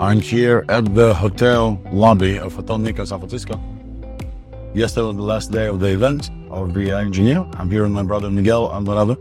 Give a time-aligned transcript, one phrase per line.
[0.00, 3.60] I'm here at the hotel lobby of Hotel Nikko San Francisco.
[4.72, 7.44] Yesterday was the last day of the event of the engineer.
[7.54, 9.16] I'm here with my brother Miguel Alvarado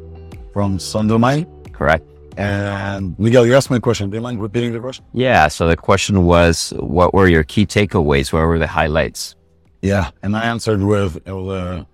[0.54, 1.48] from Sondomine.
[1.74, 2.06] Correct.
[2.38, 4.12] And Miguel, you asked me a question.
[4.12, 5.04] Do you mind repeating the question?
[5.14, 5.48] Yeah.
[5.48, 8.32] So the question was, what were your key takeaways?
[8.32, 9.36] What were the highlights?
[9.82, 10.12] Yeah.
[10.22, 11.88] And I answered with it was a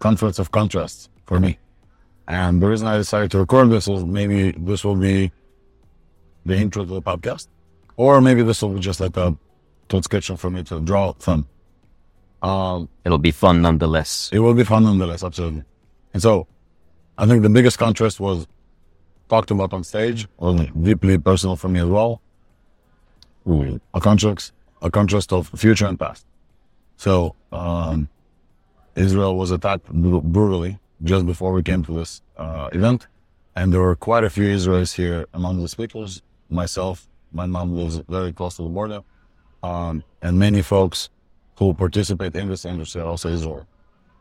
[0.00, 1.58] confluence of contrasts for me.
[2.26, 5.32] And the reason I decided to record this is maybe this will be
[6.44, 7.48] the intro to the podcast,
[7.98, 9.36] or maybe this will be just like a
[9.88, 11.46] transcription for me to draw from.
[12.40, 14.30] Um, It'll be fun nonetheless.
[14.32, 15.64] it will be fun nonetheless, absolutely.
[16.14, 16.46] And so,
[17.18, 18.46] I think the biggest contrast was
[19.28, 22.22] talked about on stage, was deeply personal for me as well.
[23.94, 26.24] A contrast, a contrast of future and past.
[26.96, 28.08] So, um,
[28.94, 33.08] Israel was attacked brutally just before we came to this uh, event,
[33.56, 36.22] and there were quite a few Israelis here among the speakers.
[36.50, 39.02] Myself, my mom lives very close to the border,
[39.62, 41.10] um, and many folks
[41.58, 43.66] who participate in this industry are also Israel.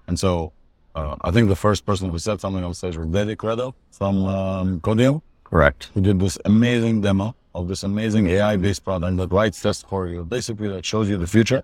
[0.08, 0.52] And so,
[0.96, 4.26] uh, I think the first person who said something on stage was Dedy Kredo from
[4.26, 5.90] um, Codium, Correct.
[5.94, 10.24] who did this amazing demo of this amazing AI-based product that writes tests for you,
[10.24, 11.64] basically that shows you the future.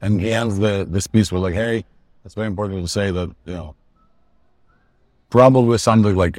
[0.00, 1.84] And he ends the this piece with like, "Hey,
[2.24, 3.74] it's very important to say that you know,
[5.30, 6.38] probably something like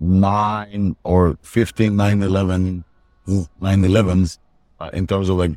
[0.00, 2.84] nine or 15 9/11
[3.26, 4.38] 9/11s
[4.80, 5.52] uh, in terms of like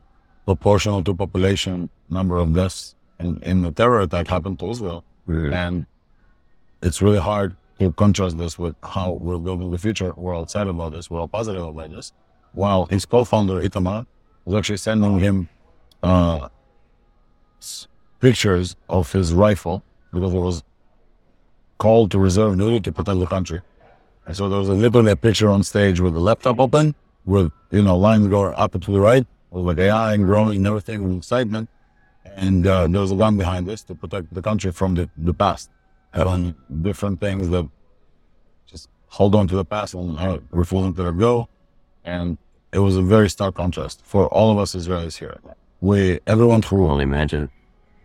[0.45, 5.03] proportional to population number of deaths in, in the terror attack happened to Israel."
[5.53, 5.85] And
[6.81, 10.13] it's really hard to contrast this with how we're building the future.
[10.15, 11.09] We're all excited about this.
[11.09, 12.13] We're all positive about this.
[12.53, 14.05] While his co-founder, Itamar,
[14.45, 15.49] was actually sending him
[16.01, 16.49] uh,
[18.19, 20.63] pictures of his rifle because it was
[21.77, 23.61] called to reserve duty to protect the country.
[24.25, 26.95] And so there was a literally a picture on stage with the laptop open,
[27.27, 30.57] with, you know, lines going up and to the right, with like AI and growing
[30.59, 31.69] and everything with excitement.
[32.25, 35.35] And uh, there was a gun behind this to protect the country from the, the
[35.35, 35.71] past
[36.13, 37.67] and different things that
[38.67, 41.49] just hold on to the past and refusing to let go.
[42.05, 42.39] And
[42.73, 45.37] it was a very stark contrast for all of us Israelis here.
[45.81, 47.49] We, everyone who, Well, imagine.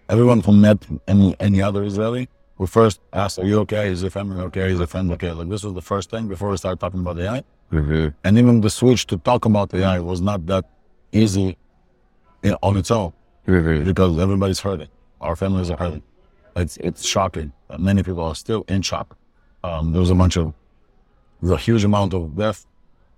[0.08, 0.78] everyone who met
[1.08, 2.28] any, any other Israeli,
[2.58, 3.88] we first asked, are you okay?
[3.88, 4.72] Is your family okay?
[4.72, 5.32] Is your friend okay?
[5.32, 7.44] Like this was the first thing before we started talking about AI.
[7.72, 8.08] Mm-hmm.
[8.24, 10.64] And even the switch to talk about AI was not that
[11.12, 11.56] easy
[12.62, 13.12] on its own
[13.46, 13.84] Mm-hmm.
[13.84, 14.86] because everybody's hurting.
[15.20, 16.04] Our families are hurting.
[16.54, 17.52] It's it's shocking.
[17.68, 19.16] Uh, Many people are still in shock.
[19.64, 20.54] Um, there was a bunch of
[21.40, 22.64] there's a huge amount of death,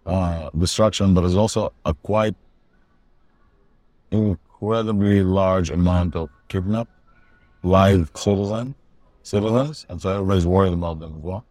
[0.06, 2.34] uh, destruction, but there's also a quite
[4.10, 6.90] incredibly large amount of kidnapped
[7.62, 8.74] live citizen
[9.22, 11.44] citizens, and so everybody's worried about them as well.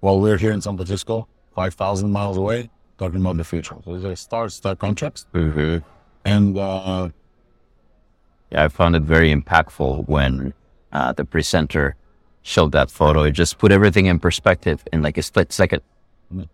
[0.00, 1.28] While we're here in San Francisco,
[1.58, 2.60] five thousand miles away,
[2.98, 3.76] talking about the future.
[3.84, 5.78] So there's a stark, stark contrast, Mm-hmm.
[6.34, 7.08] and uh,
[8.52, 10.32] Yeah, I found it very impactful when
[10.92, 11.86] uh, the presenter
[12.42, 13.18] showed that photo.
[13.28, 15.82] It just put everything in perspective in like a split second.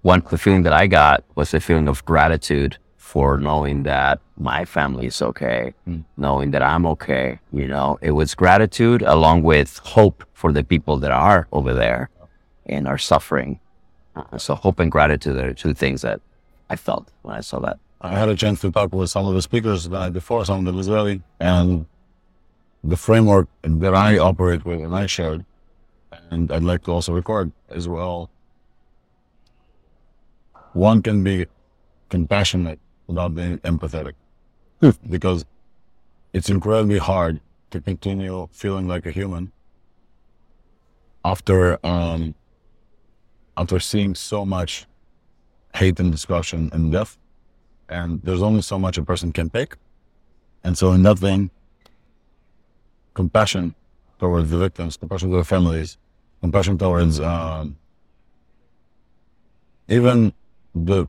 [0.02, 4.20] One, the feeling that I got was a feeling of gratitude for knowing that
[4.50, 6.04] my family is okay, Mm.
[6.16, 7.38] knowing that I'm okay.
[7.60, 12.02] You know, it was gratitude along with hope for the people that are over there
[12.74, 13.60] and are suffering.
[14.14, 16.20] Uh, so hope and gratitude are two things that
[16.68, 17.78] I felt when I saw that.
[18.00, 20.60] I had a chance to talk with some of the speakers the night before, some
[20.60, 21.86] of them Israeli, and
[22.82, 25.44] the framework that I operate with and I shared,
[26.30, 28.28] and I'd like to also record as well.
[30.72, 31.46] One can be
[32.08, 34.14] compassionate without being empathetic
[35.08, 35.44] because
[36.32, 37.40] it's incredibly hard
[37.70, 39.52] to continue feeling like a human
[41.24, 42.34] after um,
[43.56, 44.86] after seeing so much
[45.74, 47.18] hate and discussion and death
[47.92, 49.74] and there's only so much a person can take.
[50.64, 51.50] And so, in that vein,
[53.14, 53.74] compassion
[54.18, 55.98] towards the victims, compassion to their families,
[56.40, 57.76] compassion towards um,
[59.88, 60.32] even
[60.74, 61.06] the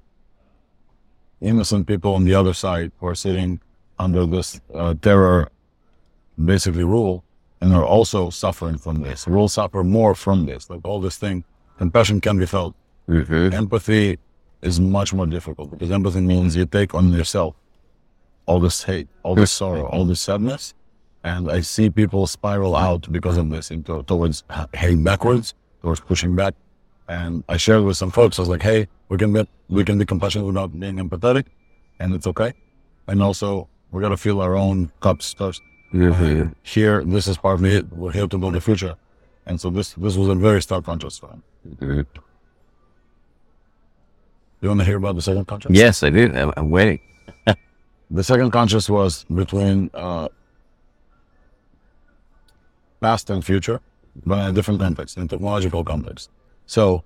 [1.40, 3.60] innocent people on the other side who are sitting
[4.00, 5.50] under this uh, terror,
[6.44, 7.24] basically rule,
[7.62, 9.28] and are also suffering from this.
[9.28, 10.70] Will suffer more from this.
[10.70, 11.46] Like all this thing,
[11.78, 12.76] compassion can be felt.
[13.08, 13.54] Mm-hmm.
[13.54, 14.18] Empathy
[14.62, 17.56] is much more difficult because empathy means you take on yourself
[18.46, 20.74] all this hate, all this sorrow, all this sadness.
[21.24, 24.44] And I see people spiral out because of this into towards
[24.74, 26.54] heading backwards, towards pushing back.
[27.08, 29.98] And I shared with some folks, I was like, hey, we can be, we can
[29.98, 31.46] be compassionate without being empathetic
[32.00, 32.54] and it's okay.
[33.08, 35.62] And also we got to fill our own cups first.
[35.94, 36.52] Mm-hmm.
[36.64, 37.92] Here, this is part of it.
[37.94, 38.96] We're here to build the future.
[39.46, 41.44] And so this, this was a very stark contrast for him.
[41.68, 42.02] Mm-hmm.
[44.62, 45.76] You want to hear about the second contrast?
[45.76, 46.32] Yes, I do.
[46.34, 47.02] I'm, I'm waiting.
[48.12, 50.30] the second contrast was between uh,
[53.02, 53.82] past and future,
[54.26, 56.30] but in a different context, in a technological context.
[56.66, 57.04] So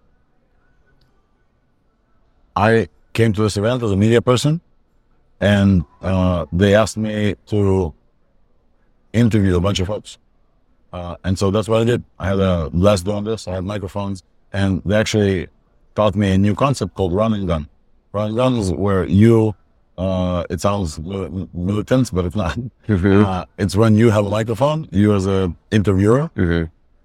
[2.55, 4.61] I came to this event as a media person,
[5.39, 7.93] and uh, they asked me to
[9.13, 10.19] interview a bunch of folks.
[10.97, 12.03] Uh, and so that's what I did.
[12.17, 13.47] I had a blast doing this.
[13.47, 15.47] I had microphones, and they actually
[15.95, 17.63] taught me a new concept called run and gun.
[18.13, 19.53] Run and gun is where you,
[19.97, 22.57] uh, it sounds mil- militant, but it's not.
[22.89, 26.31] Uh, it's when you have a microphone, you as an interviewer,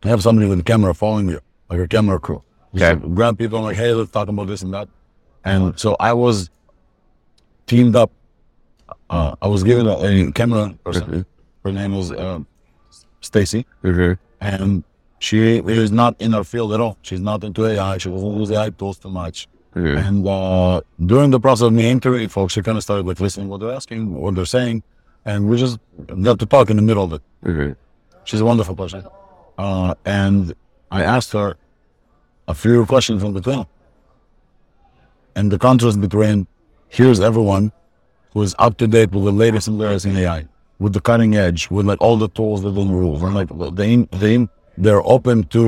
[0.05, 2.43] have somebody with a camera following you, like a camera crew.
[2.75, 2.95] Okay.
[2.95, 4.89] Just grab people and like, hey, let's talk about this and that.
[5.45, 6.49] And so I was
[7.67, 8.11] teamed up.
[9.11, 9.97] Uh, I was given a,
[10.29, 11.27] a camera person.
[11.65, 12.11] Her name was
[13.23, 13.65] Stacy,
[14.41, 14.85] and
[15.19, 16.99] she is not in her field at all.
[17.03, 17.97] She's not into AI.
[17.99, 19.49] She doesn't use AI tools too much.
[19.97, 23.49] And uh, during the process of me interviewing folks, she kind of started like listening
[23.49, 24.83] what they're asking, what they're saying,
[25.25, 25.79] and we just
[26.23, 27.23] got to talk in the middle of it.
[28.25, 29.05] She's a wonderful person.
[29.57, 30.53] Uh, and
[30.91, 31.57] I asked her
[32.49, 33.65] a few questions in between.
[35.37, 36.47] And the contrast between
[36.89, 37.73] here's everyone
[38.33, 40.47] who is up to date with the latest and greatest in AI,
[40.83, 43.49] with the cutting edge, with like all the tools that they move, and like
[43.81, 43.91] they,
[44.23, 45.63] they, they're open to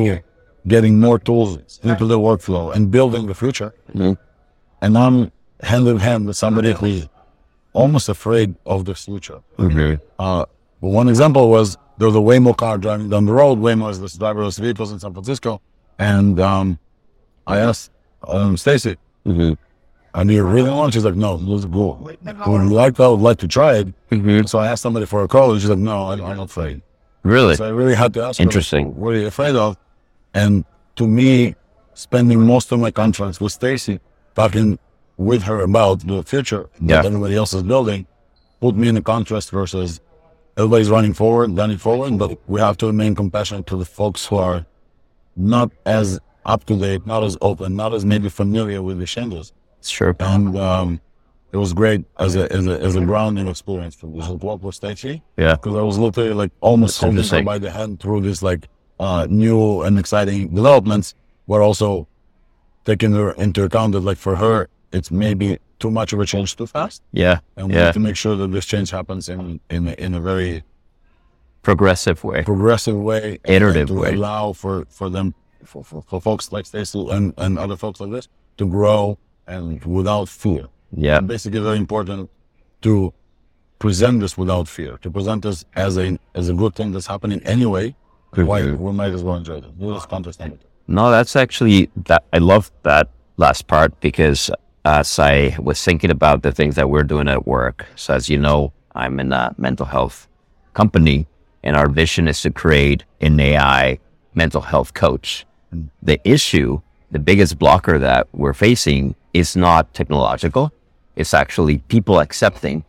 [0.66, 1.50] getting more tools
[1.82, 3.72] into the workflow and building the future.
[4.82, 5.31] And I'm
[5.62, 7.08] hand in hand with somebody who's
[7.72, 9.40] almost afraid of the future.
[10.19, 10.44] Uh,
[10.81, 13.58] but one example was there was a Waymo car driving down the road.
[13.58, 15.61] Waymo is this driverless vehicles in San Francisco.
[15.99, 16.78] And um,
[17.46, 17.90] I asked
[18.26, 18.96] um, Stacy,
[20.14, 20.94] and you really want?
[20.94, 21.99] She's like, no, let's go.
[22.26, 23.88] I would like, I would like to try it.
[24.11, 24.46] Mm-hmm.
[24.46, 26.82] So I asked somebody for a call, and she's like, no, I, I'm not afraid.
[27.25, 27.56] Really?
[27.56, 28.94] So I really had to ask her, Interesting.
[28.96, 29.76] what are you afraid of?
[30.34, 30.64] And
[30.96, 31.55] to me,
[31.94, 33.99] spending most of my conference with Stacy,
[34.34, 34.78] talking
[35.16, 36.96] with her about the future Yeah.
[37.02, 38.06] that everybody else is building,
[38.61, 40.00] put me in a contrast versus
[40.56, 44.26] everybody's running forward, and running forward, but we have to remain compassionate to the folks
[44.26, 44.66] who are
[45.37, 49.52] not as up to date, not as open, not as maybe familiar with the changes.
[49.89, 50.15] Sure.
[50.21, 51.01] And um,
[51.53, 54.75] it was great as a, as a as a grounding experience for this walk with
[54.75, 55.55] Stacy Yeah.
[55.55, 58.67] because I was literally like almost holding her by the hand through this like
[59.01, 61.15] uh, new and exciting developments,
[61.49, 62.07] but also
[62.85, 66.55] taking her into account that like for her it's maybe too much of a change
[66.57, 67.41] too fast, Yeah.
[67.57, 67.87] and we Yeah.
[67.87, 70.63] need to make sure that this change happens in in a, in a very
[71.63, 72.43] Progressive way.
[72.43, 74.13] progressive way, Iterative and to way.
[74.15, 75.35] allow for for them
[75.65, 78.29] for, for, for folks like Stacy and, and other folks like this
[78.59, 80.69] to grow and without fear.
[80.96, 81.19] Yeah.
[81.19, 82.31] And basically very important
[82.82, 83.12] to
[83.79, 87.41] present this without fear, to present this as a as a good thing that's happening
[87.44, 87.94] anyway.
[88.35, 89.64] Why we might as well enjoy it.
[89.79, 90.62] Just understand it.
[90.88, 92.25] No, that's actually that.
[92.32, 94.50] I love that last part because
[94.85, 98.38] as I was thinking about the things that we're doing at work, so as you
[98.38, 100.29] know, I'm in a mental health
[100.75, 101.26] company,
[101.62, 103.99] and our vision is to create an AI
[104.35, 105.47] mental health coach.
[105.73, 105.88] Mm.
[106.02, 106.81] The issue,
[107.11, 110.73] the biggest blocker that we're facing, is not technological.
[111.17, 112.85] It's actually people accepting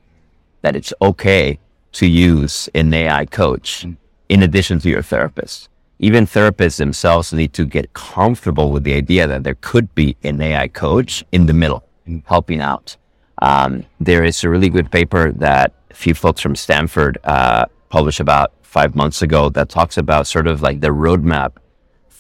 [0.62, 1.60] that it's okay
[1.94, 3.86] to use an AI coach
[4.30, 5.70] in addition to your therapist.
[6.00, 10.42] Even therapists themselves need to get comfortable with the idea that there could be an
[10.42, 11.84] AI coach in the middle,
[12.26, 12.98] helping out.
[13.42, 18.20] Um, there is a really good paper that a few folks from Stanford uh, published
[18.20, 21.54] about five months ago that talks about sort of like the roadmap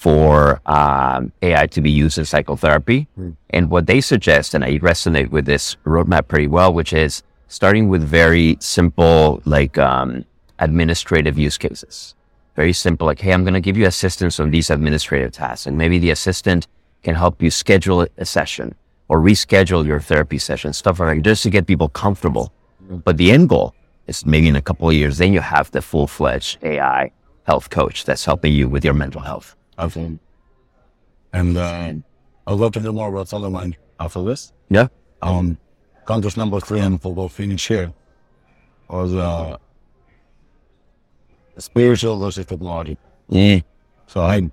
[0.06, 3.08] for um, AI to be used in psychotherapy.
[3.50, 7.90] And what they suggest, and I resonate with this roadmap pretty well, which is starting
[7.90, 10.24] with very simple, like um,
[10.60, 12.14] administrative use cases.
[12.56, 15.66] Very simple, like, hey, I'm going to give you assistance on these administrative tasks.
[15.66, 16.68] And maybe the assistant
[17.02, 18.76] can help you schedule a session
[19.08, 22.54] or reschedule your therapy session, stuff like that, just to get people comfortable.
[23.08, 23.74] But the end goal
[24.06, 27.10] is maybe in a couple of years, then you have the full fledged AI
[27.48, 29.56] health coach that's helping you with your mental health.
[29.78, 30.20] Absolutely.
[31.34, 31.94] And uh,
[32.48, 34.54] I'd love to hear more about of after this.
[34.70, 34.88] Yeah.
[35.22, 35.58] Um,
[36.06, 37.92] contest number three and we'll finish here
[38.90, 39.58] was uh,
[41.58, 42.98] spiritual versus technology.
[43.30, 43.60] Yeah.
[44.08, 44.52] So I, you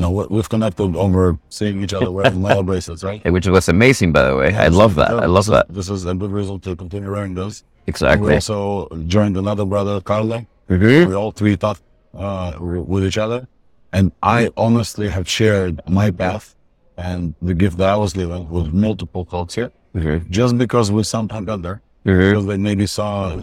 [0.00, 3.22] know, we- we've connected over seeing each other wearing mala bracelets, right?
[3.30, 4.54] Which was amazing, by the way.
[4.54, 5.10] I love that.
[5.10, 5.66] I love that.
[5.68, 7.64] This is a good reason to continue wearing those.
[7.86, 8.28] Exactly.
[8.28, 10.46] We also joined another brother, Carlo.
[10.70, 11.08] Mhm.
[11.08, 11.80] We all three thought
[12.14, 13.46] uh, with each other.
[13.94, 16.56] And I honestly have shared my path
[16.96, 20.28] and the gift that I was given with multiple folks here, Mhm.
[20.38, 21.80] just because we somehow got there.
[22.04, 22.30] Mhm.
[22.30, 23.40] Because they maybe saw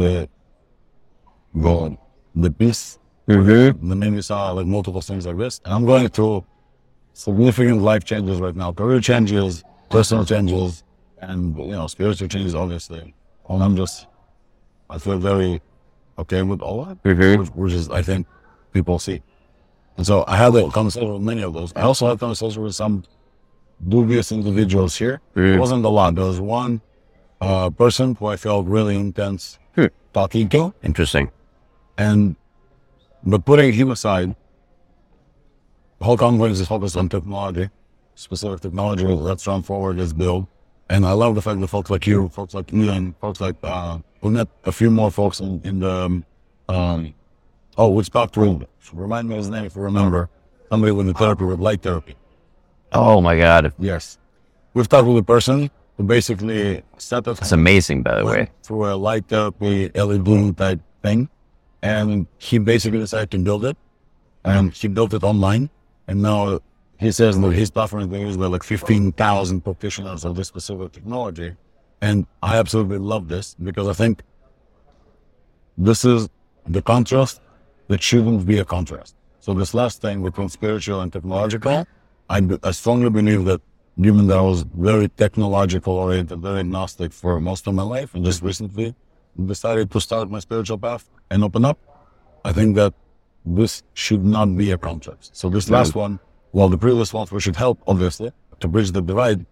[0.00, 0.28] the
[1.66, 1.96] God,
[2.34, 2.98] the peace.
[3.26, 3.88] Mhm.
[3.88, 5.60] They maybe saw like multiple things like this.
[5.64, 6.44] And I'm going through
[7.14, 10.84] significant life changes right now, career changes, personal changes,
[11.20, 13.14] and you know, spiritual changes, obviously.
[13.48, 14.06] And I'm just
[14.90, 15.60] I feel very
[16.18, 17.38] okay with all that, Mhm.
[17.38, 18.26] which, which is, I think,
[18.72, 19.20] people see.
[19.98, 21.72] And so I had a conversation with many of those.
[21.76, 23.04] I also had conversations with some
[23.86, 25.20] dubious individuals here.
[25.34, 25.58] It Mhm.
[25.58, 26.14] wasn't a lot.
[26.14, 26.80] There was one
[27.40, 29.86] uh, person who I felt really intense Hmm.
[30.12, 30.74] talking to.
[30.82, 31.30] Interesting.
[31.96, 32.34] And
[33.24, 34.34] but putting him aside,
[35.98, 37.68] the whole conference is focused on technology,
[38.16, 40.46] specific technology that's run forward is built.
[40.90, 43.98] And I love the fact that folks like you, folks like Ian, folks like uh
[44.20, 46.22] we met a few more folks in, in the
[46.68, 47.14] um,
[47.78, 50.28] oh we talked to remind me of his name if you remember.
[50.68, 52.14] Somebody with the therapy with light therapy.
[52.92, 53.72] Oh my God.
[53.78, 54.18] Yes.
[54.74, 57.38] We've talked with a person who basically set up.
[57.38, 58.50] That's amazing, by the way.
[58.62, 61.28] through a light therapy LED blue type thing,
[61.82, 63.76] and he basically decided to build it,
[64.44, 65.70] and he built it online,
[66.06, 66.60] and now
[66.98, 70.92] he says that his platform is used by like fifteen thousand practitioners of this specific
[70.92, 71.56] technology,
[72.02, 74.22] and I absolutely love this because I think
[75.78, 76.28] this is
[76.66, 77.40] the contrast
[77.88, 79.14] that shouldn't be a contrast.
[79.40, 81.86] So this last thing between spiritual and technological,
[82.28, 83.60] I, be- I strongly believe that
[84.00, 88.24] given that I was very technological oriented, very agnostic for most of my life, and
[88.24, 88.94] just recently
[89.46, 91.78] decided to start my spiritual path and open up,
[92.44, 92.94] I think that
[93.44, 95.36] this should not be a contrast.
[95.36, 96.20] So this last one,
[96.52, 99.46] while the previous ones we should help, obviously, to bridge the divide,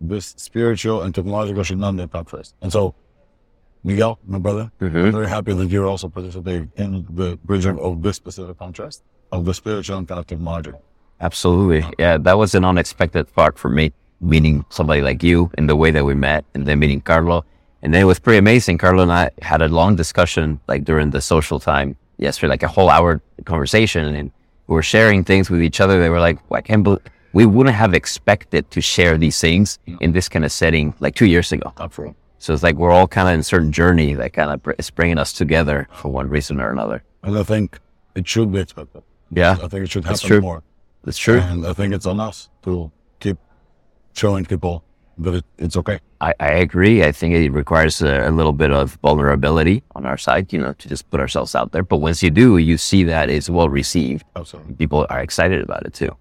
[0.00, 2.54] this spiritual and technological should not be a contrast.
[2.62, 2.94] And so,
[3.84, 5.06] Miguel, my brother, Mhm.
[5.06, 9.44] I'm very happy that you're also participating in the bridging of this specific contrast of
[9.44, 10.72] the spiritual and of technology.
[11.20, 11.84] Absolutely.
[11.98, 15.90] Yeah, that was an unexpected part for me, meeting somebody like you in the way
[15.90, 17.44] that we met and then meeting Carlo.
[17.82, 18.78] And then it was pretty amazing.
[18.78, 22.68] Carlo and I had a long discussion like during the social time yesterday, like a
[22.68, 24.14] whole hour conversation.
[24.14, 24.30] And
[24.66, 26.00] we were sharing things with each other.
[26.00, 27.00] They were like, well, I can't believe
[27.34, 31.26] we wouldn't have expected to share these things in this kind of setting like two
[31.26, 31.72] years ago.
[31.78, 32.14] Absolutely.
[32.44, 34.90] So it's like we're all kind of in a certain journey that kind of is
[34.90, 37.02] bringing us together for one reason or another.
[37.22, 37.78] And I think
[38.14, 39.02] it should be expected.
[39.30, 40.40] Yeah, I think it should That's happen true.
[40.42, 40.62] more.
[41.04, 41.38] that's true.
[41.38, 43.38] And I think it's on us to keep
[44.12, 44.84] showing people
[45.16, 46.00] that it, it's okay.
[46.20, 47.02] I, I agree.
[47.02, 50.74] I think it requires a, a little bit of vulnerability on our side, you know,
[50.74, 51.82] to just put ourselves out there.
[51.82, 54.26] But once you do, you see that it's well received.
[54.36, 54.74] Absolutely.
[54.74, 56.14] People are excited about it too.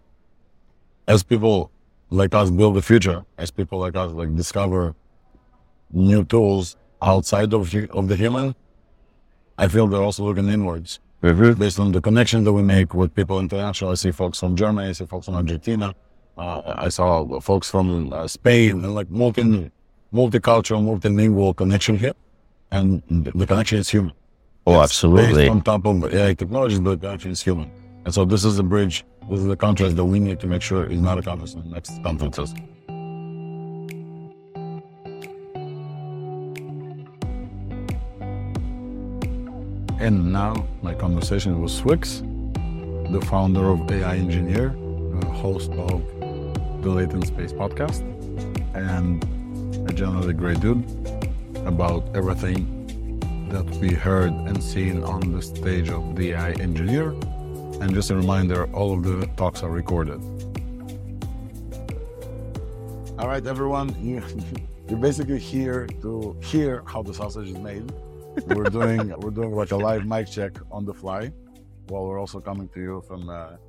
[1.05, 1.69] As people
[2.11, 4.95] like us build the future, as people like us like discover
[5.93, 8.55] new tools outside of, of the human,
[9.57, 10.99] I feel they're also looking inwards.
[11.21, 13.91] based on the connection that we make with people international.
[13.91, 15.93] I see folks from Germany, I see folks from Argentina.
[16.37, 19.71] Uh, I saw folks from uh, Spain and like multi,
[20.13, 22.13] multicultural, multilingual connection here.
[22.71, 24.13] And the connection is human.
[24.65, 25.43] Oh, It's absolutely.
[25.43, 27.71] Based on top of AI technologies, but the connection is human.
[28.05, 30.61] And so this is the bridge, this is the contrast that we need to make
[30.61, 32.53] sure is not accomplished in the next conferences.
[39.99, 42.21] And now my conversation with Swyx,
[43.11, 46.01] the founder of AI Engineer, uh, host of
[46.81, 48.01] the Latent Space podcast,
[48.75, 49.23] and
[49.89, 50.83] a generally great dude
[51.65, 53.19] about everything
[53.49, 57.11] that we heard and seen on the stage of the AI Engineer.
[57.81, 60.21] And just a reminder, all of the talks are recorded.
[63.19, 63.95] All right, everyone,
[64.89, 67.91] you're basically here to hear how the sausage is made.
[68.47, 71.31] We're doing we're doing like a live mic check on the fly,
[71.87, 73.59] while we're also coming to you from a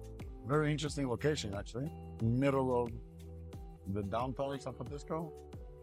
[0.46, 1.90] very interesting location, actually,
[2.22, 2.90] middle of
[3.94, 5.32] the downtown San Francisco,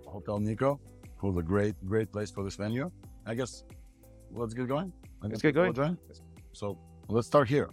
[0.08, 0.80] Hotel Nikko,
[1.18, 2.90] who's a great great place for this venue.
[3.26, 3.64] I guess
[4.32, 4.92] let's get going.
[5.22, 5.74] Let's get going.
[5.74, 5.98] join.
[6.54, 7.70] So let's start here.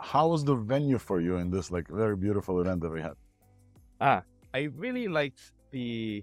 [0.00, 3.14] How was the venue for you in this like very beautiful event that we had?
[4.00, 4.22] Ah,
[4.52, 6.22] I really liked the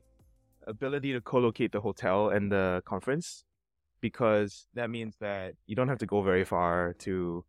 [0.67, 3.43] ability to co-locate the hotel and the conference
[4.01, 7.43] because that means that you don't have to go very far to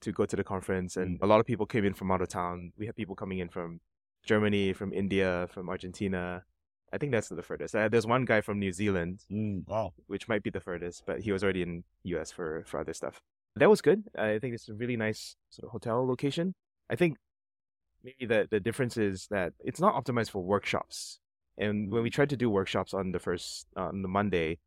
[0.00, 2.28] to go to the conference and a lot of people came in from out of
[2.28, 2.72] town.
[2.76, 3.80] We had people coming in from
[4.24, 6.42] Germany, from India, from Argentina.
[6.92, 7.74] I think that's the furthest.
[7.74, 9.92] Uh, there's one guy from New Zealand, Mm, wow.
[10.08, 13.20] which might be the furthest, but he was already in US for for other stuff.
[13.56, 14.04] That was good.
[14.18, 16.54] I think it's a really nice sort of hotel location.
[16.90, 17.16] I think
[18.02, 21.18] maybe the the difference is that it's not optimized for workshops.
[21.58, 24.58] And when we tried to do workshops on the first on the Monday,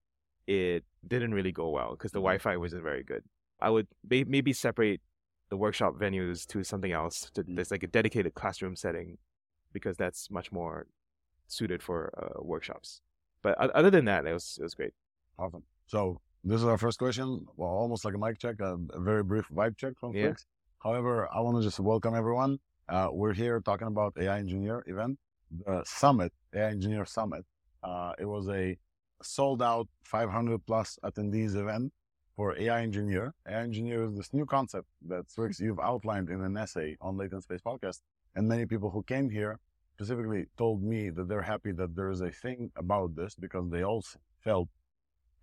[0.48, 3.24] it didn't really go well because the Wi-Fi wasn't very good.
[3.62, 5.02] I would may- maybe separate
[5.50, 7.30] the workshop venues to something else.
[7.36, 9.18] To, there's like a dedicated classroom setting
[9.74, 10.88] because that's much more
[11.48, 13.02] suited for uh, workshops.
[13.42, 14.94] But other than that, it was it was great.
[15.38, 15.64] Awesome.
[15.86, 17.46] So this is our first question.
[17.58, 20.34] Well, almost like a mic check, a, a very brief vibe check from Yeah.
[20.84, 22.60] However, I want to just welcome everyone.
[22.88, 25.18] Uh, we're here talking about AI Engineer event,
[25.66, 27.44] the summit, AI Engineer Summit.
[27.84, 28.78] Uh, it was a
[29.22, 31.94] sold out 500 plus attendees event
[32.36, 33.34] for AI engineer.
[33.48, 37.44] AI engineer is this new concept that Swyx you've outlined in an essay on Latent
[37.44, 38.02] Space podcast.
[38.36, 39.60] And many people who came here
[39.94, 43.84] specifically told me that they're happy that there is a thing about this because they
[43.84, 44.68] also felt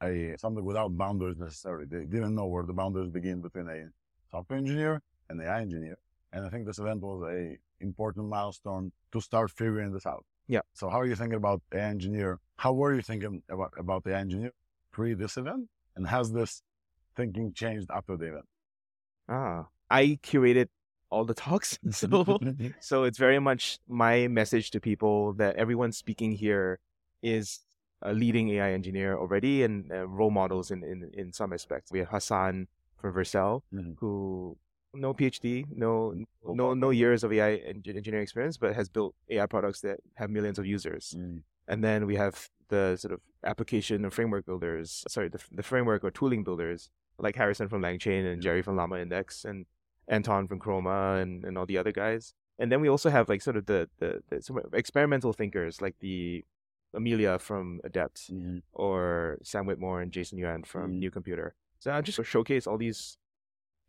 [0.03, 1.87] a something without boundaries necessarily.
[1.87, 3.89] They didn't know where the boundaries begin between a
[4.31, 5.01] software engineer
[5.31, 5.97] and AI engineer.
[6.33, 10.25] And I think this event was a important milestone to start figuring this out.
[10.49, 10.61] Yeah.
[10.75, 12.39] So how are you thinking about AI engineer?
[12.57, 14.53] How were you thinking about, about the engineer
[14.91, 15.69] pre this event?
[15.97, 16.63] And has this
[17.17, 18.45] thinking changed after the event?
[19.29, 20.69] Ah, I curated
[21.11, 21.79] all the talks.
[21.93, 22.39] So,
[22.81, 26.79] so it's very much my message to people that everyone speaking here
[27.23, 27.61] is
[28.03, 31.93] a leading AI engineer already and uh, role models in, in, in some aspects.
[31.93, 32.67] We have Hassan
[32.99, 33.97] from Vercel, Mhm.
[34.01, 34.57] who
[34.95, 39.47] no PhD, no no no years of AI eng- engineering experience, but has built AI
[39.47, 41.15] products that have millions of users.
[41.19, 41.43] Mm.
[41.69, 46.05] And then we have the sort of application and framework builders, sorry, the, the framework
[46.05, 49.67] or tooling builders, like Harrison from LangChain and Jerry from LlamaIndex and
[50.09, 52.35] Anton from Chroma and, and all the other guys.
[52.59, 55.81] And then we also have like sort of the, the, the sort of experimental thinkers
[55.81, 56.45] like the
[56.95, 58.63] Amelia from Adept Mm.
[58.73, 60.99] or Sam Whitmore and Jason Yuan from Mm.
[60.99, 61.55] New Computer.
[61.79, 63.17] So I just showcase all these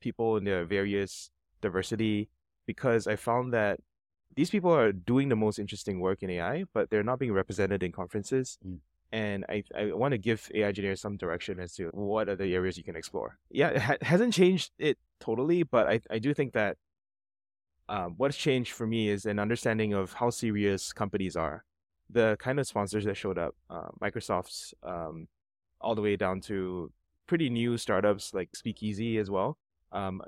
[0.03, 1.31] people in their various
[1.62, 2.29] diversity
[2.65, 3.79] because I found that
[4.36, 7.83] these people are doing the most interesting work in AI, but they're not being represented
[7.83, 8.57] in conferences.
[8.65, 8.79] Mm.
[9.12, 12.55] And I, I want to give AI engineers some direction as to what are the
[12.55, 13.38] areas you can explore.
[13.51, 16.77] Yeah, it ha- hasn't changed it totally, but I, I do think that
[17.89, 21.63] um, what's changed for me is an understanding of how serious companies are.
[22.10, 25.27] The kind of sponsors that showed up, uh, Microsoft's, um,
[25.79, 26.91] all the way down to
[27.27, 29.57] pretty new startups like Speakeasy as well.
[29.93, 30.21] Um,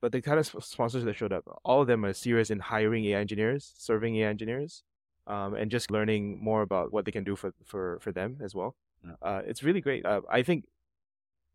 [0.00, 3.04] but the kind of sponsors that showed up, all of them are serious in hiring
[3.06, 4.82] AI engineers, serving AI engineers,
[5.26, 8.54] um, and just learning more about what they can do for for for them as
[8.54, 8.74] well.
[9.04, 9.12] Yeah.
[9.22, 10.04] Uh, it's really great.
[10.04, 10.64] Uh, I think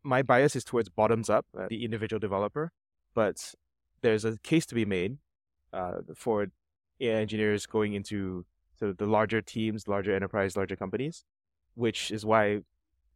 [0.02, 2.72] my bias is towards bottoms up, uh, the individual developer,
[3.14, 3.54] but
[4.02, 5.18] there's a case to be made
[5.72, 6.48] uh, for
[7.00, 8.44] AI engineers going into
[8.78, 11.24] sort of the larger teams, larger enterprise, larger companies,
[11.74, 12.60] which is why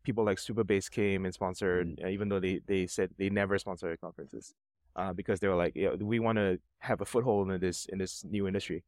[0.08, 3.88] people like Supabase came and sponsored, uh, even though they, they said they never sponsor
[4.06, 4.54] conferences,
[5.00, 6.48] uh, because they were like, yeah, we want to
[6.88, 8.80] have a foothold in this in this new industry.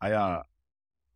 [0.00, 0.42] I uh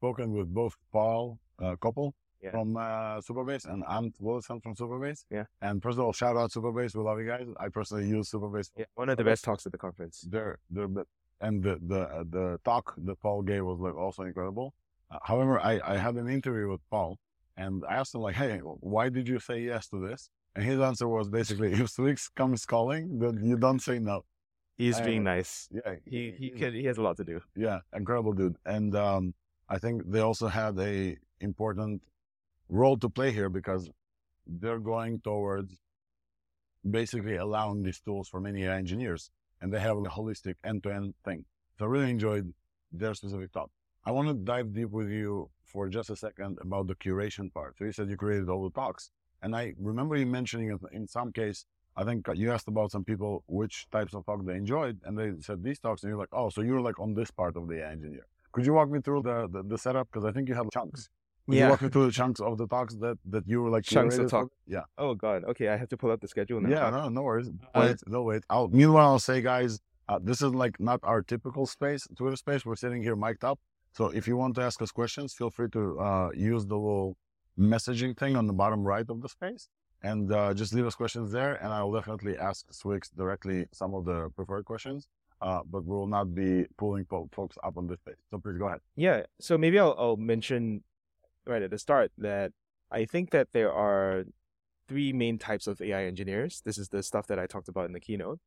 [0.01, 2.09] spoken with both Paul uh, Koppel
[2.43, 2.51] Yeah.
[2.55, 5.21] from uh, Supabase and Ant Willison from Supabase.
[5.37, 5.47] Yeah.
[5.67, 6.93] And first of all, shout out Supabase.
[6.97, 7.47] We love you guys.
[7.65, 8.71] I personally use Supabase.
[8.77, 10.17] Yeah, one of the best talks at the conference.
[10.33, 11.07] They're, they're, the-
[11.47, 14.69] and the, the, uh, the talk that Paul gave was like also incredible.
[15.13, 17.11] Uh, however, I, I had an interview with Paul
[17.57, 20.31] and I asked him like, Hey, why did you say yes to this?
[20.55, 24.25] And his answer was basically, if Swyx comes calling, then you don't say no.
[24.77, 25.69] He's I- being nice.
[25.71, 25.95] Yeah.
[26.05, 27.41] He he can he has a lot to do.
[27.57, 28.57] yeah, incredible dude.
[28.67, 29.35] And um,
[29.69, 32.03] I think they also had a important
[32.69, 33.91] role to play here because
[34.47, 35.73] they're going towards
[36.91, 41.45] basically allowing these tools for many engineers, and they have a holistic end-to-end thing.
[41.79, 42.53] So I really enjoyed
[42.91, 43.71] their specific talk.
[44.05, 47.77] I want to dive deep with you for just a second about the curation part.
[47.79, 49.11] So you said you created all the talks,
[49.43, 51.65] and I remember you mentioning in some case.
[51.95, 55.33] I think you asked about some people which types of talk they enjoyed, and they
[55.41, 57.87] said these talks, and you're like, oh, so you're like on this part of the
[57.87, 58.25] engineer.
[58.53, 60.09] Could you walk me through the the, the setup?
[60.11, 61.11] Because I think you have chunks.
[61.47, 61.71] Could you Yeah.
[61.71, 64.31] walk me through the chunks of the talks that that you were like Chunks of
[64.31, 64.49] talk.
[64.67, 65.45] Yeah, Oh God.
[65.51, 66.71] Okay, I have to pull up the schedule now.
[66.71, 67.51] yeah, no, no worries.
[67.75, 68.43] Uh, Wait, no wait.
[68.49, 72.65] I'll meanwhile I'll say, guys, uh, this is like not our typical space, Twitter space.
[72.65, 73.59] We're sitting here mic'd up.
[73.93, 77.17] So if you want to ask us questions, feel free to uh, use the little
[77.59, 79.69] messaging thing on the bottom right of the space,
[80.03, 83.95] and uh, just leave us questions there, and I will definitely ask Swix directly some
[83.95, 85.09] of the preferred questions.
[85.43, 88.15] Uh, but we will not be pulling fo- folks up on this page.
[88.31, 88.79] So please go ahead.
[88.95, 89.23] Yeah.
[89.41, 90.85] So maybe I'll, I'll mention
[91.45, 92.53] right at the start that
[92.93, 94.23] I think that there are
[94.89, 96.63] three main types of AI engineers.
[96.65, 98.39] This is the stuff that I talked about in the keynote.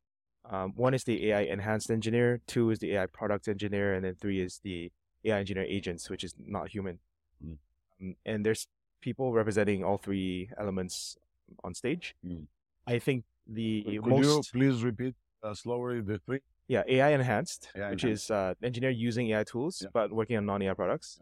[0.48, 4.14] Um, one is the AI enhanced engineer, two is the AI product engineer, and then
[4.14, 4.90] three is the
[5.26, 6.98] AI engineer agents, which is not human.
[7.44, 7.56] Mm.
[8.00, 8.66] Um, and there's
[9.00, 11.16] people representing all three elements
[11.64, 12.14] on stage.
[12.26, 12.46] Mm.
[12.86, 16.40] I think the Could most you please repeat uh, slowly the three?
[16.68, 18.24] yeah, AI enhanced, AI which enhanced.
[18.24, 19.88] is uh, engineer using AI tools Yeah.
[19.92, 21.20] but working on non-AI products.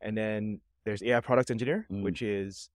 [0.00, 2.02] And then there's AI product engineer, Mm.
[2.02, 2.70] which is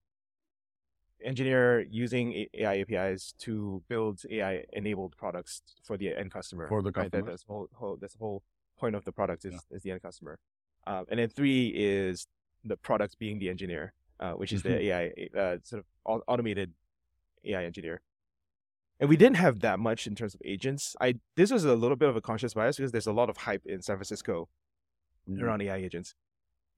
[1.22, 6.66] engineer using AI APIs to build AI enabled products for the end customer.
[6.68, 7.10] For the right?
[7.12, 8.42] That, that's whole, whole that's the whole
[8.78, 10.38] point of the product is, is the end customer.
[10.86, 12.26] Um, and then three is
[12.64, 16.72] the product being the engineer, uh, which is the AI uh, sort of automated
[17.44, 18.00] AI engineer.
[18.98, 20.94] And we didn't have that much in terms of agents.
[21.00, 23.38] I this was a little bit of a conscious bias because there's a lot of
[23.38, 24.48] hype in San Francisco
[25.28, 25.42] Mm.
[25.42, 26.14] around AI agents.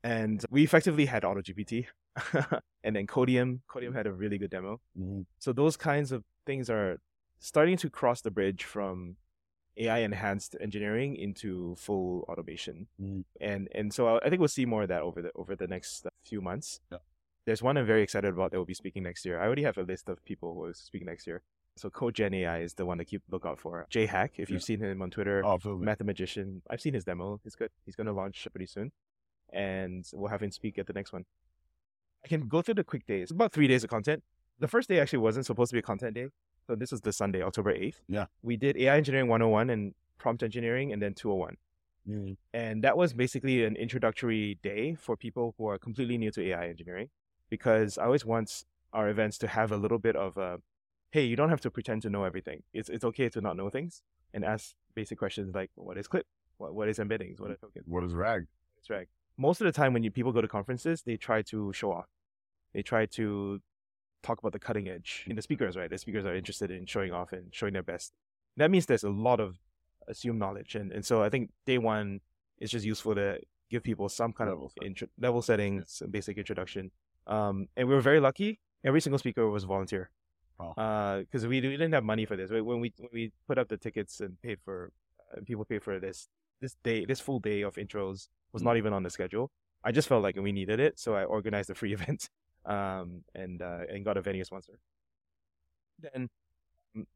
[0.02, 1.86] And we effectively had AutoGPT
[2.82, 3.62] and then Codium.
[3.68, 4.80] Codium had a really good demo.
[4.98, 5.26] Mhm.
[5.38, 6.98] So those kinds of things are
[7.38, 9.16] starting to cross the bridge from
[9.76, 12.88] AI enhanced engineering into full automation.
[13.00, 13.24] Mhm.
[13.40, 16.06] And and so I think we'll see more of that over the over the next
[16.06, 16.80] uh, few months.
[16.90, 16.98] Yeah.
[17.44, 19.40] There's one I'm very excited about that will be speaking next year.
[19.40, 21.42] I already have a list of people who will speak next year.
[21.76, 23.86] So CodeGen AI is the one to keep look out for.
[23.88, 25.86] Jay Hack, if you've seen him on Twitter, Oh, absolutely.
[25.86, 26.62] Mathematician.
[26.68, 27.40] I've seen his demo.
[27.46, 27.70] It's good.
[27.86, 28.92] He's going to launch pretty soon,
[29.52, 31.24] and we'll have him speak at the next one.
[32.24, 33.30] I can go through the quick days.
[33.30, 34.22] About three days of content.
[34.58, 36.28] The first day actually wasn't supposed to be a content day,
[36.66, 38.00] so this was the Sunday, October eighth.
[38.08, 38.26] Yeah.
[38.42, 41.56] we did AI Engineering 101 and Prompt Engineering, and then 201.
[42.08, 42.36] Mhm.
[42.52, 46.68] And that was basically an introductory day for people who are completely new to AI
[46.68, 47.10] engineering,
[47.48, 50.60] because I always want our events to have a little bit of a,
[51.10, 52.62] hey, you don't have to pretend to know everything.
[52.72, 54.02] It's it's okay to not know things
[54.34, 56.26] and ask basic questions like, what is clip?
[56.58, 57.40] What what is embeddings?
[57.40, 57.86] What are tokens?
[57.86, 58.46] What is RAG?
[58.76, 59.08] That's right.
[59.36, 62.08] Most of the time, when you people go to conferences, they try to show off.
[62.74, 63.60] They try to
[64.22, 65.24] talk about the cutting edge.
[65.28, 65.90] in the speakers, right?
[65.90, 68.12] The speakers are interested in showing off and showing their best.
[68.56, 69.56] That means there's a lot of
[70.08, 72.20] assumed knowledge, and and so I think day one
[72.58, 73.38] is just useful to
[73.70, 76.90] give people some kind Level of intro, level setting, some basic introduction.
[77.26, 78.58] Um, and we were very lucky.
[78.84, 80.10] Every single speaker was a volunteer.
[80.58, 81.20] Wow.
[81.20, 82.50] Because we, we didn't have money for this.
[82.50, 84.92] When we when we put up the tickets and paid for,
[85.32, 86.28] uh, people paid for this
[86.60, 88.66] this day, this full day of intros was Mm.
[88.66, 89.50] not even on the schedule.
[89.82, 92.28] I just felt like we needed it, so I organized a free event,
[92.64, 94.78] um, and uh, and got a venue sponsor.
[95.98, 96.28] Then,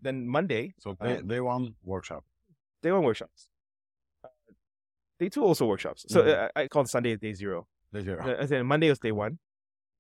[0.00, 2.24] then Monday, So day, Um, day one workshop.
[2.82, 3.48] day one workshops.
[4.24, 4.28] Uh,
[5.18, 6.04] day two also workshops.
[6.08, 6.28] So Mhm.
[6.34, 7.66] uh, I, I called Sunday day zero.
[7.92, 8.22] Day zero.
[8.24, 9.38] Uh, and then Monday was day one.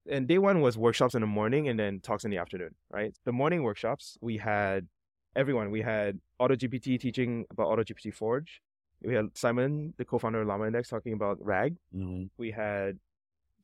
[0.08, 3.12] And day one was workshops in the morning and then talks in the afternoon, right?
[3.24, 4.86] The morning workshops, we had
[5.34, 5.70] everyone.
[5.72, 8.62] We had AutoGPT teaching about AutoGPT Forge.
[9.02, 11.76] We had Simon, the co-founder of LlamaIndex, talking about RAG.
[11.92, 12.30] Mhm.
[12.38, 13.00] We had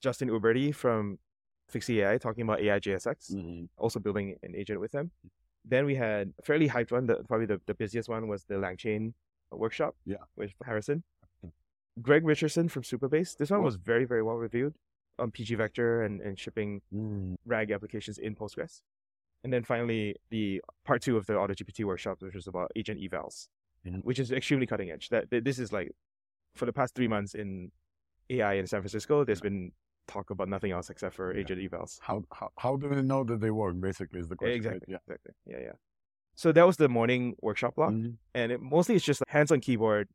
[0.01, 1.21] Justin Uberti from
[1.73, 3.69] Fixie AI talking about AI JSX, Mhm.
[3.77, 5.11] also building an agent with them.
[5.65, 7.07] Then we had a fairly hyped one.
[7.07, 9.15] The, probably the, the busiest one was the LangChain
[9.51, 10.17] workshop Yeah.
[10.37, 11.03] with Harrison.
[12.01, 13.37] Greg Richardson from Supabase.
[13.37, 14.75] This one was very, very well reviewed
[15.19, 17.37] on PG Vector and, and shipping Mhm.
[17.45, 18.81] RAG applications in Postgres.
[19.45, 23.49] And then finally, the part two of the AutoGPT workshop, which was about agent evals,
[23.85, 24.03] Mhm.
[24.05, 25.09] which is extremely cutting edge.
[25.11, 25.93] That th- This is like,
[26.55, 27.71] for the past three months in
[28.31, 29.73] AI in San Francisco, there's been
[30.09, 31.41] talk about nothing else except for Yeah.
[31.41, 31.99] agent evals.
[32.01, 33.81] How, how how do we know that they work?
[33.81, 34.57] Basically, is the question.
[34.57, 34.87] Exactly.
[34.89, 34.99] Yeah.
[35.07, 35.33] Exactly.
[35.47, 35.73] Yeah, yeah.
[36.35, 37.91] So that was the morning workshop block.
[37.93, 38.17] Mhm.
[38.35, 40.09] And it, mostly it's just hands on keyboard,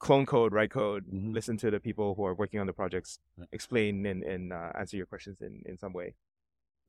[0.00, 1.32] clone code, write code, Mhm.
[1.34, 3.44] listen to the people who are working on the projects, Yeah.
[3.52, 6.14] explain and, and uh, answer your questions in, in some way.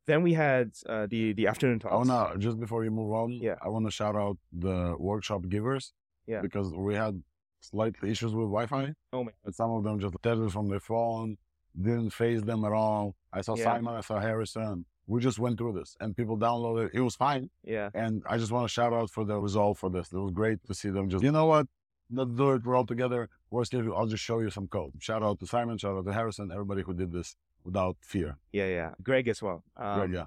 [0.08, 2.08] Then we had uh, the the afternoon I talks.
[2.10, 3.32] wanna just before you move on.
[3.34, 3.58] Yeah.
[3.62, 5.94] I wanna shout out the workshop givers.
[6.26, 6.42] Yeah.
[6.42, 7.22] Because we had
[7.62, 11.38] slight issues with Wi-Fi, Oh my but some of them just tethered from their phone,
[11.80, 13.16] didn't phase them at all.
[13.32, 13.64] I saw Yeah.
[13.66, 14.86] Simon, I saw Harrison.
[15.08, 16.92] We just went through this, and people downloaded.
[16.94, 17.90] It was fine, yeah.
[17.96, 20.12] and I just want to shout out for the resolve for this.
[20.14, 21.24] It was great to see them just.
[21.24, 21.68] You know what?
[22.12, 22.64] Let's do it.
[22.64, 23.30] We're all together.
[23.50, 24.94] Worst case, I'll just show you some code.
[25.00, 25.78] Shout out to Simon.
[25.80, 26.52] Shout out to Harrison.
[26.52, 28.38] Everybody who did this without fear.
[28.52, 28.92] Yeah, yeah.
[29.02, 29.64] Greg as well.
[29.78, 30.26] Um, Great, yeah.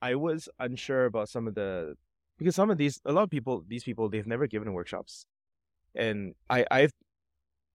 [0.00, 1.96] I was unsure about some of the
[2.38, 5.26] because some of these a lot of people these people they've never given workshops,
[5.94, 6.92] and I I've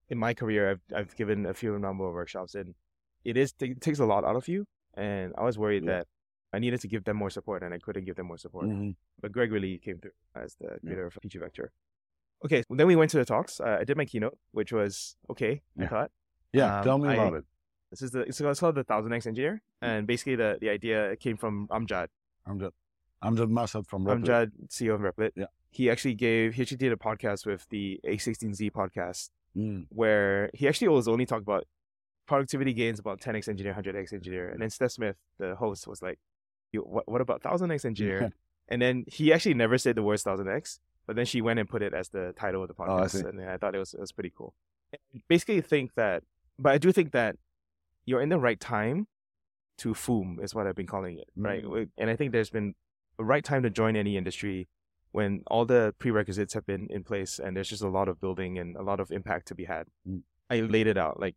[0.08, 2.74] in my career I've I've given a few number of workshops and
[3.24, 5.90] it is it takes a lot out of you and I was worried Yeah.
[5.98, 6.06] that
[6.52, 8.66] I needed to give them more support and I couldn't give them more support.
[8.66, 8.96] Mhm.
[9.20, 11.72] But Greg really came through as the creator of PG Vector.
[12.44, 13.60] Okay, then we went to the talks.
[13.60, 15.62] Uh, I did my keynote, which was okay.
[15.78, 16.10] I thought
[16.52, 17.44] Yeah, Um, tell me I- about it.
[17.90, 21.36] this is the it's called the Thousand X Engineer, and basically the the idea came
[21.38, 22.08] from Amjad.
[22.46, 22.72] Amjad,
[23.22, 24.24] Amjad Masad from Replit.
[24.26, 25.32] Amjad, CEO of Replit.
[25.36, 25.46] Yeah.
[25.70, 29.86] He actually gave, he actually did a podcast with the A16Z podcast Mm.
[29.88, 31.64] where he actually was only talking about
[32.26, 34.48] productivity gains about 10x engineer, 100x engineer.
[34.48, 36.18] And then Steph Smith, the host, was like,
[36.72, 38.32] "Yo, what, what about 1000x engineer?
[38.68, 41.82] and then he actually never said the words 1000x, but then she went and put
[41.82, 43.10] it as the title of the Oh, podcast.
[43.10, 43.20] see.
[43.20, 44.54] and I thought it was, it was pretty cool.
[45.28, 46.22] Basically, think that,
[46.58, 47.36] but I do think that
[48.04, 49.06] you're in the right time
[49.78, 51.64] to foom, is what I've been calling it, right?
[51.64, 51.88] Mm.
[51.98, 52.74] And I think there's been
[53.18, 54.68] a right time to join any industry
[55.12, 58.58] when all the prerequisites have been in place and there's just a lot of building
[58.58, 59.86] and a lot of impact to be had.
[60.08, 60.22] Mm.
[60.50, 61.36] I laid it out like,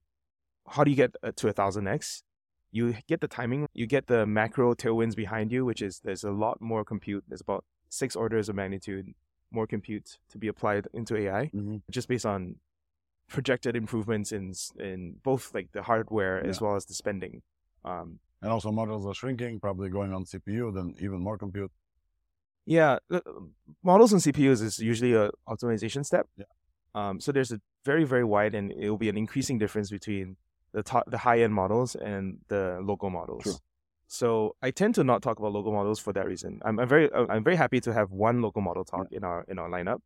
[0.67, 2.23] how do you get uh, to a thousand x?
[2.71, 6.32] You get the timing, you get the macro tailwinds behind you, which is there's a
[6.32, 7.23] lot more compute.
[7.28, 9.13] There's about six orders of magnitude
[9.51, 11.82] more compute to be applied into AI, Mhm.
[11.89, 12.56] just based on
[13.28, 17.41] projected improvements in in both like the hardware as well as the spending.
[17.84, 21.71] Um, And also models are shrinking, probably going on CPU, then even more compute.
[22.65, 23.21] Yeah, uh,
[23.84, 26.28] models and CPUs is usually a optimization step.
[26.38, 26.45] Yeah.
[26.93, 30.38] Um, so there's a very very wide and it will be an increasing difference between
[30.75, 33.43] the top, the high end models and the local models.
[33.43, 33.53] True.
[34.07, 36.51] So I tend to not talk about local models for that reason.
[36.63, 39.39] I'm, I'm very uh, I'm very happy to have one local model talk in our
[39.47, 39.99] in our lineup,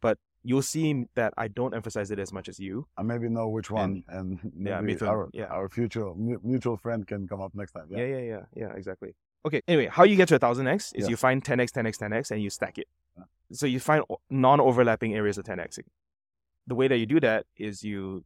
[0.00, 2.86] but you'll see that I don't emphasize it as much as you.
[2.96, 5.06] I maybe know which one, and, Yeah, maybe me too.
[5.06, 5.46] our Yeah.
[5.56, 7.86] our future mutual friend can come up next time.
[7.90, 9.14] Yeah, yeah, yeah, yeah, exactly.
[9.44, 9.60] Okay.
[9.66, 11.10] Anyway, how you get to a thousand x is Yeah.
[11.10, 12.88] you find 10x, 10x, 10x, and you stack it.
[13.16, 13.24] Yeah.
[13.52, 15.86] So you find non-overlapping areas of 10xing.
[16.68, 18.24] The way that you do that is you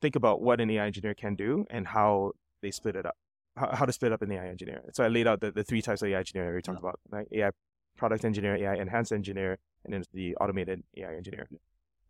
[0.00, 2.32] think about what an AI engineer can do and how
[2.62, 3.16] they split it up.
[3.56, 4.82] How, how to split up an AI engineer.
[4.92, 7.26] So I laid out the, the three types of AI engineer we talked about, right?
[7.32, 7.50] AI
[7.96, 11.48] product engineer, AI enhanced engineer, and then the automated AI engineer.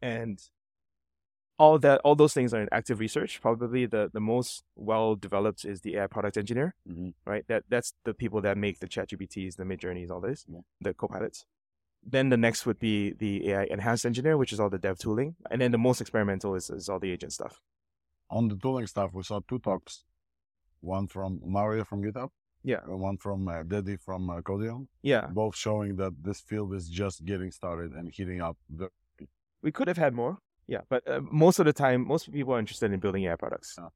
[0.02, 0.38] And
[1.58, 3.40] all that all those things are in active research.
[3.42, 7.12] Probably the, the most well developed is the AI product engineer Mhm.
[7.26, 7.44] right?
[7.48, 10.60] That that's the people that make the ChatGPTs, the Midjourneys, all this, Yeah.
[10.80, 11.44] the copilots.
[12.02, 15.36] Then the next would be the AI enhanced engineer, which is all the dev tooling,
[15.50, 17.60] and then the most experimental is, is all the agent stuff.
[18.30, 20.04] On the tooling stuff, we saw two talks.
[20.80, 22.30] One from Mario from GitHub,
[22.64, 25.26] Yeah, and one from uh, Dedy from uh, Codium, yeah.
[25.26, 28.56] both showing that this field is just getting started and heating up.
[28.70, 28.88] The,
[29.62, 30.38] We could have had more.
[30.66, 33.74] Yeah, but uh, most of the time, most people are interested in building AI products.
[33.76, 33.88] Yeah.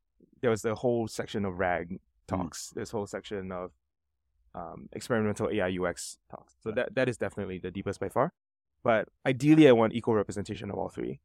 [0.43, 2.71] There was the whole section of RAG talks.
[2.75, 3.71] This whole section of
[4.55, 6.55] um, experimental AI UX talks.
[6.63, 8.33] So that that is definitely the deepest by far.
[8.83, 11.21] But ideally, I want equal representation of all three.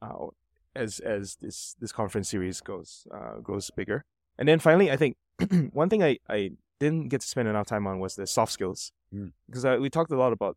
[0.00, 0.28] Uh,
[0.76, 4.04] as as this this conference series goes uh, grows bigger,
[4.38, 5.16] and then finally, I think
[5.72, 8.92] one thing I I didn't get to spend enough time on was the soft skills
[9.14, 9.30] Mm.
[9.46, 10.56] because uh, we talked a lot about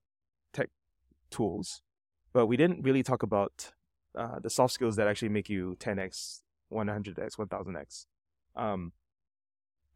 [0.54, 0.70] tech
[1.30, 1.84] tools,
[2.34, 3.74] but we didn't really talk about
[4.18, 6.42] uh, the soft skills that actually make you 10x,
[6.74, 8.06] 100x, 1000x.
[8.56, 8.92] Um,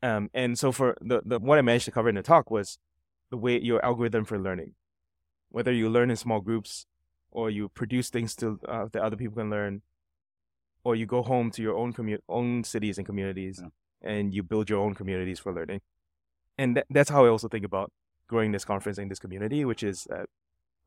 [0.03, 2.77] um, and so for the, the what I managed to cover in the talk was
[3.31, 4.73] the way your algorithm for learning,
[5.49, 6.85] whether you learn in small groups
[7.31, 9.81] or you produce things to uh, that other people can learn,
[10.83, 13.69] or you go home to your own commu- own cities and communities, Yeah.
[14.01, 15.81] and you build your own communities for learning.
[16.57, 17.91] And that, that's how I also think about
[18.27, 20.27] growing this conference and this community, which is that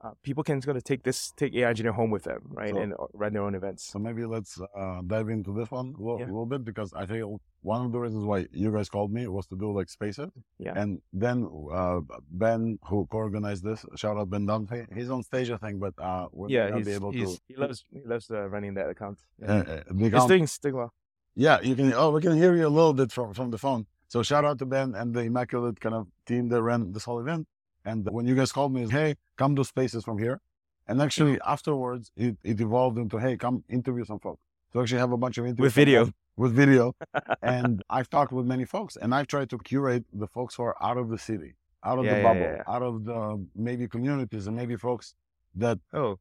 [0.04, 2.78] uh, people can sort of take this take AI engineer home with them, right, So-
[2.82, 3.82] and uh, run their own events.
[3.84, 6.26] so maybe let's uh, dive into this one a little, Yeah.
[6.26, 7.24] little bit because I think
[7.62, 10.30] one of the reasons why you guys called me was to do like spaces.
[10.58, 10.74] Yeah.
[10.80, 14.86] And then uh, Ben, who co-organized this, shout out Ben Dunphy.
[14.94, 17.40] He's on stage, I think, but uh, we're yeah, he's, be able he's, to.
[17.48, 19.18] he loves he loves uh, running that account.
[19.42, 20.92] Uh, uh, It's become- doing well.
[21.34, 21.92] Yeah, you can.
[21.94, 23.86] Oh, we can hear you a little bit from from the phone.
[24.08, 27.18] So shout out to Ben and the immaculate kind of team that ran this whole
[27.20, 27.46] event.
[27.86, 30.40] And when you guys called me, hey, come do spaces from here.
[30.88, 31.52] And actually mm-hmm.
[31.52, 34.42] afterwards, it, it evolved into hey, come interview some folks.
[34.72, 36.10] So actually have a bunch of interviews With video.
[36.36, 36.94] With video,
[37.42, 40.76] and I've talked with many folks, and I've tried to curate the folks who are
[40.82, 42.74] out of the city, out of Yeah, the bubble, yeah, yeah.
[42.74, 45.14] out of the maybe communities, and maybe folks
[45.54, 46.18] that Oh,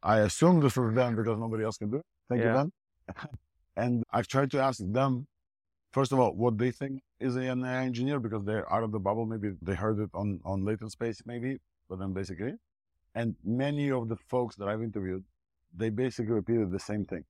[0.00, 2.06] I assume this is them because nobody else can do it.
[2.28, 2.72] Thank you, Ben.
[3.76, 5.26] and I've tried to ask them,
[5.90, 8.98] first of all, what they think is an AI engineer because they're out of the
[8.98, 9.26] bubble.
[9.26, 12.54] Maybe they heard it on, on latent space, maybe, but then basically.
[13.14, 15.24] And many of the folks that I've interviewed,
[15.74, 17.24] they basically repeated the same thing.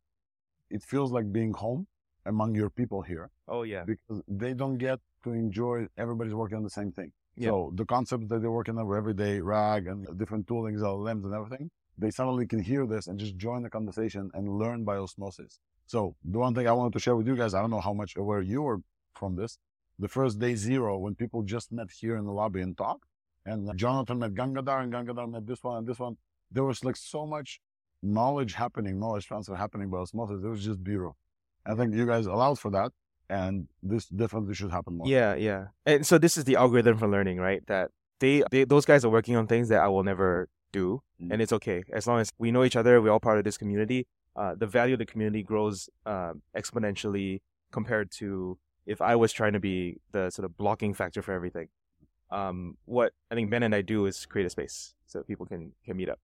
[0.71, 1.87] It feels like being home
[2.25, 6.65] among your people here oh yeah, because they don't get to enjoy everybody's working on
[6.65, 7.13] the same thing.
[7.37, 7.51] Yeah.
[7.51, 11.35] So the concepts that they're working on every day, RAG and different toolings, LLMs and
[11.35, 15.61] everything, they suddenly can hear this and just join the conversation and learn by osmosis.
[15.87, 17.93] So the one thing I wanted to share with you guys, I don't know how
[17.93, 18.79] much aware you are
[19.15, 19.59] from this.
[19.99, 23.05] The first day zero, when people just met here in the lobby and talked,
[23.45, 26.17] and Jonathan met Gangadhar and Gangadhar met this one and this one,
[26.51, 27.61] there was like so much
[28.03, 30.45] knowledge happening, knowledge transfer happening by osmosis.
[30.45, 31.17] It was just beautiful.
[31.65, 32.93] I think you guys allowed for that,
[33.29, 35.09] and this definitely should happen more.
[35.09, 35.67] yeah, yeah.
[35.87, 37.67] And so this is the algorithm for learning, right?
[37.67, 41.33] That they, they those guys are working on things that I will never do, Mm.
[41.33, 43.01] and it's okay as long as we know each other.
[43.01, 44.07] We're all part of this community.
[44.37, 47.41] Uh, the value of the community grows um, exponentially
[47.73, 51.69] compared to if I was trying to be the sort of blocking factor for everything.
[52.31, 55.73] Um, what I think Ben and I do is create a space so people can
[55.85, 56.19] can meet up.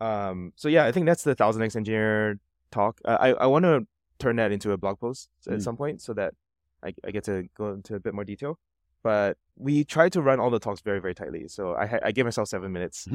[0.00, 2.38] Um, so yeah, I think that's the thousand X engineer
[2.70, 3.00] talk.
[3.04, 3.86] Uh, I I want to
[4.18, 5.62] turn that into a blog post at Mm.
[5.62, 6.34] some point so that
[6.82, 8.58] I, I get to go into a bit more detail.
[9.02, 11.48] But we try to run all the talks very very tightly.
[11.48, 13.06] So I ha- I gave myself seven minutes,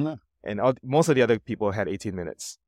[0.44, 2.58] and all, most of the other people had eighteen minutes.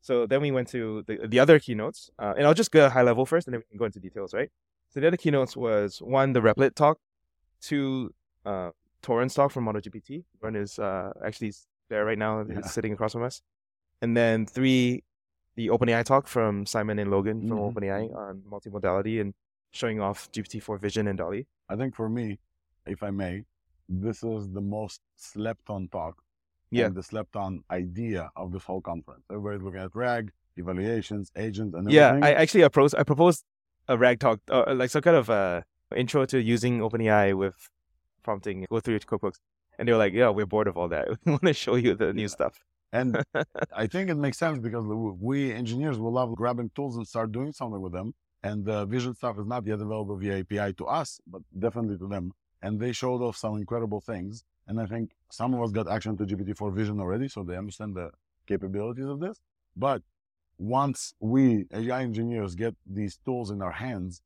[0.00, 3.02] So then we went to the the other keynotes, uh, and I'll just go high
[3.02, 4.50] level first, and then we can go into details, right?
[4.94, 6.98] So the other keynotes was one the Replit talk,
[7.60, 8.14] two
[8.46, 8.70] uh,
[9.02, 10.22] Toran's talk from AutoGPT.
[10.38, 11.52] One is uh, actually
[11.88, 12.56] there right now, Yeah.
[12.62, 13.42] He's sitting across from us,
[14.00, 15.02] and then three
[15.56, 17.74] the OpenAI talk from Simon and Logan from Mhm.
[17.74, 19.34] OpenAI on multimodality and
[19.72, 21.46] showing off GPT-4 Vision and DALL-E.
[21.68, 22.38] I think for me,
[22.86, 23.44] if I may,
[23.88, 26.22] this is the most slept on talk
[26.70, 26.88] Yeah.
[26.88, 29.22] the slept on idea of this whole conference.
[29.30, 32.18] Everybody's looking at RAG, evaluations, agents, and Yeah.
[32.22, 32.94] I actually approached.
[32.96, 33.44] I proposed
[33.88, 35.62] a rag talk, uh, like some kind of uh,
[35.94, 37.68] intro to using OpenAI with
[38.22, 38.66] prompting.
[38.70, 39.38] Go through your cookbooks,
[39.78, 41.08] and they were like, "Yeah, we're bored of all that.
[41.24, 42.58] We want to show you the new stuff."
[42.92, 43.22] And
[43.76, 47.52] I think it makes sense because we engineers will love grabbing tools and start doing
[47.52, 48.14] something with them.
[48.44, 52.06] And the vision stuff is not yet available via API to us, but definitely to
[52.06, 52.32] them.
[52.62, 54.44] And they showed off some incredible things.
[54.68, 57.96] And I think some of us got action to GPT-4 vision already, so they understand
[57.96, 58.10] the
[58.46, 59.40] capabilities of this.
[59.76, 60.02] But
[60.58, 64.22] once we AI engineers get these tools in our hands,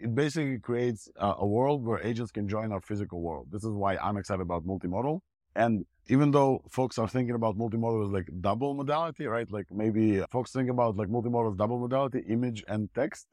[0.00, 3.48] it basically creates a, a world where agents can join our physical world.
[3.50, 5.20] This is why I'm excited about multimodal.
[5.56, 9.50] And even though folks are thinking about multimodal as like double modality, right?
[9.50, 13.26] Like maybe folks think about like multimodal as double modality, image and text.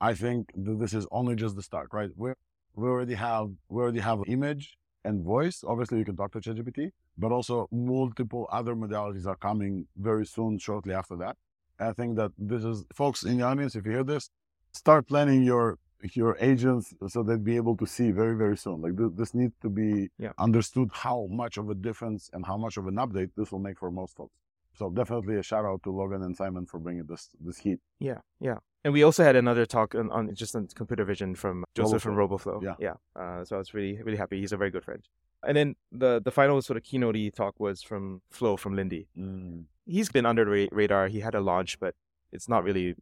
[0.00, 2.10] I think that this is only just the start, right?
[2.16, 2.32] We
[2.74, 4.76] we already have we already have image
[5.08, 5.64] and voice.
[5.66, 10.58] Obviously, you can talk to ChatGPT, but also multiple other modalities are coming very soon,
[10.58, 11.36] shortly after that.
[11.80, 13.74] I think that this is folks in the audience.
[13.74, 14.30] If you hear this,
[14.72, 15.78] start planning your
[16.12, 19.54] your agents so they'd be able to see very very soon like this, this needs
[19.60, 20.32] to be yeah.
[20.38, 23.76] understood how much of a difference and how much of an update this will make
[23.80, 24.36] for most folks
[24.78, 28.18] so definitely a shout out to logan and simon for bringing this this heat yeah
[28.40, 32.02] yeah and we also had another talk on, on just on computer vision from joseph
[32.04, 32.40] RoboFlow.
[32.40, 32.76] from roboflow Yeah.
[32.86, 35.02] yeah uh, so i was really really happy he's a very good friend
[35.46, 39.64] and then the the final sort of keynote talk was from flo from lindy Mm.
[39.86, 41.94] he's been under the ra- radar he had a launch but
[42.32, 42.94] it's not really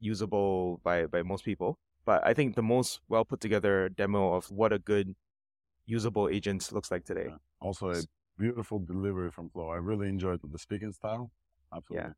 [0.00, 4.50] usable by by most people but I think the most well put together demo of
[4.50, 5.14] what a good
[5.86, 7.26] usable agent looks like today.
[7.28, 7.36] Yeah.
[7.60, 8.02] also a
[8.38, 11.30] beautiful delivery from flo i really enjoyed the speaking style
[11.74, 12.12] absolutely Yeah.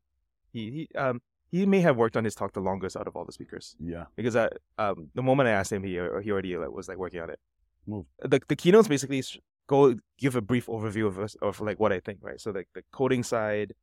[0.51, 3.25] He he um he may have worked on his talk the longest out of all
[3.25, 6.71] the speakers yeah because I, um the moment I asked him he he already like,
[6.71, 7.39] was like working on it.
[7.87, 8.05] Move.
[8.19, 9.21] The the keynotes basically
[9.67, 12.39] go give a brief overview of us- of like what I think right.
[12.39, 13.73] So like the coding side,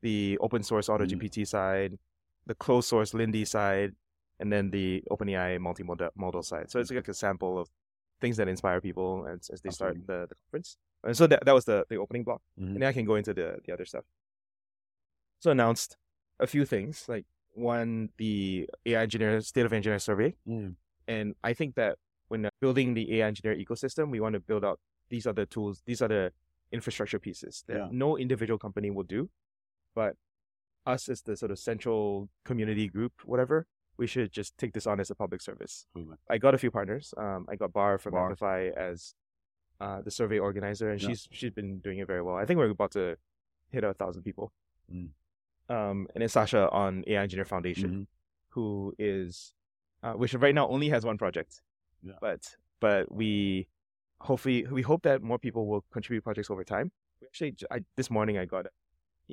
[0.00, 1.20] the open source AutoGPT.
[1.20, 1.98] GPT side,
[2.46, 3.92] the closed source Lindy side,
[4.40, 6.70] and then the OpenAI multimodal modal side.
[6.70, 7.68] So it's like a sample of
[8.20, 10.76] things that inspire people as, as they start the, the conference.
[11.04, 12.40] And so that, that was the, the opening block.
[12.60, 12.66] Mhm.
[12.74, 14.04] And then I can go into the, the other stuff.
[15.40, 15.96] So announced
[16.38, 20.34] a few things, like one, the AI engineer, state of engineer survey.
[20.48, 20.76] Mm.
[21.08, 24.64] And I think that when uh, building the AI engineer ecosystem, we want to build
[24.64, 24.78] out
[25.10, 26.32] these are the tools, these are the
[26.70, 27.88] infrastructure pieces that Yeah.
[27.90, 29.28] no individual company will do.
[29.94, 30.14] But
[30.86, 33.66] us as the sort of central community group, whatever,
[33.98, 35.86] we should just take this on as a public service.
[35.94, 36.16] Absolutely.
[36.30, 37.12] I got a few partners.
[37.16, 38.22] Um, I got Barr from Bar.
[38.30, 39.14] Amplify as
[39.82, 41.08] uh, the survey organizer, and Yeah.
[41.08, 42.36] she's she's been doing it very well.
[42.36, 43.16] I think we're about to
[43.74, 44.46] hit a thousand people.
[44.92, 45.08] Mm.
[45.68, 48.06] Um, and then Sasha on AI Engineer Foundation, Mhm.
[48.54, 49.54] who is
[50.04, 51.62] uh, which right now only has one project.
[52.02, 52.18] Yeah.
[52.20, 52.40] But
[52.80, 53.68] but we
[54.28, 56.90] hopefully we hope that more people will contribute projects over time.
[57.20, 58.72] We actually I, this morning I got an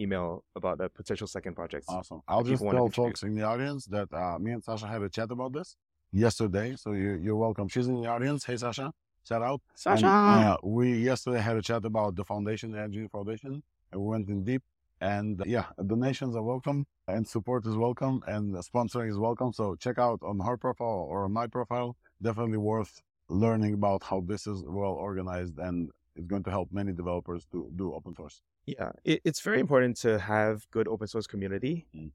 [0.04, 1.86] email about a potential second project.
[1.88, 2.22] Awesome.
[2.28, 5.30] I'll just tell folks in the audience that uh, me and Sasha had a chat
[5.32, 5.76] about this
[6.12, 6.76] yesterday.
[6.76, 7.68] So you, you're welcome.
[7.68, 8.46] She's in the audience.
[8.46, 8.92] Hey, Sasha.
[9.30, 9.62] Shout out.
[9.86, 10.08] And, Sasha.
[10.08, 13.62] uh, we yesterday had a chat about the foundation, the Engineering Foundation,
[13.92, 14.64] and we went in deep.
[15.02, 19.54] And uh, yeah, donations are welcome, and support is welcome, and sponsoring is welcome.
[19.54, 21.96] So check out on her profile or on my profile.
[22.24, 26.92] Definitely worth learning about how this is well organized, and it's going to help many
[26.92, 28.42] developers to do open source.
[28.66, 32.12] Yeah, it, it's very important to have good open source community, Mm.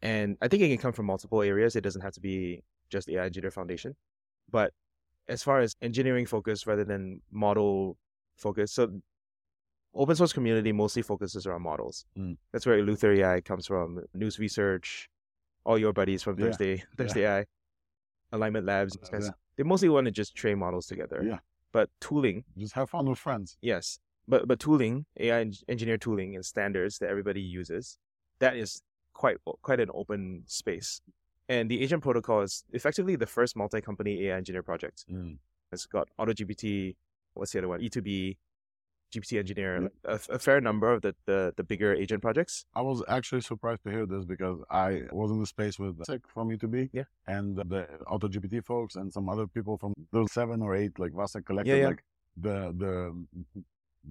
[0.00, 1.76] and I think it can come from multiple areas.
[1.76, 3.94] It doesn't have to be just AI Engineer Foundation,
[4.50, 4.72] but
[5.28, 7.96] as far as engineering focus rather than model
[8.36, 8.88] focus, so
[9.94, 12.04] open source community mostly focuses around models.
[12.18, 12.36] Mm.
[12.52, 14.00] That's where EleutherAI comes from.
[14.14, 15.08] Nous Research,
[15.64, 16.46] all your buddies from Yeah.
[16.46, 17.44] Thursday ThursdAI,
[18.32, 18.96] Alignment Labs.
[18.96, 19.30] guys, Yeah.
[19.56, 21.22] They mostly want to just train models together.
[21.24, 21.38] Yeah.
[21.72, 23.58] But tooling Just have fun with friends.
[23.60, 27.98] Yes, but but tooling, AI eng- engineer tooling and standards that everybody uses,
[28.38, 31.00] that is quite quite an open space.
[31.48, 35.04] And the agent protocol is effectively the first multi-company AI engineer project.
[35.10, 35.38] Mm.
[35.72, 36.94] It's got AutoGPT,
[37.34, 37.80] what's the other one?
[37.80, 38.36] E2B,
[39.14, 42.66] GPT engineer, like a, a fair number of the, the the bigger agent projects.
[42.74, 46.20] I was actually surprised to hear this because I was in the space with Sick
[46.28, 47.04] from E2B Yeah.
[47.26, 51.46] and the AutoGPT folks and some other people from those seven or eight like Vasek
[51.46, 51.86] collected Yeah, yeah.
[51.88, 52.04] like
[52.36, 53.26] the, the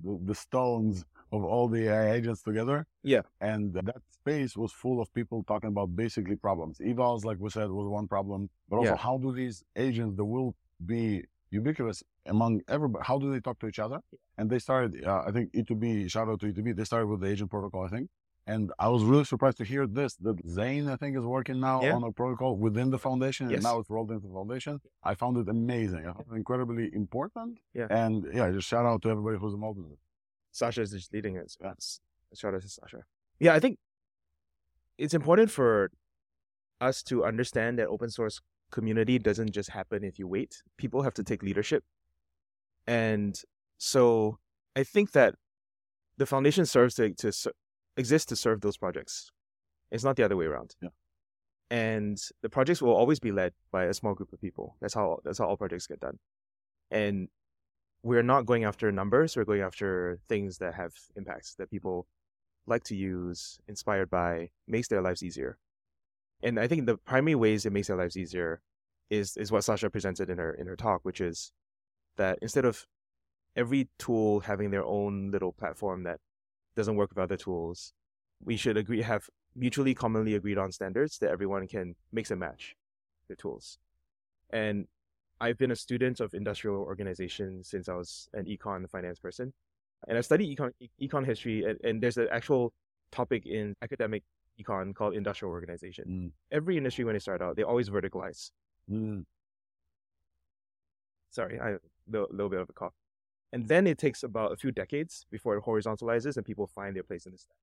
[0.03, 2.85] the the stones of all the AI agents together.
[3.03, 3.21] Yeah.
[3.41, 6.79] And that space was full of people talking about basically problems.
[6.79, 8.97] Evals, like we said, was one problem, but also Yeah.
[8.97, 13.67] how do these agents that will be ubiquitous among everybody, how do they talk to
[13.67, 13.99] each other?
[14.37, 17.27] And they started, uh, I think E2B, shout out to E2B, they started with the
[17.27, 18.09] agent protocol, I think.
[18.49, 21.81] And I was really surprised to hear this that Zane, I think, is working now
[21.83, 21.95] Yeah.
[21.95, 23.57] on a protocol within the foundation, Yes.
[23.57, 24.79] and now it's rolled into the foundation.
[25.03, 25.99] I found it amazing.
[26.07, 27.59] I found it incredibly important.
[27.73, 27.87] Yeah.
[27.89, 29.99] And yeah, just shout out to everybody who's involved in it.
[30.51, 31.55] Sasha is just leading it.
[31.59, 31.73] Yeah.
[31.75, 31.99] Yes.
[32.35, 33.03] Shout out to Sasha.
[33.39, 33.77] Yeah, I think
[34.97, 35.91] it's important for
[36.79, 38.39] us to understand that open source
[38.71, 40.63] community doesn't just happen if you wait.
[40.77, 41.83] People have to take leadership.
[42.87, 43.39] And
[43.77, 44.39] so
[44.75, 45.35] I think that
[46.17, 47.31] the foundation serves to, to
[47.97, 49.31] exist to serve those projects.
[49.91, 50.75] It's not the other way around.
[50.81, 50.89] Yeah.
[51.69, 54.77] And the projects will always be led by a small group of people.
[54.79, 56.19] That's how that's how all projects get done.
[56.91, 57.27] And
[58.03, 62.07] we're not going after numbers, we're going after things that have impacts that people
[62.67, 65.57] like to use, inspired by, makes their lives easier.
[66.43, 68.61] And I think the primary ways it makes their lives easier
[69.09, 71.51] is is what Sasha presented in her in her talk, which is
[72.17, 72.85] that instead of
[73.55, 76.19] every tool having their own little platform that
[76.77, 77.91] doesn't work with other tools,
[78.41, 82.75] we should agree have mutually commonly agreed on standards that everyone can mix and match
[83.27, 83.79] the tools.
[84.51, 84.85] And
[85.41, 89.51] I've been a student of industrial organization since I was an econ finance person.
[90.07, 90.71] And I studied econ,
[91.01, 92.71] econ history, and, and there's an actual
[93.11, 94.23] topic in academic
[94.61, 96.05] econ called industrial organization.
[96.07, 96.31] Mm.
[96.55, 98.51] Every industry, when they start out, they always verticalize.
[98.89, 99.25] Mm.
[101.31, 102.93] Sorry, I a little, little bit of a cough.
[103.53, 107.03] And then it takes about a few decades before it horizontalizes and people find their
[107.03, 107.55] place in the stack.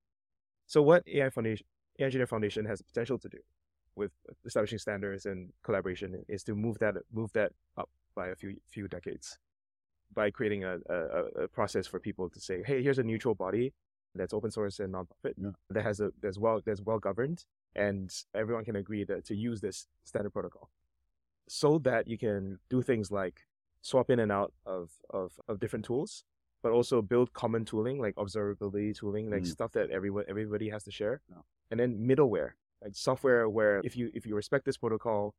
[0.66, 1.66] So what AI Foundation,
[1.98, 3.38] AI Engineer Foundation has the potential to do
[3.96, 4.12] with
[4.44, 8.88] establishing standards and collaboration is to move that move that up by a few few
[8.88, 9.38] decades
[10.14, 13.72] by creating a, a, a process for people to say, hey, here's a neutral body
[14.14, 15.50] that's open source and nonprofit Yeah.
[15.70, 19.60] that has a that's well that's well governed and everyone can agree that to use
[19.60, 20.70] this standard protocol
[21.48, 23.42] so that you can do things like
[23.90, 26.24] swap in and out of, of, of different tools,
[26.62, 29.46] but also build common tooling like observability tooling, like Mm.
[29.56, 31.16] stuff that everyone everybody has to share.
[31.30, 31.42] Yeah.
[31.70, 32.50] And then middleware,
[32.82, 35.34] like software where if you if you respect this protocol,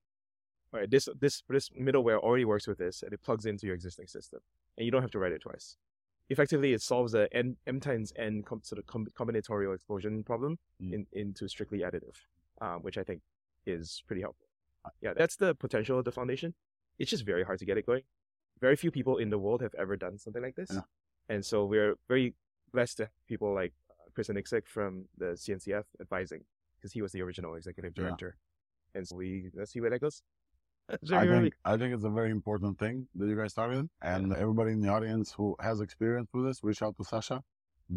[0.72, 4.08] right, this this this middleware already works with this and it plugs into your existing
[4.08, 4.40] system,
[4.78, 5.78] and you don't have to write it twice.
[6.30, 10.58] Effectively, it solves a n m times n com, sort of com, combinatorial explosion problem
[10.84, 10.94] Mm.
[10.94, 12.18] in, into strictly additive,
[12.62, 13.22] um, which I think
[13.66, 14.48] is pretty helpful.
[15.02, 16.54] Yeah, that's the potential of the foundation.
[17.00, 18.04] It's just very hard to get it going.
[18.66, 20.86] Very few people in the world have ever done something like this, Yeah.
[21.34, 22.28] and so we're very
[22.74, 24.92] blessed to have people like uh, Chris Aniszczyk from
[25.22, 26.42] the CNCF advising
[26.76, 28.02] because he was the original executive Yeah.
[28.02, 28.32] director,
[28.96, 30.18] and so we let's see where that goes.
[31.22, 34.72] I think I think it's a very important thing that you guys started, and everybody
[34.78, 37.38] in the audience who has experience with this, reach out to Sasha,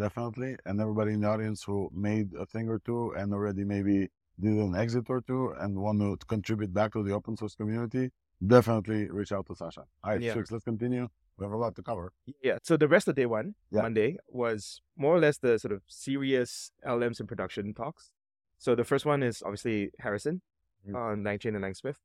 [0.05, 3.97] definitely, and everybody in the audience who made a thing or two and already maybe
[4.45, 8.05] did an exit or two and want to contribute back to the open source community,
[8.47, 9.81] definitely reach out to Sasha.
[10.03, 10.35] All right, Yeah.
[10.35, 11.09] Let's continue.
[11.37, 12.13] We have a lot to cover.
[12.43, 12.59] Yeah.
[12.63, 13.83] So the rest of day one, Yeah.
[13.83, 18.13] Monday, was more or less the sort of serious LMs in production talks.
[18.59, 20.43] So the first one is obviously Harrison
[20.87, 20.95] Mhm.
[20.97, 21.99] on LangChain and Langsmith.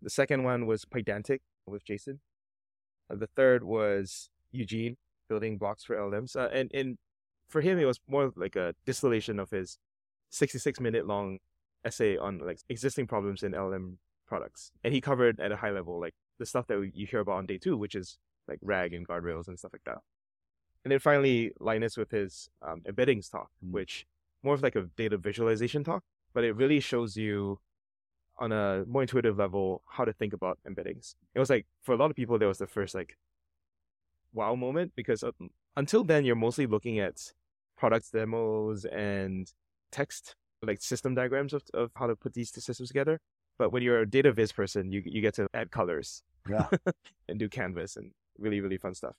[0.00, 2.20] The second one was Pydantic with Jason.
[3.10, 4.96] Uh, the third was Eugene
[5.28, 6.34] building blocks for LMs.
[6.36, 6.98] Uh, and, and
[7.48, 9.78] for him, it was more like a distillation of his
[10.30, 11.38] 66 minute long
[11.84, 13.98] essay on like existing problems in LM
[14.30, 14.72] products.
[14.82, 17.46] And he covered at a high level, like the stuff that you hear about on
[17.46, 18.16] day two, which is
[18.48, 19.98] like RAG and guardrails and stuff like that.
[20.84, 23.72] And then finally, Linus with his um, embeddings talk, Mm.
[23.72, 24.06] which
[24.42, 26.02] more of like a data visualization talk,
[26.32, 27.60] but it really shows you
[28.38, 31.14] on a more intuitive level how to think about embeddings.
[31.34, 33.18] It was like for a lot of people, there was the first like
[34.32, 35.32] wow moment because uh,
[35.76, 37.16] until then, you're mostly looking at
[37.76, 39.52] products demos and
[39.92, 43.20] text, like system diagrams of, of how to put these two systems together.
[43.60, 46.66] But when you're a data viz person, you you get to add colors Yeah.
[47.28, 49.16] and do canvas and really really fun stuff.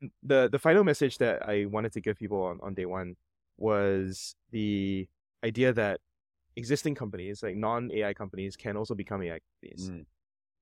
[0.00, 3.16] And the the final message that I wanted to give people on, on day one
[3.58, 5.06] was the
[5.44, 6.00] idea that
[6.56, 9.90] existing companies like non AI companies can also become AI companies.
[9.90, 10.04] Mm.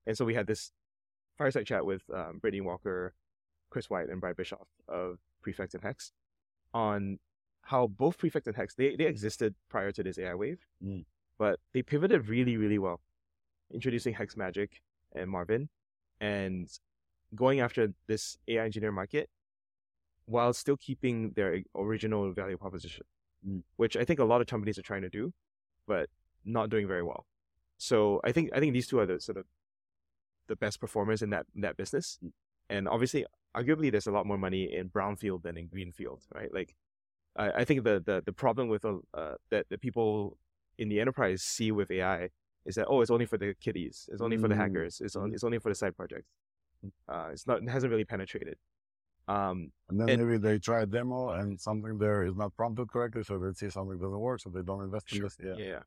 [0.06, 0.72] And so we had this
[1.38, 3.14] fireside chat with um, Brittany Walker,
[3.70, 6.10] Chris White, and Brad Bischof of Prefect and Hex
[6.74, 7.20] on
[7.62, 11.04] how both Prefect and Hex they, they existed prior to this AI wave, Mm.
[11.40, 13.00] But they pivoted really really well,
[13.72, 14.70] introducing Hex Magic
[15.16, 15.62] and Marvin,
[16.20, 16.68] and
[17.34, 19.26] going after this AI engineer market
[20.26, 23.04] while still keeping their original value proposition,
[23.46, 23.62] Mm.
[23.76, 25.32] which I think a lot of companies are trying to do,
[25.86, 26.10] but
[26.44, 27.22] not doing very well.
[27.78, 29.46] So I think I think these two are the sort of
[30.46, 32.32] the best performers in that in that business, Mm.
[32.74, 33.24] and obviously,
[33.58, 36.52] arguably, there's a lot more money in brownfield than in greenfield, right?
[36.58, 36.70] Like,
[37.42, 40.36] I, I think the the the problem with uh, uh, that the people
[40.80, 42.30] in the enterprise see with AI
[42.64, 44.62] is that oh, it's only for the kiddies, it's only for the Mm.
[44.62, 45.34] hackers, it's on, Mm.
[45.34, 46.28] it's only for the side projects.
[47.08, 48.56] Uh, it's not it hasn't really penetrated.
[49.28, 52.86] Um, And then And- maybe they try a demo and something there is not prompted
[52.90, 55.36] correctly, so they see something doesn't work, so they don't invest in this.
[55.48, 55.54] Yeah.
[55.56, 55.82] Yeah.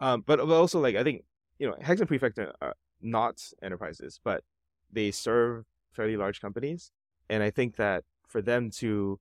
[0.00, 1.24] Um, but, but also like I think
[1.58, 4.44] you know Hex and Prefect are not enterprises, but
[4.92, 5.64] they serve
[5.96, 6.92] fairly large companies,
[7.30, 9.20] and I think that for them to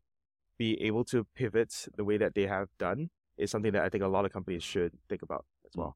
[0.57, 4.03] be able to pivot the way that they have done is something that I think
[4.03, 5.95] a lot of companies should think about as well.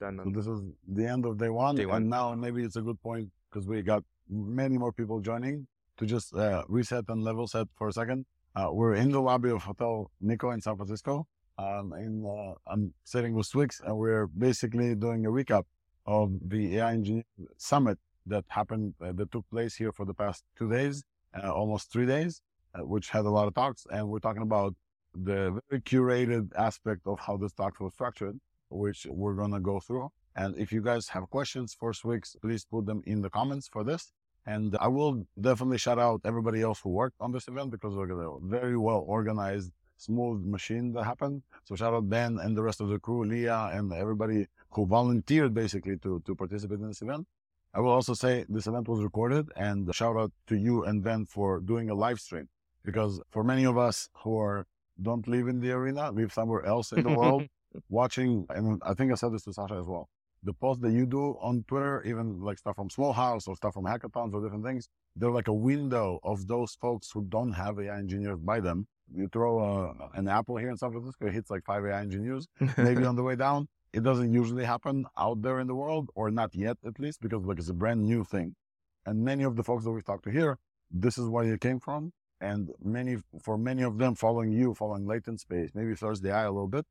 [0.00, 0.20] done.
[0.22, 1.74] So this is the end of day one.
[1.76, 2.02] Day one.
[2.02, 5.66] And now maybe it's a good point because we got many more people joining
[5.98, 8.26] to just uh, reset and level set for a second.
[8.54, 11.26] Uh, we're in the lobby of Hotel Nikko in San Francisco.
[11.58, 15.64] Um, in, uh, I'm sitting with Swyx and we're basically doing a recap
[16.04, 17.24] of the AI Engineering
[17.56, 21.90] Summit that happened, uh, that took place here for the past two days, uh, almost
[21.90, 22.42] three days,
[22.74, 23.86] uh, which had a lot of talks.
[23.90, 24.74] And we're talking about
[25.24, 28.38] the very curated aspect of how this talk was structured,
[28.68, 30.10] which we're going to go through.
[30.34, 33.84] And if you guys have questions for Swyx, please put them in the comments for
[33.84, 34.12] this.
[34.44, 38.10] And I will definitely shout out everybody else who worked on this event because we're
[38.10, 41.42] a very well organized, smooth machine that happened.
[41.64, 45.52] So shout out Ben and the rest of the crew, Leah and everybody who volunteered
[45.54, 47.26] basically to, to participate in this event.
[47.74, 51.26] I will also say this event was recorded and shout out to you and Ben
[51.26, 52.48] for doing a live stream
[52.84, 54.66] because for many of us who are
[55.00, 57.44] don't live in the arena, live somewhere else in the world,
[57.88, 60.08] watching, and I think I said this to Sasha as well.
[60.42, 63.74] The posts that you do on Twitter, even like stuff from Small House or stuff
[63.74, 67.80] from hackathons or different things, they're like a window of those folks who don't have
[67.80, 68.86] AI engineers by them.
[69.14, 72.46] You throw a, an apple here in San Francisco, it hits like five AI engineers,
[72.76, 73.68] maybe on the way down.
[73.92, 77.44] It doesn't usually happen out there in the world, or not yet at least, because
[77.44, 78.54] like it's a brand new thing.
[79.06, 80.58] And many of the folks that we've talked to here,
[80.90, 82.12] this is where you came from.
[82.40, 86.68] And many, for many of them following you, following Latent Space, maybe ThursdAI a little
[86.68, 86.84] bit,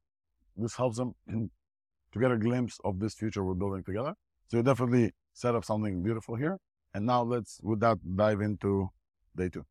[0.57, 4.15] this helps them to get a glimpse of this future we're building together.
[4.47, 6.57] So you definitely set up something beautiful here.
[6.93, 8.89] And now let's, with that, dive into
[9.35, 9.65] day two.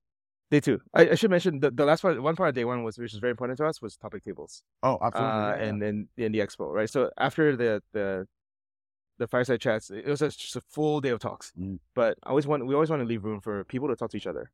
[0.51, 0.81] day two.
[0.93, 3.13] I, I should mention the, the last part, one part of day one was, which
[3.13, 4.63] is very important to us, was topic tables.
[4.83, 5.33] Oh, absolutely.
[5.33, 5.63] uh, yeah.
[5.63, 6.89] and then in the expo, right?
[6.89, 8.27] So after the the
[9.17, 11.53] the fireside chats, it was just a full day of talks.
[11.59, 11.79] Mm.
[11.95, 14.17] But I always want we always want to leave room for people to talk to
[14.17, 14.51] each other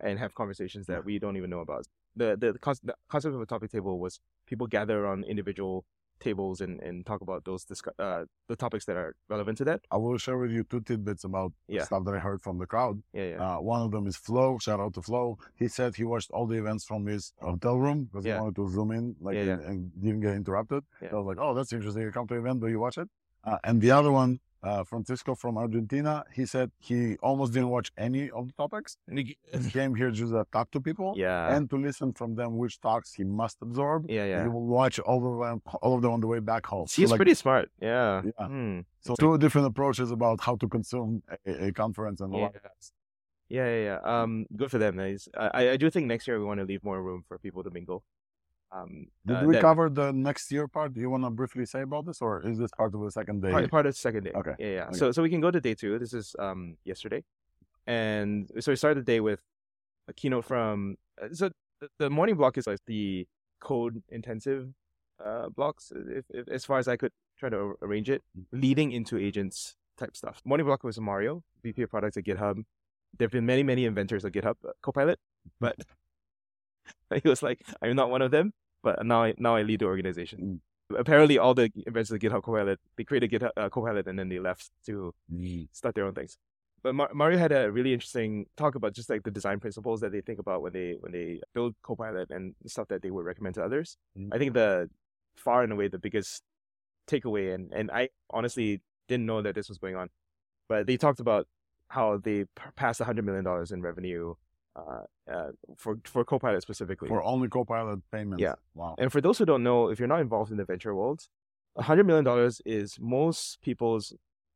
[0.00, 1.86] and have conversations that we don't even know about.
[2.16, 5.84] The the, the, concept, the concept of a topic table was people gather on individual
[6.18, 9.80] tables and, and talk about those discuss, uh, the topics that are relevant to that.
[9.90, 11.84] I will share with you two tidbits about Yeah.
[11.84, 13.02] stuff that I heard from the crowd.
[13.14, 13.56] Yeah, yeah.
[13.56, 14.58] Uh, one of them is Flo.
[14.58, 15.38] Shout out to Flo.
[15.56, 18.34] He said he watched all the events from his hotel room because Yeah.
[18.34, 19.52] he wanted to zoom in, like, Yeah.
[19.52, 20.82] And, and didn't get interrupted.
[21.00, 22.02] I was like, "Oh, that's interesting.
[22.02, 23.08] You come to an event, do you watch it?"
[23.42, 27.90] Uh, and the other one, uh, Francisco from Argentina, he said he almost didn't watch
[27.96, 28.96] any of the topics.
[29.10, 29.36] He
[29.70, 31.54] came here just to talk to people yeah.
[31.54, 34.10] and to listen from them which talks he must absorb.
[34.10, 34.42] yeah, yeah.
[34.42, 36.86] He will watch all of them, all of them on the way back home.
[36.86, 37.70] So, He's like, pretty smart.
[37.80, 38.22] Yeah.
[38.24, 38.46] Yeah.
[38.46, 38.80] Hmm.
[39.00, 42.42] so two different approaches about how to consume a, a conference and a Yeah.
[42.42, 42.56] lot.
[43.48, 43.98] Yeah, yeah, yeah.
[44.22, 44.96] Um, good for them.
[44.96, 45.28] Nice.
[45.36, 47.70] I, I do think next year we want to leave more room for people to
[47.70, 48.04] mingle.
[48.72, 50.94] Um, Did uh, we that- cover the next year part?
[50.94, 53.42] Do you want to briefly say about this, or is this part of the second
[53.42, 53.50] day?
[53.50, 54.32] part, part of the second day.
[54.34, 54.84] Okay, Yeah, yeah.
[54.88, 54.96] okay.
[54.98, 55.98] So so we can go to day two.
[55.98, 57.24] This is um yesterday,
[57.86, 59.40] and so we started the day with
[60.08, 60.96] a keynote from.
[61.22, 61.50] uh, So
[61.80, 63.26] the, the morning block is like the
[63.60, 64.68] code intensive
[65.24, 69.18] uh blocks, if, if, as far as I could try to arrange it, leading into
[69.18, 70.40] agents type stuff.
[70.44, 72.62] Morning block was Mario, VP of products at GitHub.
[73.18, 75.18] There've been many many inventors at GitHub, uh, Copilot,
[75.58, 75.76] but
[77.22, 79.86] he was like, I'm not one of them, but now I now I lead the
[79.86, 80.60] organization.
[80.96, 84.38] Apparently, all the inventors of GitHub Copilot they created GitHub uh, Copilot and then they
[84.38, 85.68] left to Mm.
[85.72, 86.36] start their own things.
[86.82, 90.12] But Mar- Mario had a really interesting talk about just like the design principles that
[90.12, 93.54] they think about when they when they build Copilot and stuff that they would recommend
[93.56, 93.96] to others.
[94.18, 94.30] Mm.
[94.32, 94.88] I think the
[95.36, 96.42] far and away the biggest
[97.06, 100.08] takeaway, and and I honestly didn't know that this was going on,
[100.68, 101.46] but they talked about
[101.88, 104.34] how they p- passed hundred million dollars in revenue
[104.76, 107.08] uh, uh, for for Copilot specifically.
[107.08, 108.40] For only Copilot payments.
[108.42, 108.54] Yeah.
[108.74, 108.94] Wow.
[108.98, 111.28] And for those who don't know, if you're not involved in the venture world,
[111.78, 114.12] $100 million is most people's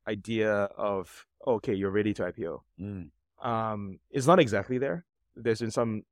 [0.09, 2.61] idea of, okay, you're ready to IPO.
[2.81, 3.11] Mm.
[3.43, 5.05] Um, it's not exactly there.
[5.37, 6.03] There's been some,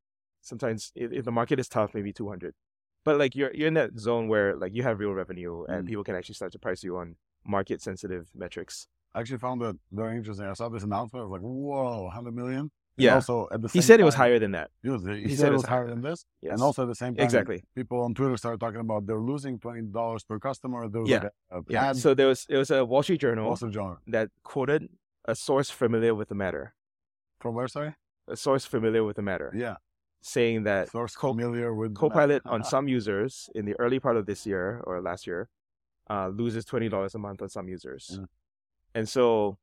[0.40, 2.54] sometimes if, if the market is tough, maybe 200.
[3.04, 5.88] But like you're, you're in that zone where like you have real revenue and Mm.
[5.88, 8.86] people can actually start to price you on market sensitive metrics.
[9.14, 10.46] I actually found that very interesting.
[10.46, 11.22] I saw this announcement.
[11.22, 12.70] I was like, "Whoa, 100 million.
[12.98, 13.14] And Yeah.
[13.14, 14.70] Also, at the He said it was higher than that.
[14.82, 16.24] Yes, he, he said, said it was higher than this.
[16.42, 16.52] Yes.
[16.52, 17.64] And also at the same time, exactly.
[17.74, 20.88] people on Twitter started talking about they're losing twenty dollars per customer.
[20.88, 21.22] There was Yeah.
[21.24, 21.88] like a, a Yeah.
[21.90, 24.88] ad, So there was, it was a Wall Street Journal also John that quoted
[25.24, 26.74] a source familiar with the matter,
[27.40, 27.68] from where?
[27.68, 27.94] Sorry.
[28.28, 29.76] a source familiar with the matter, Yeah.
[30.20, 34.46] saying that Source familiar with Copilot on some users in the early part of this
[34.46, 35.48] year or last year
[36.10, 38.26] uh, loses twenty dollars a month on some users, Yeah.
[38.94, 39.58] and so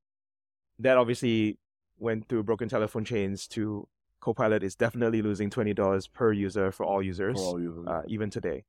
[0.80, 1.58] that obviously
[2.00, 3.88] went through broken telephone chains to
[4.22, 7.88] Copilot is definitely losing twenty dollars per user for all users, for all users.
[7.88, 8.66] uh, even today.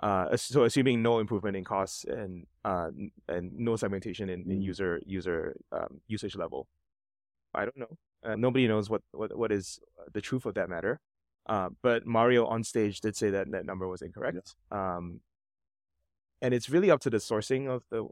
[0.00, 2.90] Uh, so assuming no improvement in costs and uh,
[3.28, 4.62] and no segmentation in, in Mm.
[4.62, 6.68] user user um, usage level,
[7.54, 7.98] I don't know.
[8.24, 9.80] Uh, nobody knows what, what what is
[10.12, 11.00] the truth of that matter.
[11.46, 14.54] Uh, but Mario on stage did say that that number was incorrect.
[14.70, 15.20] Um,
[16.40, 18.06] and it's really up to the sourcing of the.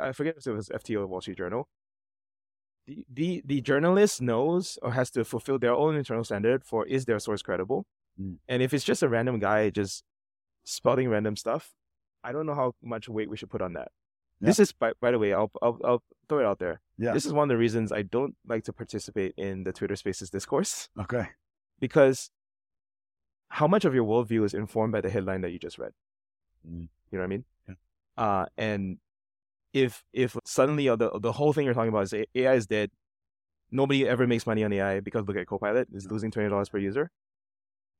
[0.00, 1.68] I forget if it was FT or Wall Street Journal.
[2.88, 7.04] The, the the journalist knows or has to fulfill their own internal standard for is
[7.04, 7.84] their source credible,
[8.20, 8.38] Mm.
[8.48, 10.02] and if it's just a random guy just
[10.64, 11.72] spouting random stuff,
[12.24, 13.88] I don't know how much weight we should put on that.
[14.40, 16.80] This is by by the way, I'll I'll I'll throw it out there.
[16.96, 17.12] Yeah.
[17.12, 20.30] This is one of the reasons I don't like to participate in the Twitter Spaces
[20.30, 21.28] discourse Okay.
[21.78, 22.30] because
[23.50, 25.92] how much of your worldview is informed by the headline that you just read?
[26.66, 26.88] Mm.
[27.10, 27.44] You know what I mean?
[27.68, 27.74] Yeah.
[28.16, 28.98] Uh, and
[29.82, 32.90] if if suddenly uh, the the whole thing you're talking about is AI is dead,
[33.70, 36.78] nobody ever makes money on AI because look at Copilot is losing twenty dollars per
[36.78, 37.10] user.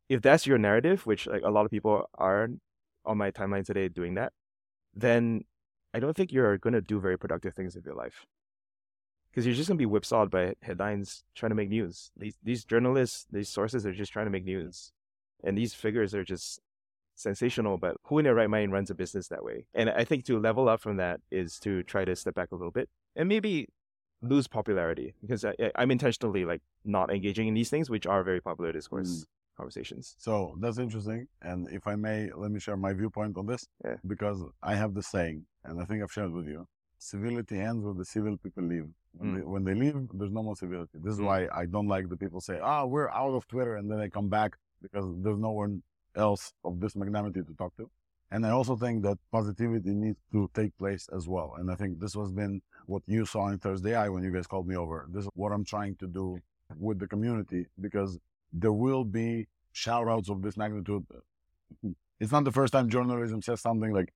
[0.08, 2.48] If that's your narrative, which like a lot of people are
[3.04, 4.32] on my timeline today doing that,
[4.94, 5.44] then
[5.94, 8.26] I don't think you're going to do very productive things with your life.
[9.30, 12.10] Because you're just going to be whipsawed by headlines trying to make news.
[12.16, 14.92] These these journalists, these sources are just trying to make news,
[15.44, 16.60] and these figures are just
[17.18, 17.76] sensational.
[17.78, 19.66] But who in their right mind runs a business that way?
[19.74, 22.54] And I think to level up from that is to try to step back a
[22.54, 23.68] little bit and maybe
[24.22, 28.40] lose popularity because I, I'm intentionally like not engaging in these things, which are very
[28.40, 30.14] popular discourse conversations.
[30.18, 31.26] So that's interesting.
[31.42, 33.96] And if I may, let me share my viewpoint on this Yeah.
[34.06, 36.66] because I have the saying, and I think I've shared with you
[37.00, 38.86] civility ends when the civil people leave.
[39.12, 39.36] When, Mm.
[39.36, 40.98] they, when they leave, there's no more civility.
[41.04, 41.26] This is Mm.
[41.30, 44.10] why I don't like the people say, ah, we're out of Twitter, and then they
[44.10, 45.82] come back because there's no one
[46.18, 47.88] else of this magnanimity to talk to.
[48.30, 51.54] And I also think that positivity needs to take place as well.
[51.58, 54.68] And I think this has been what you saw in ThursdAI when you guys called
[54.68, 55.06] me over.
[55.10, 56.38] This is what I'm trying to do
[56.78, 58.18] with the community because
[58.52, 61.06] there will be shout outs of this magnitude.
[62.20, 64.12] It's not the first time journalism says something like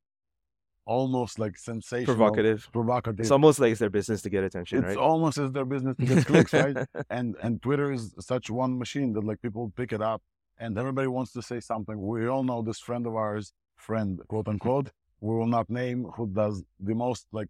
[0.84, 2.68] almost like sensational, Provocative.
[2.72, 3.20] provocative.
[3.20, 4.96] It's almost like it's their business to get attention, it's right?
[4.96, 6.76] almost as their business to get clicks, right?
[7.10, 10.22] And and Twitter is such one machine that like people pick it up
[10.62, 12.00] and everybody wants to say something.
[12.00, 16.28] We all know this friend of ours, friend quote unquote, we will not name, who
[16.28, 17.48] does the most like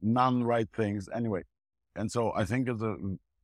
[0.00, 1.42] non-right things anyway.
[1.94, 2.96] And so I think it's a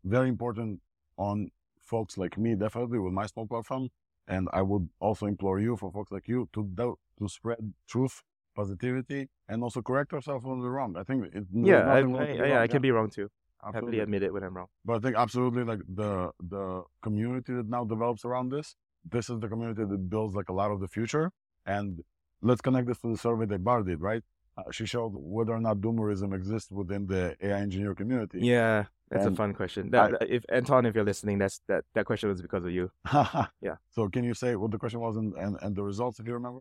[0.05, 0.81] very important
[1.19, 1.51] on
[1.83, 3.91] folks like me, definitely with my small platform.
[4.27, 8.23] And I would also implore you for folks like you to do, to spread truth,
[8.57, 10.97] positivity, and also correct ourselves when we're wrong.
[10.97, 13.29] I think it, yeah, I, wrong I, be yeah, wrong, I can be wrong too.
[13.63, 14.69] Happily admit it when I'm wrong.
[14.85, 18.75] But I think absolutely like the the community that now develops around this,
[19.11, 21.31] this is the community that builds like a lot of the future.
[21.67, 22.03] And
[22.41, 24.23] let's connect this to the survey that Barr did, right?
[24.57, 28.41] Uh, she showed whether or not doomerism exists within the AI engineer community.
[28.43, 29.91] Yeah, that's And a fun question.
[29.91, 32.91] That, that- if Anton, if you're listening, that's that that question was because of you.
[33.61, 33.77] Yeah.
[33.91, 36.35] So can you say what the question was and, and, and the results if you
[36.35, 36.61] remember?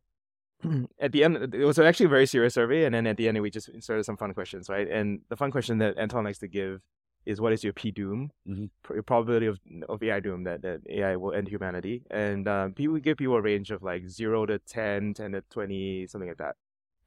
[0.99, 3.41] at the end, it was actually a very serious survey, and then at the end,
[3.41, 4.87] we just inserted some fun questions, right?
[4.87, 6.81] And the fun question that Anton likes to give
[7.25, 8.31] is, "What is your P doom?
[8.47, 8.69] Mhm.
[8.83, 9.59] Pr- Your probability of
[9.89, 13.41] of AI doom that, that AI will end humanity?" And um, people give people a
[13.41, 16.55] range of like zero to 10, 10 to twenty, something like that.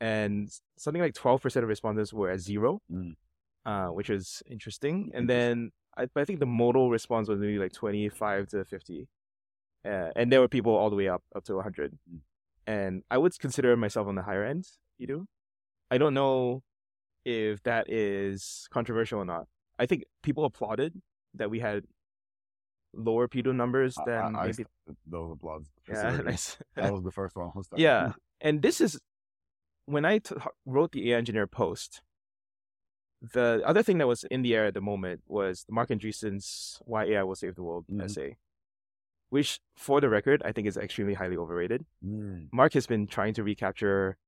[0.00, 3.16] And something like twelve percent of respondents were at zero, Mm.
[3.64, 5.10] uh, which is interesting.
[5.14, 9.08] And then I, I think the modal response was maybe like twenty five to fifty,
[9.84, 12.20] uh, and there were people all the way up up to hundred Mm.
[12.66, 14.66] and I would consider myself on the higher end.
[14.98, 15.26] You do?
[15.90, 16.62] I don't know
[17.24, 19.46] if that is controversial or not.
[19.78, 21.00] I think people applauded
[21.34, 21.84] that we had
[22.92, 24.52] lower pedo numbers I- than I, I maybe.
[24.54, 24.68] st-
[25.06, 25.64] those applause.
[25.88, 26.56] yeah, nice.
[26.76, 27.50] That was the first one.
[27.76, 29.00] Yeah, and this is
[29.86, 32.02] when I t- wrote the AI engineer post.
[33.32, 37.04] The other thing that was in the air at the moment was Marc Andreessen's "Why
[37.04, 38.04] AI Will Save the World" Mhm.
[38.04, 38.36] essay,
[39.30, 41.86] which, for the record, I think is extremely highly overrated.
[42.04, 42.48] Mm.
[42.52, 44.18] Mark has been trying to recapture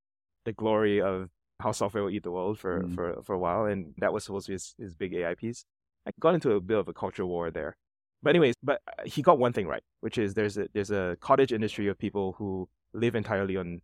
[0.45, 1.29] the glory of
[1.59, 2.95] how software will eat the world for, Mm.
[2.95, 5.65] for, for a while, and that was supposed to be his, his big AI piece.
[6.05, 7.75] I got into a bit of a culture war there.
[8.23, 11.17] But anyways, but uh, he got one thing right, which is there's a there's a
[11.19, 13.81] cottage industry of people who live entirely on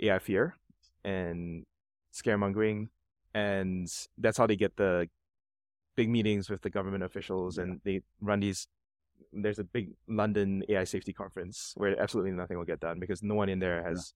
[0.00, 0.56] AI fear
[1.04, 1.64] and
[2.12, 2.88] scaremongering,
[3.34, 3.86] and
[4.18, 5.08] that's how they get the
[5.96, 7.64] big meetings with the government officials, Yeah.
[7.64, 8.66] and they run these.
[9.32, 13.34] There's a big London AI safety conference where absolutely nothing will get done because no
[13.34, 14.14] one in there has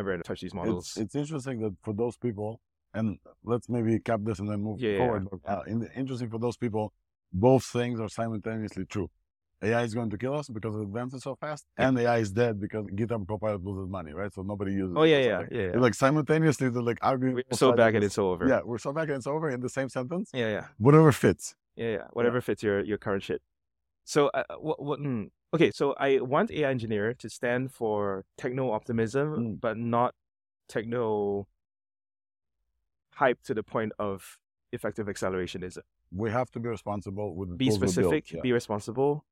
[0.00, 0.86] ever touched these models.
[0.88, 2.60] It's, it's interesting that for those people,
[2.94, 5.28] and let's maybe cap this and then move Yeah, yeah, forward.
[5.30, 6.92] But, uh, in, interesting for those people,
[7.32, 9.08] both things are simultaneously true.
[9.62, 12.58] AI is going to kill us because it advances so fast, and AI is dead
[12.58, 14.32] because GitHub Copilot loses money, right?
[14.32, 14.94] So nobody uses.
[14.96, 15.70] oh yeah, or yeah, yeah.
[15.74, 15.78] yeah.
[15.78, 17.34] Like simultaneously, they're like arguing.
[17.34, 18.48] We're so back and it's so over.
[18.48, 20.30] Yeah, we're so back and it's over in the same sentence.
[20.32, 20.64] yeah, yeah.
[20.78, 21.54] Whatever fits.
[21.76, 22.04] Yeah, yeah.
[22.14, 23.42] Whatever fits your your current shit.
[24.10, 28.72] So, uh, what, what, mm, okay, so I want AI engineer to stand for techno
[28.72, 29.60] optimism, Mm.
[29.60, 30.16] but not
[30.68, 31.46] techno
[33.14, 34.36] hype to the point of
[34.72, 35.82] effective accelerationism.
[36.10, 38.40] We have to be responsible with Be specific, Yeah.
[38.42, 39.24] be responsible,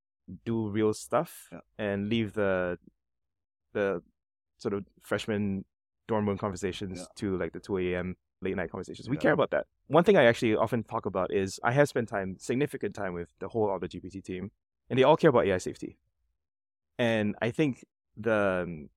[0.44, 1.60] do real stuff, Yeah.
[1.86, 2.78] and leave the
[3.72, 4.02] the
[4.58, 5.64] sort of freshman
[6.06, 7.06] dorm room conversations Yeah.
[7.16, 8.16] to like the two a.m.
[8.40, 9.08] late night conversations.
[9.10, 9.66] We care about that.
[9.88, 13.30] One thing I actually often talk about is I have spent time, significant time with
[13.40, 14.52] the whole AutoGPT team,
[14.90, 15.98] and they all care about AI safety.
[16.98, 17.84] And I think
[18.16, 18.88] the um,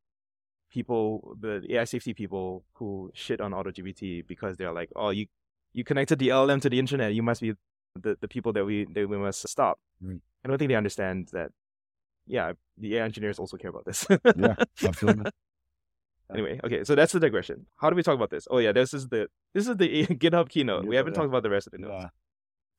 [0.71, 5.27] people, the AI safety people who shit on AutoGPT because they're like, oh, you
[5.73, 7.53] you connected the LLM to the internet, you must be
[7.95, 9.79] the, the people that we that we must stop.
[10.03, 11.51] I don't think they understand that.
[12.27, 14.05] Yeah, the AI engineers also care about this.
[14.09, 15.31] Yeah, absolutely.
[16.33, 17.65] Anyway, okay, so that's the digression.
[17.75, 18.47] How do we talk about this?
[18.49, 20.85] Oh yeah, this is the this is the GitHub keynote.
[20.85, 21.17] we haven't yeah.
[21.17, 21.93] talked about the rest of the notes.
[21.93, 22.07] Yeah.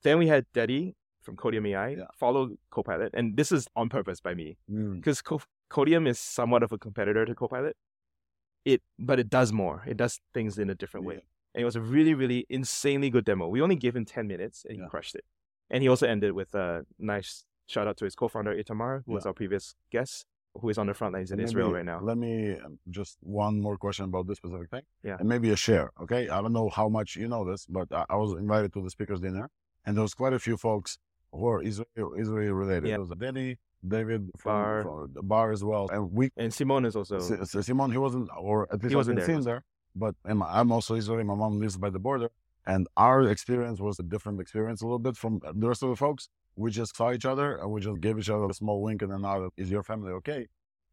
[0.03, 2.05] Then we had Dedy from Codium AI Yeah.
[2.15, 4.97] follow Copilot, and this is on purpose by me Mm.
[4.97, 7.77] because Co- Codium is somewhat of a competitor to Copilot.
[8.65, 9.83] It, but it does more.
[9.87, 11.25] It does things in a different way.
[11.55, 13.49] And it was a really, really insanely good demo.
[13.49, 15.25] We only gave him ten minutes, and he crushed it.
[15.71, 19.27] And he also ended with a nice shout out to his co-founder Itamar, who was
[19.27, 20.27] our previous guest,
[20.61, 21.99] who is on the front lines in And Israel right now.
[22.01, 24.83] Let me um, just one more question about this specific thing.
[25.03, 25.17] Yeah.
[25.19, 25.91] And maybe a share.
[26.03, 26.29] Okay.
[26.29, 28.91] I don't know how much you know this, but I, I was invited to the
[28.91, 29.49] speakers dinner
[29.85, 30.99] and there was quite a few folks
[31.33, 32.89] who are Israel, Israel related.
[32.89, 32.97] Yeah.
[32.97, 34.83] There was Dedy, David from, Bar.
[34.83, 35.89] from the bar as well.
[35.91, 39.17] And we, And Simone is also Si- Simon, he wasn't, or at least He wasn't
[39.19, 39.65] there, see him there.
[39.95, 41.25] But and my- I'm also Israeli.
[41.25, 42.31] My mom lives by the border.
[42.65, 45.97] And our experience was a different experience a little bit from the rest of the
[45.97, 46.29] folks.
[46.55, 49.11] We just saw each other and we just gave each other a small wink and
[49.11, 49.51] then nod.
[49.57, 50.47] Is your family okay?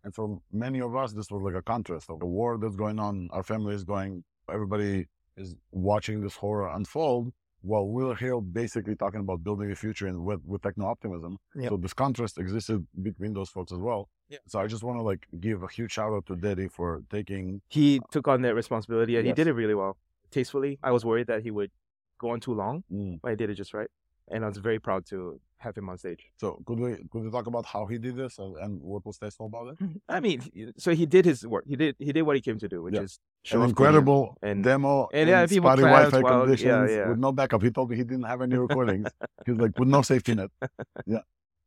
[0.03, 2.97] And for many of us, this was like a contrast of the war that's going
[2.99, 3.29] on.
[3.31, 7.31] Our family is going, everybody is watching this horror unfold
[7.61, 11.37] while we're here basically talking about building a future and with, with techno optimism.
[11.55, 11.69] Yep.
[11.69, 14.09] So this contrast existed between those folks as well.
[14.29, 14.37] Yeah.
[14.47, 17.61] So I just want to like give a huge shout out to Dedy for taking
[17.67, 19.97] he took on that responsibility and he did it really well,
[20.31, 20.79] tastefully.
[20.83, 21.71] I was worried that he would
[22.19, 23.19] go on too long, Mm.
[23.21, 23.89] but he did it just right.
[24.31, 26.23] And I was very proud to have him on stage.
[26.37, 29.17] So could we could we talk about how he did this and, and what was
[29.17, 29.77] tasteful about it?
[30.07, 30.39] I mean,
[30.77, 31.65] so he did his work.
[31.67, 33.01] He did he did what he came to do, which Yeah.
[33.01, 37.09] is show An incredible and- demo and yeah, people spotty Wi-Fi yeah, conditions yeah.
[37.09, 37.61] with no backup.
[37.63, 39.09] He told me he didn't have any recordings.
[39.45, 40.49] He's like with no safety net.
[41.05, 41.21] Yeah.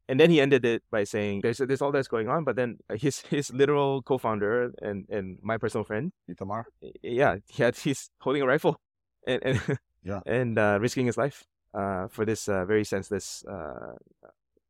[0.08, 2.78] And then he ended it by saying, "There's there's all that's going on," but then
[2.96, 6.64] his his literal co-founder and and my personal friend, Itamar.
[7.02, 8.80] yeah, he had he's holding a rifle,
[9.26, 10.20] and and Yeah.
[10.26, 11.44] and uh, risking his life
[11.74, 13.94] uh, for this uh, very senseless uh,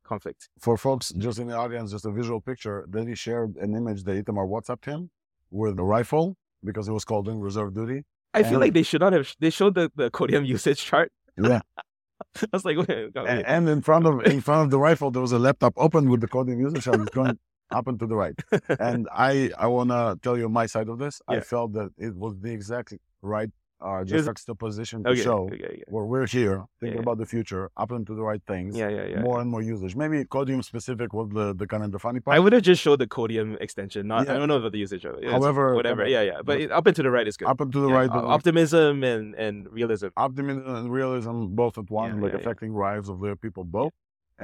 [0.04, 0.48] conflict.
[0.60, 2.84] For folks just in the audience, just a visual picture.
[2.88, 5.10] Then he shared an image that Itamar WhatsApped him
[5.50, 8.04] with a rifle because he was called in reserve duty.
[8.34, 9.34] I feel like they should not have.
[9.40, 11.12] They showed the, the Codium usage chart.
[11.36, 11.60] Yeah.
[12.42, 13.44] I was like, wait, wait, and, wait.
[13.46, 16.20] and in front of in front of the rifle there was a laptop open with
[16.20, 17.38] the Codium usage chart it's going
[17.70, 18.38] up and to the right
[18.78, 22.14] and i i want to tell you my side of this i felt that it
[22.14, 22.92] was the exact
[23.22, 23.50] right
[23.84, 25.82] uh just juxtaposition to okay, show okay, okay.
[25.94, 27.02] where we're here thinking Yeah.
[27.06, 29.20] about the future up to the right things Yeah, yeah, yeah.
[29.28, 32.34] more and more usage maybe codium specific was the the kind of the funny part
[32.36, 34.02] I would have just showed the Codium extension.
[34.12, 34.34] Not, Yeah.
[34.34, 35.24] I don't know about the usage of it.
[35.24, 36.02] It's However, whatever.
[36.04, 36.40] uh, Yeah, yeah.
[36.48, 37.48] But up and to the right is good.
[37.52, 40.08] up and to the right the- optimism and and realism.
[40.26, 43.92] optimism and realism both at one, like affecting lives of the people both.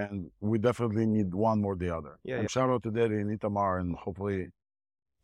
[0.03, 0.15] And
[0.51, 2.15] we definitely need one more the other.
[2.31, 4.39] Yeah, and shout out to Dedy and Itamar and hopefully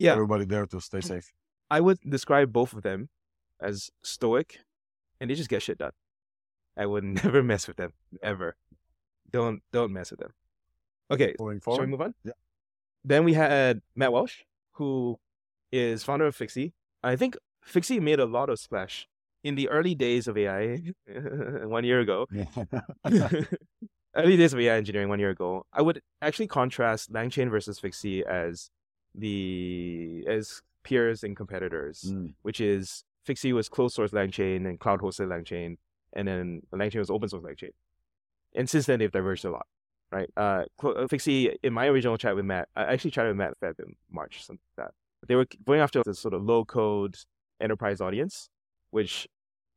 [0.04, 0.12] Yeah.
[0.16, 1.26] everybody there to stay safe.
[1.76, 3.00] I would describe both of them
[3.64, 4.60] as stoic,
[5.20, 5.92] and they just get shit done.
[6.76, 7.92] I would never mess with them
[8.22, 8.56] ever.
[9.30, 10.32] Don't don't mess with them.
[11.10, 12.14] Okay, Going Shall we move on?
[12.24, 12.32] Yeah.
[13.04, 14.42] Then we had Matt Welsh,
[14.72, 15.18] who
[15.72, 16.72] is founder of Fixie.
[17.02, 19.06] I think Fixie made a lot of splash
[19.42, 20.78] in the early days of AI
[21.66, 22.26] one year ago.
[24.16, 25.66] early days of AI engineering one year ago.
[25.72, 28.70] I would actually contrast LangChain versus Fixie as
[29.14, 32.34] the as peers and competitors, Mm.
[32.42, 35.76] which is Fixie was closed source LangChain and cloud hosted LangChain,
[36.12, 37.70] and then LangChain was open source LangChain.
[38.54, 39.66] And since then, they've diverged a lot
[40.14, 40.30] right?
[40.36, 43.80] Uh, uh, Fixie, in my original chat with Matt, I actually chatted with Matt Feb
[43.84, 44.94] in March, something like that.
[45.26, 47.16] They were going after this sort of low code
[47.60, 48.48] enterprise audience,
[48.90, 49.26] which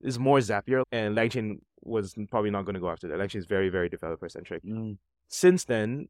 [0.01, 3.17] is more Zapier, and LangChain was probably not going to go after that.
[3.17, 4.63] LangChain is very, very developer centric.
[4.63, 4.97] Mm.
[5.27, 6.09] Since then,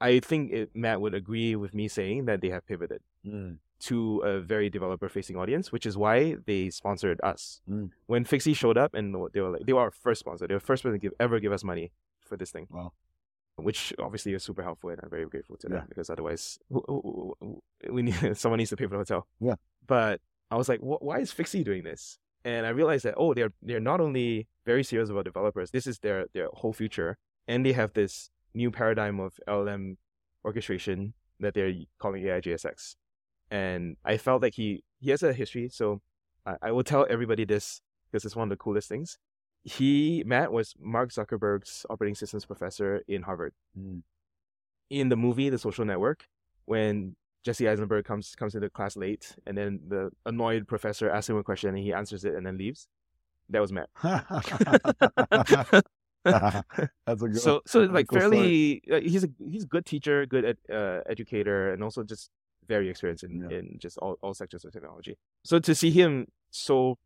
[0.00, 3.56] I think it, Matt would agree with me saying that they have pivoted Mm.
[3.88, 7.60] To a very developer facing audience, which is why they sponsored us.
[7.70, 7.90] Mm.
[8.06, 10.46] When Fixie showed up and they were like, they were our first sponsor.
[10.46, 12.66] They were the first person to give, ever give us money for this thing.
[12.70, 12.92] Wow.
[13.56, 15.76] Which obviously is super helpful and I'm very grateful to Yeah.
[15.78, 16.58] them because otherwise
[17.88, 19.26] we need someone needs to pay for the hotel.
[19.40, 19.54] Yeah.
[19.86, 20.20] But
[20.50, 22.18] I was like, why is Fixie doing this?
[22.44, 25.70] And I realized that oh, they're they're not only very serious about developers.
[25.70, 27.16] This is their their whole future,
[27.48, 29.96] and they have this new paradigm of LLM
[30.44, 32.96] orchestration that they're calling AI JSX.
[33.54, 36.00] And I felt like he he has a history, so
[36.44, 37.80] I, I will tell everybody this
[38.10, 39.16] because it's one of the coolest things.
[39.62, 43.54] He Matt was Mark Zuckerberg's operating systems professor in Harvard.
[43.78, 44.02] Mm.
[44.90, 46.26] In the movie The Social Network,
[46.64, 51.36] when Jesse Eisenberg comes comes into class late, and then the annoyed professor asks him
[51.36, 52.88] a question and he answers it and then leaves.
[53.50, 53.88] that was Matt.
[56.24, 57.40] That's a good.
[57.40, 61.00] so so like cool fairly uh, he's a he's a good teacher good ed, uh,
[61.06, 62.30] educator and also just
[62.68, 63.58] very experienced in, Yeah.
[63.58, 66.98] in just all, all sectors of technology so to see him so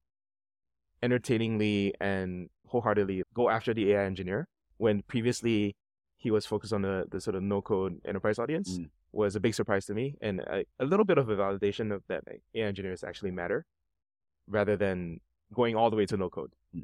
[1.02, 4.48] entertainingly and wholeheartedly go after the ai engineer
[4.78, 5.76] when previously
[6.16, 8.90] he was focused on the, the sort of no code enterprise audience Mm.
[9.12, 12.02] was a big surprise to me and a, a little bit of a validation of
[12.08, 13.64] that like, ai engineers actually matter
[14.46, 15.20] rather than
[15.54, 16.82] going all the way to no code Mm.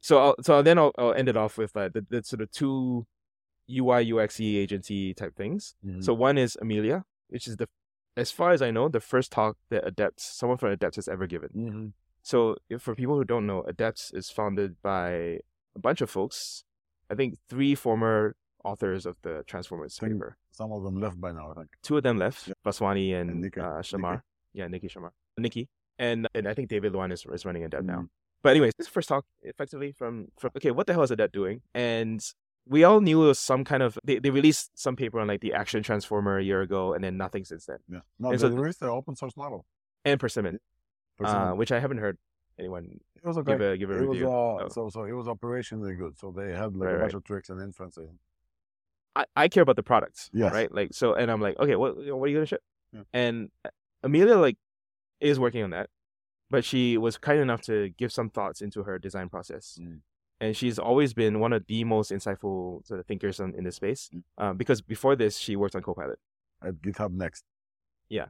[0.00, 2.50] so I'll, so then I'll, I'll end it off with uh, the, the sort of
[2.50, 3.06] two
[3.70, 5.74] UI UXE agency type things.
[5.86, 6.02] Mhm.
[6.04, 7.68] So one is Amelia, which is the
[8.16, 11.26] as far as I know the first talk that Adepts someone from Adepts has ever
[11.26, 11.50] given.
[11.54, 11.92] Mhm.
[12.22, 15.40] So if, for people who don't know, Adepts is founded by
[15.74, 16.64] a bunch of folks.
[17.10, 20.36] I think three former authors of the Transformers paper.
[20.52, 21.50] some of them left by now.
[21.50, 21.68] I think.
[21.82, 22.54] Two of them left, Yeah.
[22.64, 23.60] Vaswani and, And Nikki.
[23.60, 24.12] uh, Shamar.
[24.12, 24.22] Nikki.
[24.52, 25.10] Yeah, Nikki Shamar.
[25.38, 25.68] Nikki.
[25.98, 28.00] And and I think David Luan is, is running Adept now.
[28.02, 28.08] Mhm.
[28.42, 31.62] But anyways, this first talk effectively from from okay, what the hell is Adept doing?
[31.74, 32.20] And
[32.66, 35.40] we all knew it was some kind of they, they released some paper on like
[35.40, 37.78] the action transformer a year ago and then nothing since then.
[37.88, 38.00] Yeah.
[38.18, 39.66] No, And they so- released the open source model.
[40.04, 40.58] And Persimmon,
[41.16, 42.18] For uh, which I haven't heard
[42.58, 43.52] anyone it was okay.
[43.52, 44.28] give a give a it was review.
[44.28, 44.68] uh, Oh.
[44.68, 46.18] so so it was operationally good.
[46.18, 47.14] So they had like Right, a bunch right.
[47.14, 48.10] of tricks and inferences.
[49.14, 50.30] I, I care about the products.
[50.32, 50.52] Yes.
[50.52, 50.72] Right?
[50.72, 52.62] Like so and I'm like, okay, what what are you gonna ship?
[52.92, 53.02] Yeah.
[53.12, 53.50] And
[54.02, 54.56] Amelia like
[55.20, 55.88] is working on that.
[56.50, 59.78] But she was kind enough to give some thoughts into her design process.
[59.80, 60.00] Mm.
[60.42, 63.76] And she's always been one of the most insightful sort of thinkers on, in this
[63.76, 64.10] space.
[64.38, 66.18] Um, because before this, she worked on Copilot.
[66.66, 67.44] At GitHub next.
[68.08, 68.26] Yeah,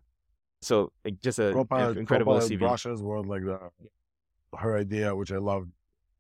[0.60, 2.58] so like, just a Copilot, incredible Copilot CV.
[2.60, 3.58] brushes were like the
[4.56, 5.70] her idea, which I loved.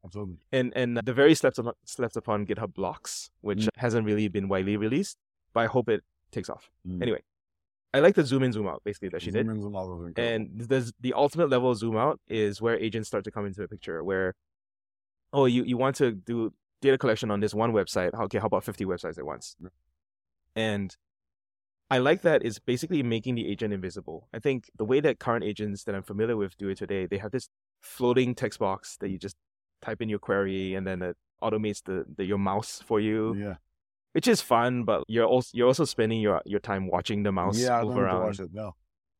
[0.04, 0.38] Absolutely.
[0.50, 3.68] and and the very slept upon, slept upon GitHub blocks, which Mm.
[3.76, 5.16] hasn't really been widely released,
[5.54, 6.70] but I hope it takes off.
[6.84, 7.02] Mm.
[7.02, 7.22] Anyway,
[7.94, 9.46] I like the zoom in, zoom out basically that she did.
[9.46, 10.34] In, zoom out was incredible.
[10.34, 13.60] And the the ultimate level of zoom out is where agents start to come into
[13.60, 14.02] the picture.
[14.02, 14.34] Where,
[15.32, 18.14] oh, you you want to do data collection on this one website?
[18.14, 19.56] Okay, how about fifty websites at once?
[20.54, 20.94] And
[21.90, 24.28] I like that it's basically making the agent invisible.
[24.32, 27.18] I think the way that current agents that I'm familiar with do it today, they
[27.18, 27.48] have this
[27.80, 29.36] floating text box that you just
[29.80, 33.54] type in your query and then it automates the, the your mouse for you, yeah,
[34.12, 34.84] which is fun.
[34.84, 37.90] But you're also you're also spending your your time watching the mouse yeah, I don't
[37.90, 38.50] move around watch it.
[38.52, 38.74] No,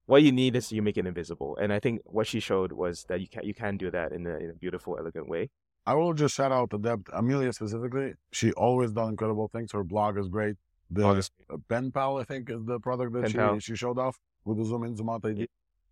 [0.06, 3.04] what you need is you make it invisible and i think what she showed was
[3.08, 5.48] that you can you can do that in a, in a beautiful elegant way
[5.86, 8.14] I will just shout out Adept Amelia specifically.
[8.32, 9.72] She always done incredible things.
[9.72, 10.56] Her blog is great.
[10.90, 13.58] The Blog uh, Pen Pal, I think, is the product that Pen she, Pal.
[13.58, 15.46] she showed off with the zoom in, zoom out idea.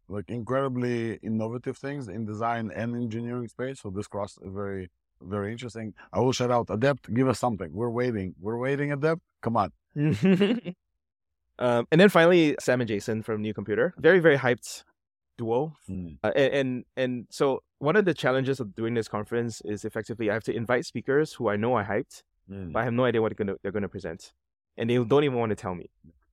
[0.09, 3.81] Like incredibly innovative things in design and engineering space.
[3.81, 4.91] So this cross is very,
[5.23, 5.95] very interesting.
[6.13, 7.13] I will shout out Adept.
[7.15, 7.73] Give us something.
[7.73, 8.35] We're waiting.
[8.41, 9.23] We're waiting, Adept.
[9.41, 9.73] Come on.
[11.59, 14.85] um, and then finally sam and jason from new computer very very hyped
[15.41, 15.61] duo.
[16.25, 16.71] Uh, and, and
[17.03, 17.45] and so
[17.89, 21.27] one of the challenges of doing this conference is effectively i have to invite speakers
[21.37, 22.17] who i know I hyped
[22.51, 22.73] Mm.
[22.73, 24.21] but i have no idea what they're gonna, they're gonna present.
[24.79, 25.87] And they don't even want to tell me.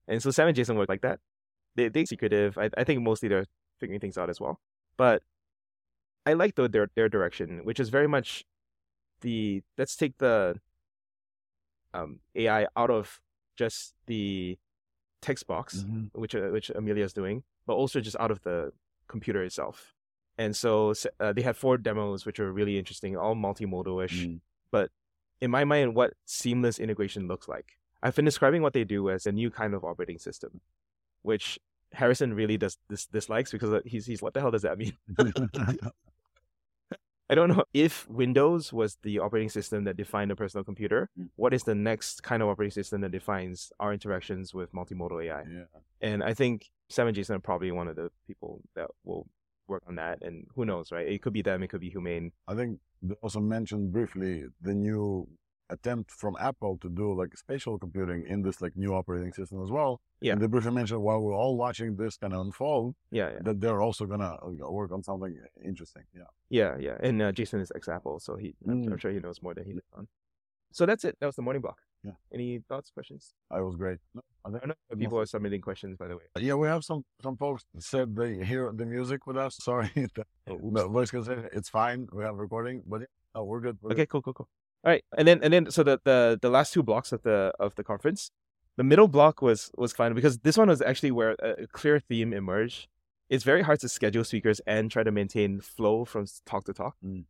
[0.09, 1.17] And so sam and jason work like that.
[1.75, 2.51] They, they secretive.
[2.63, 3.45] I, I think mostly they're
[3.79, 4.55] figuring things out as well.
[5.03, 5.17] But
[6.29, 8.29] i like the, their their direction which is very much
[9.25, 9.37] the
[9.79, 10.35] let's take the
[11.97, 13.19] um, ai out of
[13.61, 14.57] just the
[15.27, 16.09] text box Mhm.
[16.23, 17.37] which uh, which Amelia is doing,
[17.67, 18.57] but also just out of the
[19.07, 19.93] computer itself.
[20.37, 24.27] And so uh, they had four demos, which were really interesting, all multimodal-ish.
[24.27, 24.39] Mm.
[25.39, 27.77] In my mind, what seamless integration looks like.
[28.01, 30.61] I've been describing what they do as a new kind of operating system,
[31.21, 31.59] which
[31.93, 34.97] Harrison really does dis- dislikes because uh, he's he's what the hell does that mean?
[37.29, 41.09] I don't know if Windows was the operating system that defined a personal computer.
[41.19, 41.29] Mm.
[41.35, 45.43] What is the next kind of operating system that defines our interactions with multimodal AI?
[45.49, 45.63] yeah.
[45.99, 49.27] And I think Sam and Jason are probably one of the people that will
[49.67, 50.19] work on that.
[50.21, 51.07] And who knows, right?
[51.07, 52.31] It could be them, it could be Humane.
[52.47, 55.27] I think they also mentioned briefly the new
[55.69, 59.69] attempt from Apple to do like spatial computing in this like new operating system as
[59.69, 60.01] well.
[60.21, 60.33] Yeah.
[60.33, 63.61] And they briefly mentioned while we're all watching this kind of unfold, Yeah, yeah, that
[63.61, 66.03] they're also gonna uh, work on something interesting.
[66.15, 66.23] Yeah.
[66.49, 66.97] yeah, yeah.
[67.01, 68.91] And uh, Jason is ex Apple, so he, I'm, Mm.
[68.93, 70.07] I'm sure he knows more than he lets on.
[70.71, 71.17] So that's it.
[71.19, 71.79] That was the morning block.
[72.03, 72.11] Yeah.
[72.33, 73.33] Any thoughts, questions?
[73.49, 73.97] I was great.
[74.13, 74.59] No, I know
[74.89, 76.23] Good people are submitting questions, by the way.
[76.39, 79.55] Yeah, we have some some folks said they hear the music with us.
[79.61, 82.07] Sorry, the, the voice can say it's fine.
[82.13, 83.77] We have recording, but yeah, no, we're good.
[83.81, 84.47] We're Okay, cool, cool, cool.
[84.87, 87.51] All right, and then and then so the the the last two blocks of the
[87.59, 88.31] of the conference,
[88.77, 92.31] the middle block was was fun because this one was actually where a, clear theme
[92.31, 92.87] emerged.
[93.29, 96.95] It's very hard to schedule speakers and try to maintain flow from talk to talk.
[97.05, 97.25] Mm.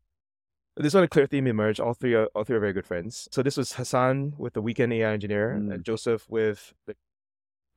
[0.75, 1.79] This one a clear theme emerged.
[1.79, 3.27] All three are all three are very good friends.
[3.31, 5.81] So this was Hassan with the weekend AI engineer, uh, Mm.
[5.81, 6.95] Joseph with the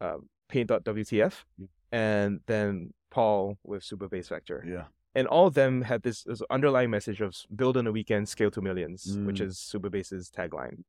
[0.02, 1.66] um, Paint.wtf, Yeah.
[1.90, 4.62] and then Paul with Supabase Vector.
[4.68, 4.84] Yeah,
[5.14, 8.50] and all of them had this, this underlying message of build on a weekend, scale
[8.52, 9.46] to millions, which Mm.
[9.46, 10.84] is Supabase's tagline.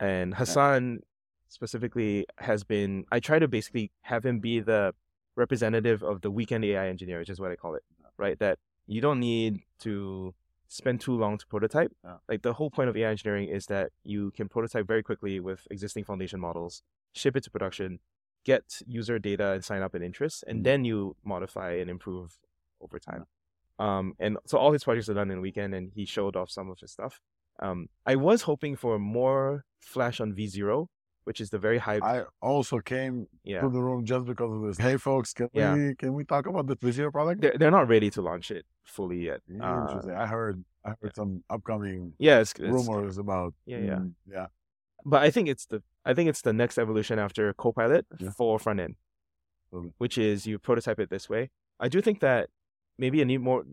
[0.00, 1.00] And Hassan
[1.48, 3.04] specifically has been.
[3.10, 4.94] I try to basically have him be the
[5.34, 7.84] representative of the weekend AI engineer, which is what I call it.
[8.16, 10.34] Right, that you don't need to
[10.66, 11.92] spend too long to prototype.
[12.04, 12.16] Yeah.
[12.28, 15.66] Like the whole point of AI engineering is that you can prototype very quickly with
[15.70, 16.82] existing foundation models,
[17.12, 18.00] ship it to production,
[18.44, 20.64] get user data and sign up and interest, and Mm.
[20.64, 22.38] then you modify and improve
[22.80, 23.24] over time.
[23.78, 26.50] Um, and so all his projects are done in a weekend, and he showed off
[26.50, 27.20] some of his stuff.
[27.60, 30.86] Um, I was hoping for more flash on V0,
[31.24, 31.98] which is the very high.
[31.98, 34.78] I also came yeah, to the room just because of this.
[34.78, 35.74] Hey, folks, can Yeah.
[35.74, 37.40] we can we talk about the V0 product?
[37.40, 39.40] they're, they're not ready to launch it fully yet.
[39.50, 40.14] Uh, Interesting.
[40.14, 41.10] I heard I heard yeah.
[41.14, 43.54] some upcoming yeah, it's, it's rumors about.
[43.66, 43.94] Yeah, yeah.
[43.96, 44.46] mm, yeah.
[45.04, 48.06] but I think it's the I think it's the next evolution after Copilot
[48.36, 48.94] for front end,
[49.98, 51.50] which is you prototype it this way.
[51.80, 52.48] I do think that
[52.98, 53.64] maybe a need more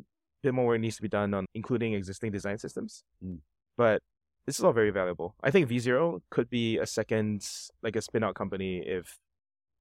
[0.43, 3.39] bit more work needs to be done on including existing design systems, Mm.
[3.77, 4.01] but
[4.45, 5.35] this is all very valuable.
[5.41, 7.47] I think V Zero could be a second
[7.81, 9.19] like a spin out company if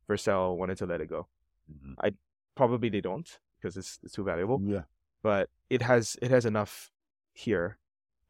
[0.08, 1.28] Vercel wanted to let it go.
[1.70, 2.14] Mhm.
[2.56, 4.84] Probably they don't because it's, it's too valuable, Yeah.
[5.22, 6.90] but it has it has enough
[7.32, 7.78] here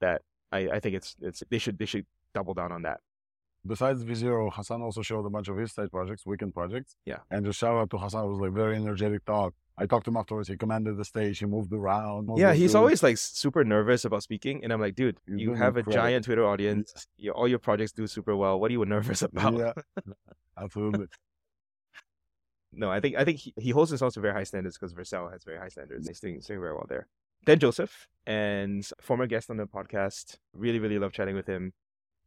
[0.01, 3.01] that I, I think it's it's they should they should double down on that.
[3.67, 6.97] Besides V0, Hassan also showed a bunch of his side projects, weekend projects.
[7.07, 7.21] Yeah.
[7.31, 8.25] And just shout out to Hassan.
[8.25, 9.55] It was like very energetic talk.
[9.77, 10.49] I talked to him afterwards.
[10.49, 11.41] He commanded the stage.
[11.41, 12.29] He moved around.
[12.37, 15.47] Yeah, he's to- always like super nervous about speaking, and I'm like, dude, You're you
[15.49, 17.07] doing have a giant Twitter audience.
[17.17, 18.61] Your, all your projects do super well.
[18.61, 19.55] What are you nervous about?
[19.55, 19.73] Yeah.
[20.57, 21.07] Absolutely.
[22.73, 25.31] No, I think I think he, he holds himself to very high standards because Vercel
[25.33, 26.09] has very high standards.
[26.09, 27.07] He's doing, he's doing very well there.
[27.45, 30.39] Dan Joseph and former guest on the podcast.
[30.53, 31.73] Really, really love chatting with him,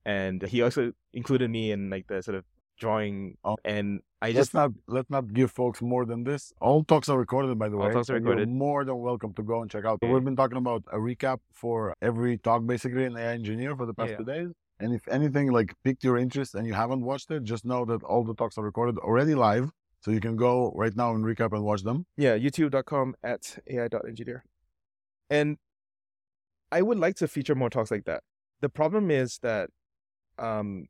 [0.06, 2.46] and he also included me in like the sort of
[2.78, 3.38] drawing.
[3.44, 3.58] Oh.
[3.66, 6.52] And I let's just not let's not give folks more than this.
[6.62, 7.94] All talks are recorded, by the All way.
[7.94, 8.50] talks are and you're recorded.
[8.50, 10.00] more than welcome to go and check out.
[10.02, 13.94] We've been talking about a recap for every talk, basically, in AI Engineer for the
[13.94, 14.50] past Yeah, two days.
[14.80, 18.04] And if anything like piqued your interest and you haven't watched it, just know that
[18.04, 19.72] all the talks are recorded already live,
[20.02, 22.06] so you can go right now and recap and watch them.
[22.16, 24.44] Yeah, youtube.com at ai.engineer.
[25.30, 25.58] And
[26.72, 28.22] I would like to feature more talks like that.
[28.62, 29.70] The problem is that
[30.38, 30.86] um,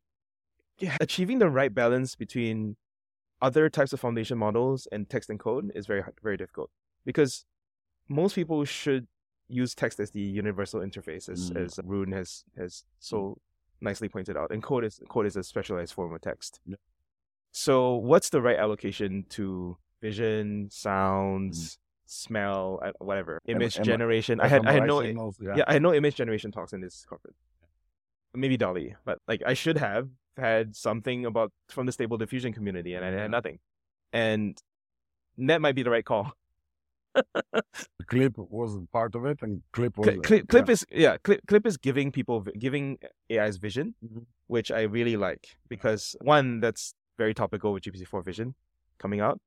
[1.00, 2.76] achieving the right balance between
[3.42, 6.70] other types of foundation models and text and code is very, very difficult
[7.06, 7.46] because
[8.10, 9.08] most people should
[9.48, 11.66] use text as the universal interface, as, Mm.
[11.66, 13.38] as Rune has, has so
[13.80, 14.52] nicely pointed out.
[14.52, 16.60] And code is, code is a specialized form of text.
[16.66, 16.76] Yeah.
[17.52, 24.40] So, what's the right allocation to vision, sounds, smell, uh, whatever, image generation?
[24.40, 25.56] I had I had no signals, yeah.
[25.58, 25.64] yeah.
[25.68, 27.38] I had no image generation talks in this conference.
[28.34, 32.94] Maybe DALL-E, but like I should have had something about from the stable diffusion community,
[32.94, 33.60] and I had nothing.
[34.14, 34.58] And
[35.38, 36.32] net might be the right call.
[38.08, 40.72] Clip was part of it, and Clip was Cli- Clip, clip yeah.
[40.72, 42.98] is yeah, clip, clip is giving people giving
[43.32, 44.26] AI's vision, Mhm.
[44.48, 48.56] which I really like because one that's very topical with GPT-4 Vision
[49.00, 49.40] coming out,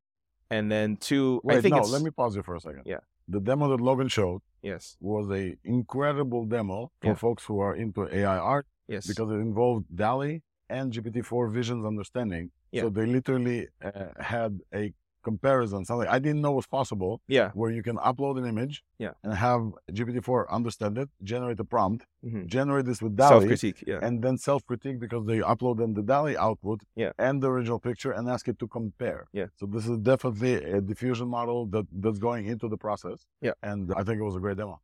[0.50, 2.82] and then two, Wait, I think no, let me pause you for a second.
[2.84, 2.98] Yeah.
[3.28, 7.14] The demo that Logan showed yes, was a incredible demo for Yeah.
[7.14, 12.50] folks who are into AI art yes, because it involved DALL-E and GPT-4 Vision's understanding.
[12.72, 12.82] Yeah.
[12.82, 14.92] So they literally uh, had a
[15.22, 19.12] comparison, something I didn't know was possible, yeah, where you can upload an image Yeah.
[19.22, 19.62] and have
[19.92, 24.22] GPT-4 understand it, generate a prompt, hmm generate this with self DALL-E, critique, yeah, and
[24.24, 27.12] then self-critique because they upload them the DALL-E output Yeah.
[27.26, 29.22] and the original picture and ask it to compare.
[29.40, 29.48] Yeah.
[29.58, 33.18] So this is definitely a diffusion model that, that's going into the process.
[33.42, 33.52] Yeah.
[33.62, 34.80] And I think it was a great demo.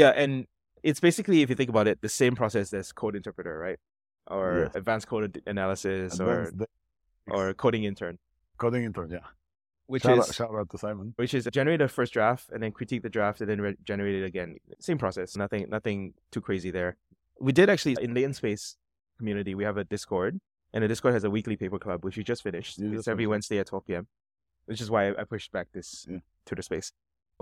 [0.00, 0.32] Yeah, and
[0.82, 3.78] it's basically, if you think about it, the same process as code interpreter, right?
[4.32, 4.74] Or Yes.
[4.80, 6.52] advanced code analysis, And or
[7.34, 8.18] or coding intern,
[8.58, 9.26] coding intern, yeah.
[9.86, 11.12] which shout, is out, shout out to Simon.
[11.16, 14.16] which is generate a first draft and then critique the draft and then re- generate
[14.20, 14.56] it again.
[14.80, 15.36] Same process.
[15.36, 16.96] Nothing nothing too crazy there.
[17.40, 18.76] We did actually in the latent space
[19.18, 19.54] community.
[19.54, 20.40] We have a Discord,
[20.72, 22.78] and the Discord has a weekly paper club, which we just finished.
[22.78, 23.30] You it's just every finished.
[23.30, 24.06] Wednesday at 12 p.m.
[24.66, 26.18] Which is why I pushed back this Yeah.
[26.46, 26.92] Twitter space.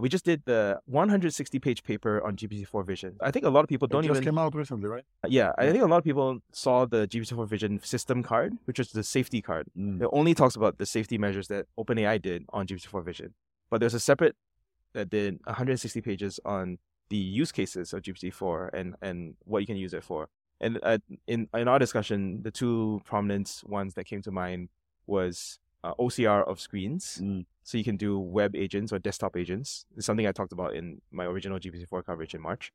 [0.01, 3.17] We just did the 160 page paper on GPT-4 Vision.
[3.21, 5.05] I think a lot of people don't it just even came out recently, right?
[5.29, 8.91] yeah, I think a lot of people saw the GPT-4 Vision system card, which is
[8.93, 9.69] the safety card.
[9.79, 10.03] Mm.
[10.03, 13.35] It only talks about the safety measures that OpenAI did on GPT-4 Vision.
[13.71, 14.37] But there's a separate
[14.95, 16.79] that did 160 pages on
[17.11, 20.29] the use cases of GPT-4 and, and what you can use it for.
[20.61, 24.69] And uh, in in our discussion, the two prominent ones that came to mind
[25.07, 27.21] was uh, OCR of screens.
[27.23, 27.47] Mm.
[27.63, 29.85] So you can do web agents or desktop agents.
[29.97, 32.73] It's something I talked about in my original GPT-4 coverage in March.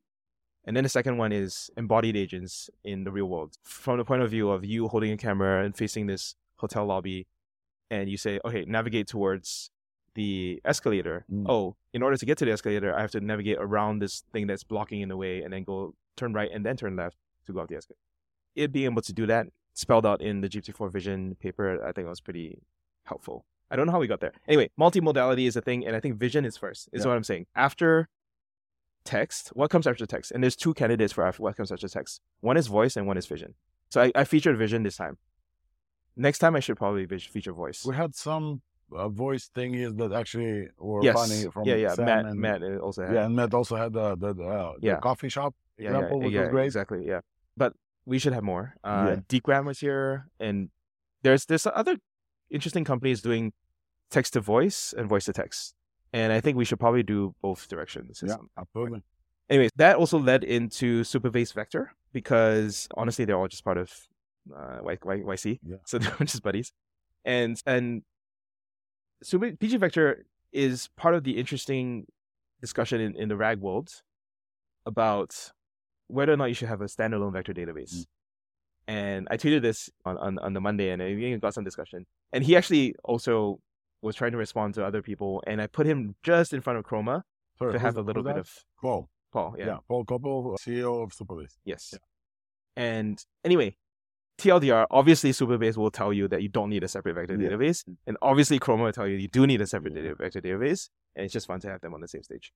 [0.64, 3.56] And then the second one is embodied agents in the real world.
[3.62, 7.26] From the point of view of you holding a camera and facing this hotel lobby,
[7.90, 9.70] and you say, okay, navigate towards
[10.14, 11.24] the escalator.
[11.32, 11.46] Mm.
[11.48, 14.48] Oh, in order to get to the escalator, I have to navigate around this thing
[14.48, 17.52] that's blocking in the way and then go turn right and then turn left to
[17.52, 18.00] go up the escalator.
[18.56, 22.08] It being able to do that spelled out in the GPT-4 Vision paper, I think
[22.08, 22.58] was pretty
[23.06, 23.44] helpful.
[23.70, 24.32] I don't know how we got there.
[24.46, 26.88] Anyway, multimodality is a thing, and I think vision is first.
[26.92, 27.08] Is Yeah.
[27.08, 27.46] what I'm saying.
[27.54, 28.08] After
[29.04, 30.30] text, what comes after text?
[30.32, 32.20] And there's two candidates for after what comes after text.
[32.40, 33.54] One is voice and one is vision.
[33.88, 35.18] So I, I featured vision this time.
[36.16, 37.84] Next time I should probably feature voice.
[37.84, 41.14] We had some uh, voice thingies that actually were yes.
[41.14, 41.94] funny from yeah, yeah.
[41.94, 43.14] Sam Matt, and, Matt uh, also had.
[43.14, 46.34] Yeah, and Matt also had the the, uh, the coffee shop yeah, example, yeah, which
[46.34, 46.64] yeah, was great.
[46.66, 47.20] Exactly, yeah.
[47.56, 48.74] But we should have more.
[48.82, 49.60] Uh, Yeah.
[49.60, 50.70] Was here, and
[51.22, 51.96] there's there's other
[52.50, 53.52] interesting companies doing
[54.10, 55.74] text to voice and voice to text,
[56.12, 58.22] and I think we should probably do both directions.
[58.26, 59.02] Yeah, absolutely.
[59.48, 63.92] Anyways, that also led into Supabase Vector because honestly, they're all just part of
[64.56, 65.76] uh, y- y- YC, Yeah.
[65.86, 66.72] so they're just buddies,
[67.24, 68.02] and and
[69.22, 72.06] Super PG Vector is part of the interesting
[72.60, 73.90] discussion in, in the RAG world
[74.84, 75.52] about
[76.08, 77.94] whether or not you should have a standalone vector database.
[77.94, 78.04] Mm.
[78.88, 82.06] And I tweeted this on, on, on the Monday and it got some discussion.
[82.32, 83.58] And he actually also
[84.02, 86.84] was trying to respond to other people and I put him just in front of
[86.84, 87.22] Chroma
[87.58, 88.48] Sorry, to have a little bit of
[88.80, 89.08] Paul.
[89.32, 89.56] Paul.
[89.58, 89.66] Yeah.
[89.66, 89.76] Yeah.
[89.88, 91.56] Paul Koppel, uh, CEO of Supabase.
[91.64, 91.90] Yes.
[91.94, 91.98] Yeah.
[92.76, 93.76] And anyway,
[94.38, 97.48] TLDR, obviously Supabase will tell you that you don't need a separate vector Yeah.
[97.48, 97.82] database.
[98.06, 100.12] And obviously Chroma will tell you you do need a separate Yeah.
[100.16, 100.90] vector database.
[101.16, 102.52] And it's just fun to have them on the same stage.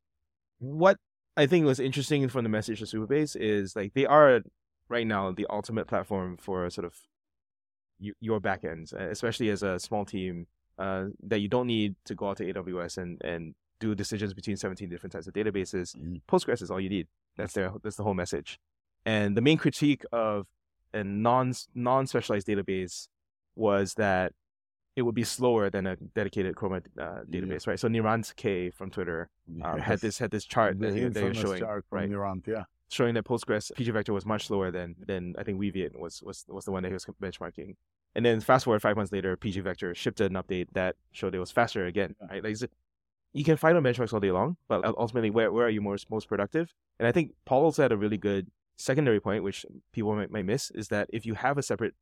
[0.58, 0.98] What
[1.36, 4.42] I think was interesting from the message of Supabase is like they are
[4.90, 6.94] right now the ultimate platform for sort of
[7.98, 10.46] you, your backends, especially as a small team
[10.78, 14.56] uh, that you don't need to go out to AWS and, and do decisions between
[14.56, 15.96] 17 different types of databases.
[15.96, 16.20] Mm.
[16.30, 17.06] Postgres is all you need.
[17.36, 18.58] That's their that's the whole message.
[19.06, 20.46] And the main critique of
[20.92, 23.08] a non non specialized database
[23.54, 24.32] was that
[24.96, 27.40] it would be slower than a dedicated Chroma uh, Yeah.
[27.40, 27.78] database, right?
[27.78, 29.28] So Nirant K from Twitter
[29.62, 32.10] um, had this had this chart the that, that infamous showing, chart from right?
[32.10, 32.64] Nirant, yeah.
[32.90, 36.44] Showing that Postgres PG Vector was much slower than than I think Weaviate was was
[36.48, 37.76] was the one that he was benchmarking.
[38.14, 41.38] And then fast forward five months later, PG Vector shipped an update that showed it
[41.38, 42.16] was faster again.
[42.28, 42.42] Right?
[42.42, 42.56] Like
[43.32, 46.10] you can find on benchmarks all day long, but ultimately, where where are you most
[46.10, 46.74] most productive?
[46.98, 50.46] And I think Paul also had a really good secondary point, which people might, might
[50.46, 51.94] miss, is that if you have a separate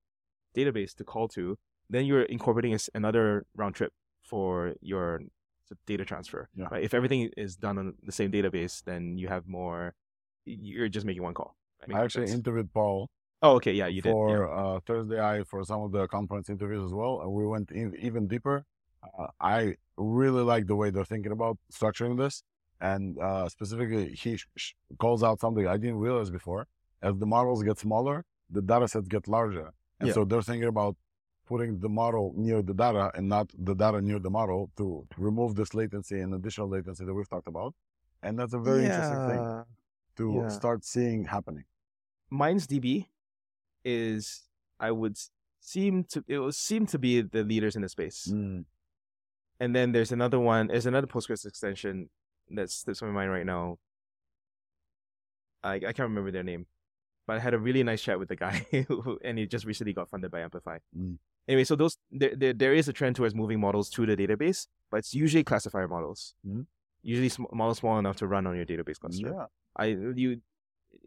[0.57, 1.59] database to call to,
[1.91, 5.21] then you're incorporating another round trip for your
[5.87, 6.49] data transfer.
[6.55, 6.69] Yeah.
[6.71, 6.83] Right?
[6.83, 9.95] If everything is done on the same database, then you have more.
[10.45, 11.57] You're just making one call.
[11.87, 11.97] Right?
[11.97, 12.39] I actually sense.
[12.39, 13.09] interviewed Paul
[13.43, 14.11] oh, okay, yeah, you did.
[14.13, 14.63] for yeah.
[14.63, 18.27] uh, ThursdAI for some of the conference interviews as well, and we went in, even
[18.27, 18.65] deeper.
[19.19, 22.43] Uh, I really like the way they're thinking about structuring this,
[22.81, 26.67] and uh, specifically, he sh- sh- calls out something I didn't realize before.
[27.01, 30.15] As the models get smaller, the data sets get larger, and Yeah.
[30.15, 30.97] so they're thinking about
[31.47, 35.55] putting the model near the data and not the data near the model to remove
[35.55, 37.75] this latency and additional latency that we've talked about.
[38.23, 39.63] And that's a very interesting thing Yeah.
[40.19, 40.49] To yeah.
[40.49, 41.65] start seeing happening.
[42.33, 43.07] MindsDB
[43.85, 44.43] is
[44.79, 45.17] I would
[45.61, 48.29] seem to it will seem to be the leaders in the space.
[48.31, 48.65] Mm.
[49.61, 50.69] And then there's another one.
[50.69, 52.11] There's another Postgres extension
[52.51, 53.79] that's slips on my mind right now.
[55.63, 56.67] I I can't remember their name,
[57.27, 59.93] but I had a really nice chat with the guy, who, and he just recently
[59.93, 60.79] got funded by Amplify.
[60.97, 61.19] Mm.
[61.49, 64.67] Anyway, so those there, there there is a trend towards moving models to the database,
[64.91, 66.35] but it's usually classifier models.
[66.47, 66.67] Mhm.
[67.03, 69.29] Usually sm- models small enough to run on your database cluster.
[69.29, 69.47] Yeah.
[69.79, 70.41] I you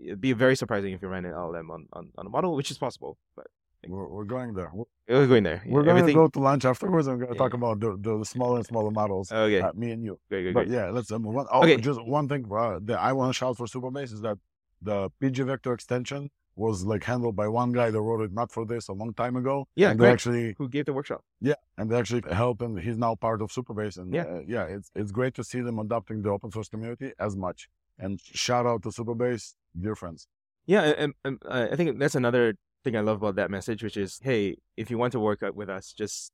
[0.05, 2.71] it'd be very surprising if you ran an LLM on, on, on a model, which
[2.71, 3.47] is possible, but
[3.87, 4.71] We're, we're going there.
[4.73, 5.61] We're, we're going there.
[5.67, 7.07] we're going to go to lunch afterwards.
[7.07, 9.31] and We're going to talk about the, the smaller and smaller models.
[9.31, 10.19] Okay, uh, me and you.
[10.29, 10.75] great, great, But great.
[10.77, 11.47] yeah, let's move on.
[11.51, 11.77] Oh, Okay.
[11.77, 14.37] just one thing uh, that I want to shout for Supabase is that
[14.81, 18.65] the PG Vector extension was like handled by one guy that wrote it not for
[18.65, 19.67] this a long time ago.
[19.75, 20.13] Yeah, and they Greg.
[20.13, 21.21] actually Who gave the workshop?
[21.39, 23.97] Yeah, and they actually helped, and he's now part of Supabase.
[23.97, 24.23] And Yeah.
[24.23, 27.69] uh, yeah, it's it's great to see them adopting the open source community as much.
[28.01, 30.27] And shout out to Supabase, dear friends.
[30.65, 33.95] Yeah, and, and, uh, I think that's another thing I love about that message, which
[33.95, 36.31] is, hey, if you want to work with us, just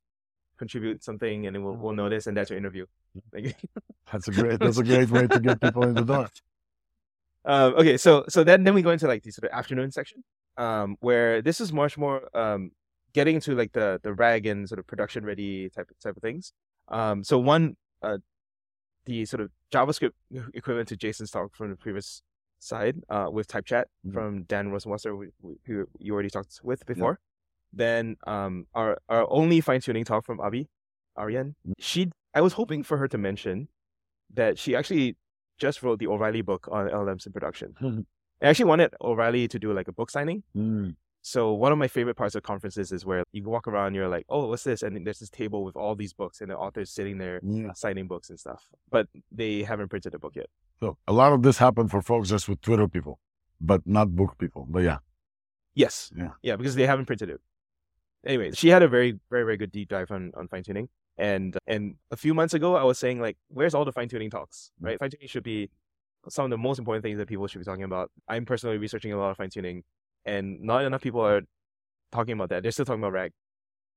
[0.58, 2.86] contribute something, and then we'll, we'll notice, and that's your interview.
[4.12, 6.28] That's a great that's a great way to get people in the door.
[7.44, 10.24] um, okay, so so then then we go into like the sort of afternoon section,
[10.56, 12.70] um, where this is much more um,
[13.12, 16.52] getting into like the the rag and sort of production ready type type of things.
[16.88, 18.18] Um, so one, uh,
[19.04, 20.12] the sort of JavaScript
[20.54, 22.22] equivalent to JSON's talk from the previous
[22.60, 24.12] side, uh, with type chat Mhm.
[24.12, 25.10] from Dan Rosenwasser,
[25.66, 27.20] who, you already talked with before.
[27.72, 30.68] Then um, our our only fine tuning talk from Abi,
[31.16, 31.54] Aryan.
[31.66, 31.72] Mm.
[31.78, 33.68] She, I was hoping for her to mention
[34.34, 35.16] that she actually
[35.58, 37.74] just wrote the O'Reilly book on LLMs in production.
[38.42, 40.42] I actually wanted O'Reilly to do like a book signing.
[40.56, 40.96] Mm.
[41.28, 44.08] So one of my favorite parts of conferences is where you walk around, and you're
[44.08, 44.82] like, oh, what's this?
[44.82, 47.72] And there's this table with all these books, and the author's sitting there Yeah.
[47.74, 48.62] signing books and stuff.
[48.90, 50.46] But they haven't printed a book yet.
[50.80, 53.18] So a lot of this happened for folks just with Twitter people,
[53.60, 54.66] but not book people.
[54.70, 54.98] But yeah,
[55.74, 56.10] Yes.
[56.16, 56.30] Yeah.
[56.42, 57.40] Yeah, because they haven't printed it.
[58.24, 60.88] Anyway, she had a very, very, very good deep dive on, on fine tuning.
[61.18, 64.30] And and a few months ago I was saying like, where's all the fine tuning
[64.30, 64.70] talks?
[64.80, 64.86] Mm.
[64.86, 64.98] Right?
[64.98, 65.68] Fine tuning should be
[66.28, 68.10] some of the most important things that people should be talking about.
[68.28, 69.84] I'm personally researching a lot of fine tuning
[70.28, 71.42] and not enough people are
[72.12, 72.62] talking about that.
[72.62, 73.32] They're still talking about rag.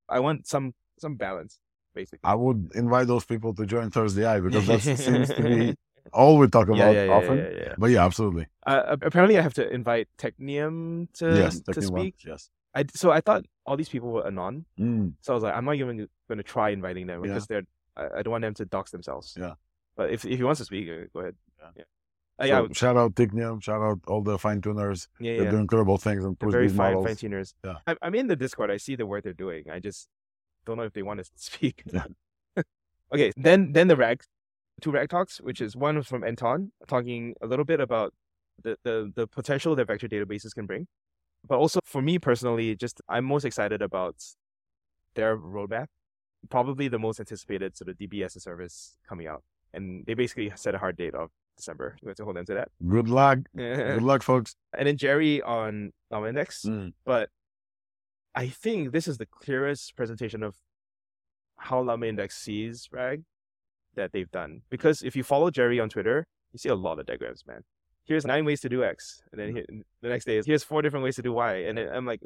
[0.08, 1.58] I want some some balance,
[1.94, 2.20] basically.
[2.24, 5.76] I would invite those people to join ThursdAI because that seems to be
[6.12, 7.38] all we talk about yeah, yeah, often.
[7.38, 7.74] yeah.
[7.78, 8.46] But yeah, absolutely.
[8.66, 12.14] Uh, apparently, I have to invite Teknium to yes, to technically one, speak.
[12.26, 12.50] Yes.
[12.74, 14.64] I, so I thought all these people were anon.
[14.80, 17.64] Mm, So I was like, I'm not even going to try inviting them because they're.
[17.96, 19.36] I, I don't want them to dox themselves.
[19.38, 19.54] Yeah.
[19.96, 21.36] But if if he wants to speak, uh, go ahead.
[21.76, 21.84] Yeah.
[22.42, 22.58] Yeah.
[22.58, 22.72] Uh, so yeah.
[22.74, 25.08] shout out Teknium, shout out all the fine tuners.
[25.20, 25.34] Yeah.
[25.36, 25.50] They're Yeah.
[25.50, 27.06] doing incredible things and push very these fine models.
[27.06, 27.54] fine tuners.
[27.64, 27.76] Yeah.
[27.86, 28.70] I, I'm in the Discord.
[28.70, 29.64] I see the work they're doing.
[29.70, 30.08] I just
[30.66, 31.82] don't know if they want to speak.
[33.14, 33.30] Okay.
[33.36, 34.22] Then then the rag,
[34.80, 38.14] two rag talks, which is one was from Anton talking a little bit about
[38.62, 40.86] the the the potential that vector databases can bring,
[41.46, 44.16] but also for me personally, just I'm most excited about
[45.14, 45.88] their roadmap.
[46.48, 49.42] Probably the most anticipated sort of DB as a service coming out,
[49.74, 51.96] and they basically set a hard date of December.
[52.02, 52.68] We have to hold them to that.
[52.88, 53.38] Good luck.
[53.56, 54.54] Good luck, folks.
[54.76, 56.92] and then Jerry on LlamaIndex Mm.
[57.04, 57.28] but
[58.34, 60.54] I think this is the clearest presentation of
[61.58, 63.22] how LlamaIndex sees RAG
[63.94, 64.62] that they've done.
[64.70, 67.62] Because if you follow Jerry on Twitter, you see a lot of diagrams, man.
[68.04, 70.82] Here's nine ways to do X, and then he- the next day is here's four
[70.82, 72.20] different ways to do Y, and then I'm like,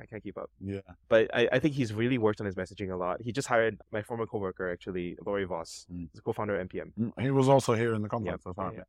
[0.00, 0.50] I can't, keep up.
[0.60, 0.80] Yeah.
[1.08, 3.20] But I, I think he's really worked on his messaging a lot.
[3.22, 6.08] He just hired my former coworker, actually, Laurie Voss, Mm.
[6.14, 6.92] the co-founder of NPM.
[6.98, 8.42] Mm, He was also here in the conference.
[8.46, 8.82] Yeah, yeah.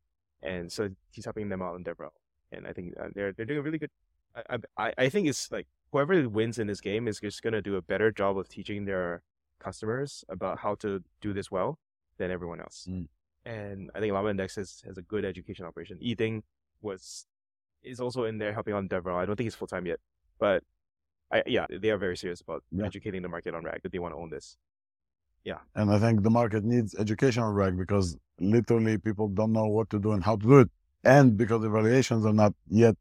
[0.50, 2.12] And so he's helping them out in DevRel.
[2.52, 3.92] And I think uh, they're they're doing a really good.
[4.50, 7.76] I, I I think it's like whoever wins in this game is just gonna do
[7.76, 9.22] a better job of teaching their
[9.60, 11.80] customers about how to do this well
[12.18, 12.88] than everyone else.
[12.90, 13.08] Mm.
[13.46, 15.98] And I think LlamaIndex has, has a good education operation.
[16.02, 16.44] Eating
[16.82, 17.26] was
[17.84, 19.16] is also in there helping on DevRel.
[19.16, 20.00] I don't think he's full time yet,
[20.40, 20.64] but
[21.32, 22.86] I yeah they are very serious about Yeah.
[22.86, 24.58] educating the market on RAG that they want to own this.
[25.44, 25.60] Yeah.
[25.76, 29.99] And I think the market needs educational rag because literally people don't know what to
[29.99, 30.70] do and how to do it.
[31.04, 32.95] And because the evaluations are not yet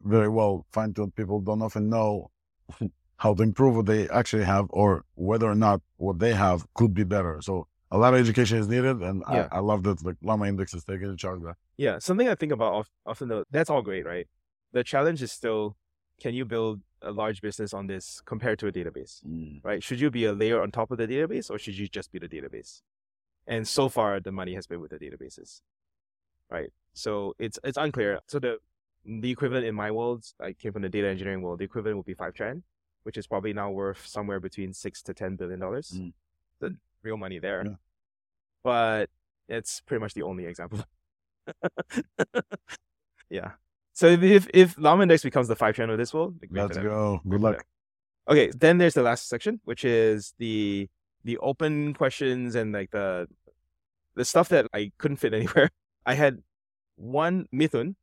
[0.00, 2.30] very well fine tuned, people don't often know
[3.16, 6.94] how to improve what they actually have or whether or not what they have could
[6.94, 7.40] be better.
[7.42, 9.02] So a lot of education is needed.
[9.02, 9.48] And Yeah.
[9.52, 11.56] I, I love that like LlamaIndex is taking charge of that.
[11.76, 14.28] Yeah, something I think about often though, that's all great, right?
[14.72, 15.76] The challenge is still,
[16.20, 19.20] can you build a large business on this compared to a database,
[19.62, 19.82] right?
[19.82, 22.18] Should you be a layer on top of the database or should you just be
[22.18, 22.82] the database?
[23.46, 25.60] And so far, the money has been with the databases,
[26.50, 26.70] right?
[26.94, 28.20] So it's it's unclear.
[28.26, 28.58] So the
[29.04, 31.58] the equivalent in my world, I came from the data engineering world.
[31.58, 32.62] The equivalent would be Fivetran,
[33.02, 35.90] which is probably now worth somewhere between six to ten billion dollars.
[35.96, 36.12] Mm.
[36.60, 37.74] The real money there, Yeah.
[38.62, 39.10] but
[39.48, 40.84] it's pretty much the only example.
[43.30, 43.52] yeah.
[43.92, 47.20] So if if, if LlamaIndex becomes the Fivetran of this world, like, Let's go.
[47.28, 47.64] Good luck.
[48.28, 50.88] Okay, then there's the last section, which is the
[51.24, 53.26] the open questions and like the
[54.14, 55.70] the stuff that I couldn't fit anywhere.
[56.06, 56.38] I had
[56.96, 57.94] one Mithun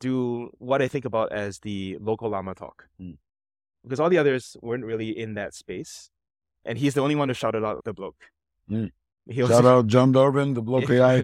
[0.00, 2.88] do what I think about as the local llama talk.
[2.98, 3.12] Hmm.
[3.82, 6.10] Because all the others weren't really in that space.
[6.64, 8.16] And he's the only one who shouted out the bloke.
[8.68, 8.86] Hmm.
[9.28, 11.22] He Shout out Jon Durbin, the bloke AI,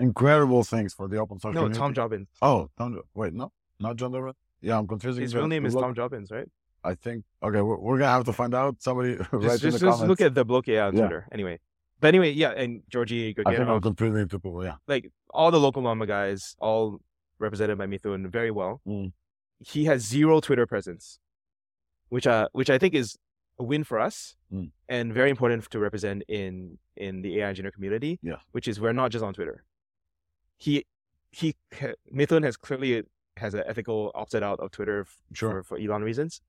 [0.00, 1.78] incredible things for the open source no, community.
[1.78, 2.28] Tom Jobbins.
[2.42, 3.00] Oh, Tom.
[3.14, 4.34] Wait, no, not Jon Durbin.
[4.60, 5.22] Yeah, I'm confusing.
[5.22, 6.48] His real name is Block- Tom Jobbins, right?
[6.82, 7.24] I think.
[7.42, 8.76] Okay, we're, we're gonna have to find out.
[8.82, 10.02] Somebody write Just, in the just comments.
[10.08, 11.00] look at the bloke AI on Yeah.
[11.02, 11.26] Twitter.
[11.32, 11.60] Anyway.
[12.00, 14.64] But anyway, yeah, and Georgi I think I'm confusing people.
[14.64, 14.76] Yeah.
[14.88, 16.98] like all the local llama guys, all
[17.38, 18.80] represented by Mithun very well.
[18.88, 19.12] Mm.
[19.58, 21.18] He has zero Twitter presence,
[22.08, 23.18] which uh which I think is
[23.58, 24.70] a win for us Mm.
[24.88, 28.18] and very important to represent in in the AI engineer community.
[28.22, 28.36] Yeah.
[28.52, 29.62] Which is we're not just on Twitter.
[30.60, 30.84] He
[31.32, 31.54] he
[32.14, 33.02] Mithun has clearly
[33.36, 35.62] has an ethical opted out of Twitter f- Sure.
[35.62, 36.40] for, for Elon reasons.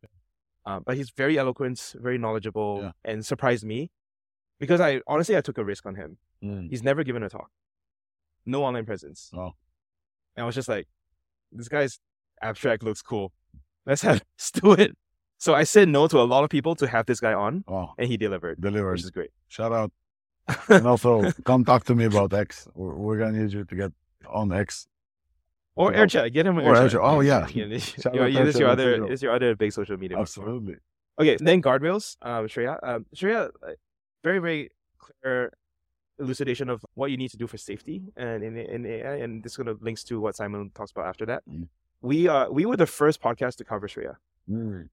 [0.66, 2.92] Uh, but he's very eloquent, very knowledgeable, Yeah.
[3.12, 3.90] and surprised me
[4.60, 6.18] because I honestly I took a risk on him.
[6.44, 6.70] Mm.
[6.70, 7.50] He's never given a talk.
[8.46, 9.32] No online presence.
[9.34, 9.54] Oh.
[10.36, 10.88] And I was just like,
[11.52, 12.00] this guy's
[12.42, 13.32] abstract looks cool.
[13.86, 14.98] Let's have let's do it.
[15.38, 17.94] So I said no to a lot of people to have this guy on, Oh,
[17.98, 18.92] and he delivered, delivered.
[18.94, 19.32] which is great.
[19.48, 19.92] Shout out.
[20.70, 22.68] And also, come talk to me about X.
[22.76, 23.92] We're, we're gonna need you to get
[24.30, 24.88] on X.
[25.76, 25.98] or Oh.
[25.98, 26.99] AirChat, get him on Or AirChat.
[27.02, 27.48] Oh, yeah.
[27.53, 30.18] yeah, this, your, this is your other, this is your other big social media.
[30.19, 30.76] Absolutely.
[31.19, 32.18] Okay, then guardrails.
[32.22, 33.73] Um, Shreya, um, Shreya, uh,
[34.23, 35.52] very very clear
[36.19, 39.57] elucidation of what you need to do for safety and in in AI, and this
[39.57, 41.43] kind of links to what Simon talks about after that.
[41.49, 41.68] Mm.
[42.02, 44.15] We uh we were the first podcast to cover Shreya.
[44.49, 44.89] Mm.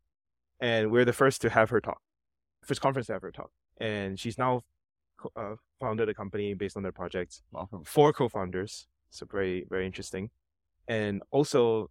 [0.60, 2.00] and we're the first to have her talk,
[2.62, 3.50] first conference to have her talk.
[3.80, 4.62] And she's now
[5.34, 7.40] uh, founded a company based on their project.
[7.55, 7.84] Awesome.
[7.84, 10.30] Four co-founders, so very very interesting.
[10.89, 11.90] And also,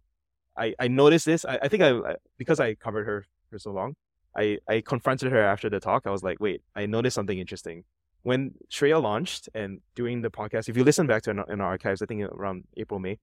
[0.56, 1.44] I I noticed this.
[1.44, 3.94] I, I think I I- because I covered her for so long,
[4.36, 6.02] I I confronted her after the talk.
[6.06, 7.84] I was like, wait, I noticed something interesting.
[8.22, 11.60] When Shreya launched and doing the podcast, if you listen back to in our, in
[11.60, 13.18] our archives, I think around April May,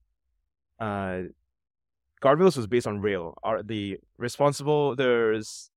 [0.80, 1.22] uh,
[2.22, 3.34] Guardrails was based on Rail.
[3.42, 5.70] Are the responsible there's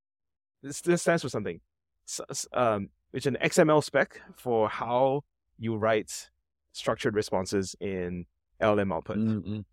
[0.63, 1.59] this, this stands for something.
[2.07, 5.23] S- s- um, it's an XML spec for how
[5.57, 6.29] you write
[6.73, 8.25] structured responses in
[8.61, 9.17] LLM output.
[9.17, 9.63] Mm-mm.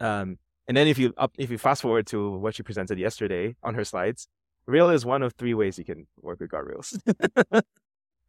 [0.00, 3.54] Um, and then if you up if you fast forward to what she presented yesterday
[3.62, 4.28] on her slides,
[4.66, 6.98] Rail is one of three ways you can work with guardrails.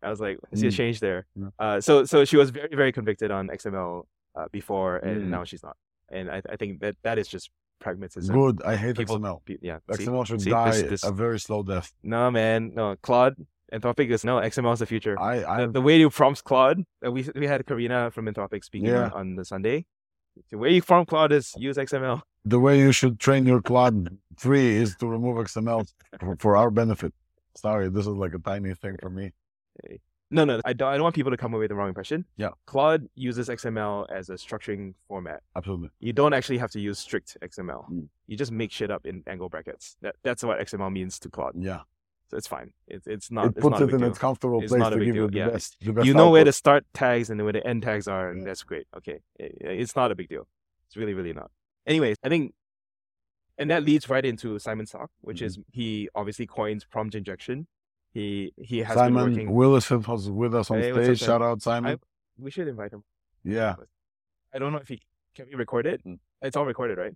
[0.04, 0.76] I was like, I see a Mm.
[0.76, 1.26] change there.
[1.36, 1.48] Yeah.
[1.58, 4.04] Uh, so so she was very very convicted on XML
[4.36, 5.28] uh, before, and Mm.
[5.30, 5.78] now she's not.
[6.10, 7.50] And I I think that that is just
[7.80, 8.36] pragmatism.
[8.36, 8.62] Good.
[8.64, 9.42] I hate People- XML.
[9.46, 9.80] Pe- Yeah.
[9.94, 10.06] see?
[10.06, 11.94] XML should See, die this- this- a very slow death.
[12.04, 13.36] No man, no Claude.
[13.74, 15.20] Anthropic is no XML is the future.
[15.20, 18.64] I, I the, the way you prompt Claude, uh, we we had Karina from Anthropic
[18.64, 19.06] speaking Yeah.
[19.06, 19.86] on, on the Sunday.
[20.52, 22.22] The way you prompt Claude is use XML.
[22.44, 25.88] the way you should train your Claude 3 is to remove XML
[26.20, 27.14] for, for our benefit.
[27.56, 29.32] Sorry, this is like a tiny thing for me.
[30.32, 30.90] No, no, I don't.
[30.90, 32.26] I don't want people to come away with the wrong impression.
[32.36, 32.50] Yeah.
[32.66, 35.42] Claude uses XML as a structuring format.
[35.56, 35.90] Absolutely.
[36.00, 37.90] You don't actually have to use strict XML.
[37.90, 38.08] Mm.
[38.28, 39.96] You just make shit up in angle brackets.
[40.02, 41.54] That that's what XML means to Claude.
[41.58, 41.82] Yeah.
[42.30, 42.74] So it's fine.
[42.88, 43.46] It's it's not.
[43.46, 45.38] it it's puts not it in its comfortable It's place to give deal, you the
[45.38, 45.50] yeah.
[45.50, 45.78] best.
[45.80, 48.40] The best You know where the start tags and where the end tags are, and
[48.40, 48.46] Yeah.
[48.46, 48.88] that's great.
[48.98, 50.48] Okay, I- I- it's not a big deal.
[50.88, 51.52] It's really, really not.
[51.86, 52.54] Anyways, I think,
[53.58, 55.46] and that leads right into Simon Sock, which Mm-hmm.
[55.46, 57.68] is he obviously coins prompt injection.
[58.12, 59.52] He he has been Simon working.
[59.54, 61.20] Willis was with us on Hey, stage.
[61.20, 62.00] Shout out Simon.
[62.38, 63.04] we should invite him.
[63.44, 63.76] yeah.
[64.54, 65.02] I don't know if he
[65.36, 66.02] can we record it.
[66.06, 66.18] Mm.
[66.42, 67.14] It's all recorded, right?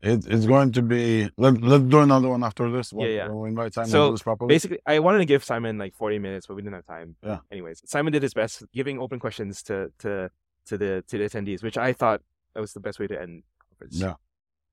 [0.00, 1.28] It, it's going to be.
[1.36, 2.92] Let, let's do another one after this.
[2.96, 3.28] Yeah, yeah.
[3.28, 4.16] When we invite Simon So.
[4.46, 7.16] Basically, I wanted to give Simon like 40 minutes, but we didn't have time.
[7.22, 7.38] Yeah.
[7.50, 10.30] Anyways, Simon did his best, giving open questions to to
[10.66, 12.22] to the to the attendees, which I thought
[12.54, 13.96] that was the best way to end conference.
[14.00, 14.14] Yeah.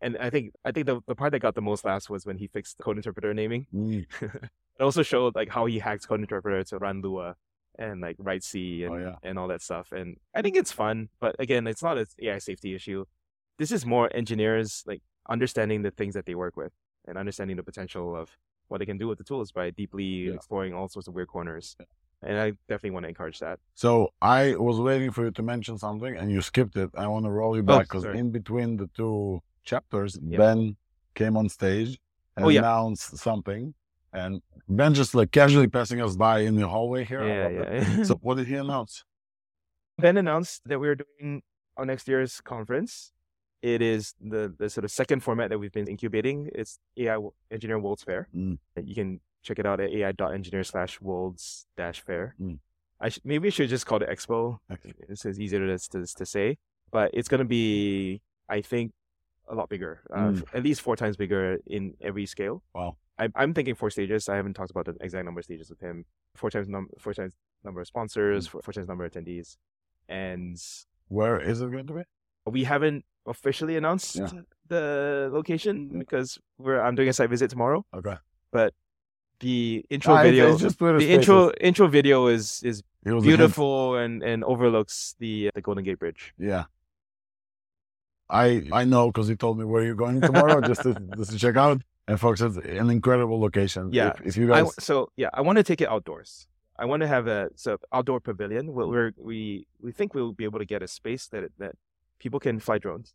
[0.01, 2.37] And I think I think the, the part that got the most laughs was when
[2.37, 3.65] he fixed code interpreter naming.
[3.73, 4.05] Mm.
[4.77, 7.37] It also showed like how he hacked code interpreter to run Lua
[7.79, 9.15] and like write C and, Oh, yeah.
[9.23, 9.93] and all that stuff.
[9.93, 13.05] And I think it's fun, but again, it's not an AI safety issue.
[13.57, 16.71] This is more engineers like understanding the things that they work with
[17.07, 18.29] and understanding the potential of
[18.67, 20.33] what they can do with the tools by deeply Yeah.
[20.33, 21.75] exploring all sorts of weird corners.
[22.21, 23.59] And I definitely want to encourage that.
[23.75, 26.89] So I was waiting for you to mention something, and you skipped it.
[26.97, 28.17] I want to roll you Oh, back because sorry.
[28.17, 30.37] in between the two chapters, Yeah.
[30.39, 30.77] Ben
[31.13, 31.99] came on stage
[32.35, 32.59] and Oh, yeah.
[32.61, 33.73] announced something,
[34.13, 37.23] and Ben just like casually passing us by in the hallway here.
[37.23, 38.03] Yeah, yeah.
[38.03, 39.03] So what did he announce?
[39.99, 41.43] Ben announced that we're doing
[41.77, 43.11] our next year's conference.
[43.61, 46.49] It is the, the sort of second format that we've been incubating.
[46.53, 47.17] It's AI
[47.49, 48.27] Engineer World's Fair.
[48.35, 48.57] Mm.
[48.83, 52.35] You can check it out at ai.engineer slash worlds dash fair.
[52.41, 52.59] Mm.
[52.99, 54.57] I sh- maybe I should just call it Expo.
[55.07, 56.57] This is easier to, to, to say,
[56.91, 58.91] but it's going to be, I think,
[59.47, 60.43] a lot bigger, uh, Mm.
[60.53, 62.63] at least four times bigger in every scale.
[62.73, 62.97] Wow.
[63.17, 64.27] I'm, I'm thinking four stages.
[64.29, 66.05] I haven't talked about the exact number of stages with him.
[66.35, 67.33] Four times num- four times
[67.63, 67.89] number of Mm.
[67.89, 69.57] sponsors, four, four times number of attendees,
[70.09, 70.57] and
[71.07, 72.01] Where is it going to be?
[72.45, 74.29] We haven't officially announced Yeah.
[74.67, 75.99] the location Yeah.
[75.99, 77.85] because we're I'm doing a site visit tomorrow.
[77.93, 78.15] Okay.
[78.51, 78.73] But
[79.39, 81.17] the intro Ah, video, it's just Twitter the Spaces.
[81.29, 83.37] intro intro video is is It was a hint.
[83.37, 86.33] beautiful and and overlooks the the Golden Gate Bridge.
[86.37, 86.65] Yeah.
[88.29, 91.37] I I know because he told me where you're going tomorrow just to just to
[91.37, 91.81] check out.
[92.07, 93.89] And folks, it's an incredible location.
[93.91, 94.13] Yeah.
[94.19, 96.47] If, if you guys w so yeah, I want to take it outdoors.
[96.77, 100.43] I want to have a so outdoor pavilion where we're, we we think we'll be
[100.43, 101.73] able to get a space that that
[102.19, 103.13] people can fly drones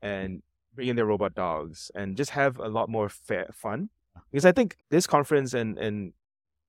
[0.00, 0.42] and
[0.74, 3.90] bring in their robot dogs and just have a lot more fun.
[4.30, 6.12] Because I think this conference and and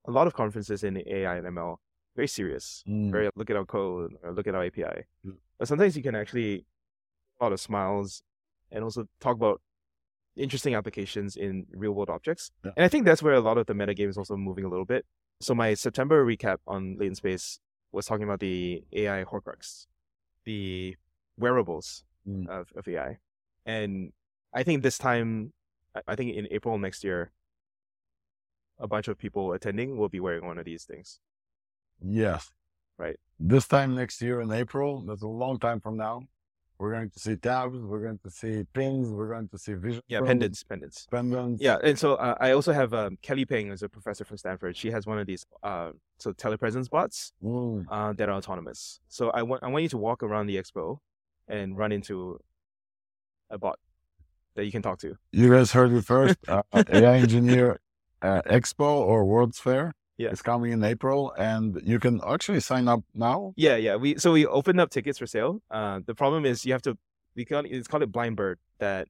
[0.05, 1.77] a lot of conferences in AI and ML
[2.15, 2.83] very serious.
[2.87, 3.11] Mm.
[3.11, 5.05] Very look at our code or look at our API.
[5.25, 5.35] Mm.
[5.57, 6.65] But sometimes you can actually
[7.39, 8.21] a lot of smiles
[8.71, 9.61] and also talk about
[10.35, 12.51] interesting applications in real world objects.
[12.63, 12.71] Yeah.
[12.77, 14.85] And I think that's where a lot of the metagame is also moving a little
[14.85, 15.05] bit.
[15.41, 17.59] So my September recap on Latent Space
[17.91, 19.87] was talking about the AI Horcrux,
[20.45, 20.95] the
[21.37, 22.47] wearables Mm.
[22.47, 23.17] of, of AI.
[23.65, 24.13] And
[24.53, 25.51] I think this time,
[26.07, 27.31] I- think in April next year,
[28.79, 31.19] a bunch of people attending will be wearing one of these things.
[32.01, 32.49] Yes.
[32.97, 33.17] Right.
[33.39, 36.21] This time next year in April, that's a long time from now.
[36.79, 40.01] We're going to see tabs, we're going to see pins, we're going to see vision.
[40.07, 41.07] Yeah, pendants, pendants.
[41.11, 41.61] Pendants.
[41.61, 44.75] Yeah, and so uh, I also have um, Kelly Peng, as a professor from Stanford.
[44.75, 47.85] She has one of these uh, so telepresence bots Mm.
[47.89, 48.99] uh, that are autonomous.
[49.07, 50.97] So I want I want you to walk around the expo
[51.47, 52.39] and run into
[53.49, 53.79] a bot.
[54.55, 55.15] that you can talk to.
[55.31, 56.37] You guys heard it first.
[56.47, 57.79] Uh, AI Engineer
[58.21, 59.93] uh, Expo or World's Fair.
[60.17, 60.29] Yeah.
[60.29, 63.53] It's coming in April and you can actually sign up now.
[63.57, 63.95] Yeah, yeah.
[63.95, 65.61] We so we opened up tickets for sale.
[65.71, 66.97] Uh, the problem is you have to.
[67.35, 68.59] We call it's called it blind bird.
[68.77, 69.07] That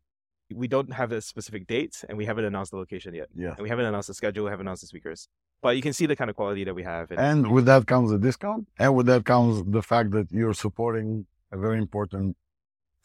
[0.53, 3.27] we don't have a specific date and we haven't announced the location yet.
[3.35, 3.49] Yeah.
[3.49, 4.45] And we haven't announced the schedule.
[4.45, 5.27] We haven't announced the speakers.
[5.61, 7.11] But you can see the kind of quality that we have.
[7.11, 8.67] And, And with that comes a discount.
[8.79, 12.35] And with that comes the fact that you're supporting a very important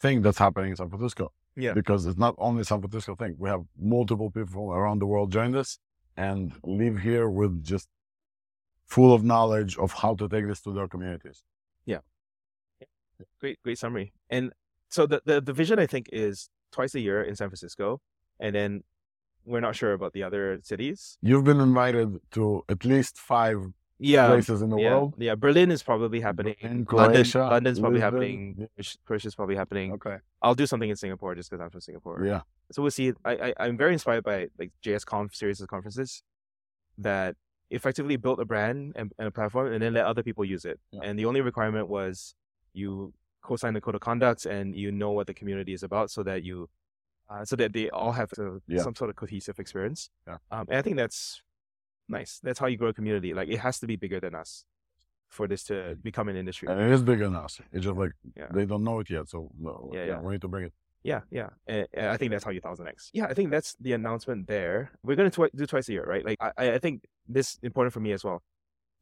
[0.01, 1.31] thing that's happening in San Francisco.
[1.55, 1.73] Yeah.
[1.73, 3.35] Because it's not only San Francisco thing.
[3.37, 5.79] We have multiple people around the world join this
[6.15, 7.87] and live here with just
[8.85, 11.43] full of knowledge of how to take this to their communities.
[11.85, 11.99] Yeah.
[13.39, 14.13] Great, great summary.
[14.29, 14.51] And
[14.89, 18.01] so the, the the vision I think is twice a year in San Francisco,
[18.39, 18.83] and then
[19.45, 21.17] we're not sure about the other cities.
[21.21, 23.59] You've been invited to at least five
[23.99, 24.27] Yeah.
[24.27, 25.13] places in the yeah, world.
[25.17, 25.35] yeah.
[25.35, 26.55] Berlin is probably happening.
[26.61, 28.01] In London, London's probably Lisbon.
[28.01, 28.67] happening.
[28.77, 29.91] Is probably happening.
[29.93, 30.17] Okay.
[30.41, 32.23] I'll do something in Singapore just because I'm from Singapore.
[32.25, 32.41] Yeah.
[32.71, 33.13] So we'll see.
[33.25, 36.23] I, I I'm very inspired by like JS Conf series of conferences
[36.97, 37.35] that
[37.71, 40.79] effectively built a brand and, and a platform and then let other people use it.
[40.91, 41.01] Yeah.
[41.03, 42.33] And the only requirement was
[42.73, 46.23] you co-sign the code of conduct and you know what the community is about so
[46.23, 46.69] that you
[47.29, 48.81] uh, so that they all have to, Yeah.
[48.81, 50.09] some sort of cohesive experience.
[50.27, 50.37] Yeah.
[50.51, 51.41] Um, and I think that's
[52.09, 52.39] nice.
[52.43, 53.33] That's how you grow a community.
[53.33, 54.65] Like it has to be bigger than us
[55.29, 56.67] for this to become an industry.
[56.69, 57.61] And it is bigger than us.
[57.71, 58.47] It's just like Yeah.
[58.51, 59.29] they don't know it yet.
[59.29, 60.19] So no, Yeah, yeah, yeah.
[60.21, 60.73] we need to bring it.
[61.03, 61.49] Yeah, yeah.
[61.67, 63.09] And, and I think that's how you thousand X.
[63.13, 64.91] Yeah, I think that's the announcement there.
[65.03, 66.25] We're gonna do twice a year, right?
[66.25, 68.41] Like I, I think this is important for me as well.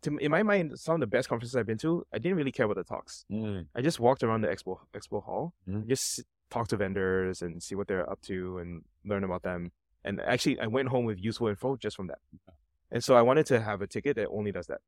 [0.04, 2.52] To, in my mind, some of the best conferences I've been to, I didn't really
[2.52, 3.26] care about the talks.
[3.74, 5.88] I just walked around the expo expo hall, Mhm.
[5.88, 9.72] just talk to vendors and see what they're up to and learn about them.
[10.04, 12.20] And actually, I went home with useful info just from that.
[12.92, 14.80] And so I wanted to have a ticket that only does that,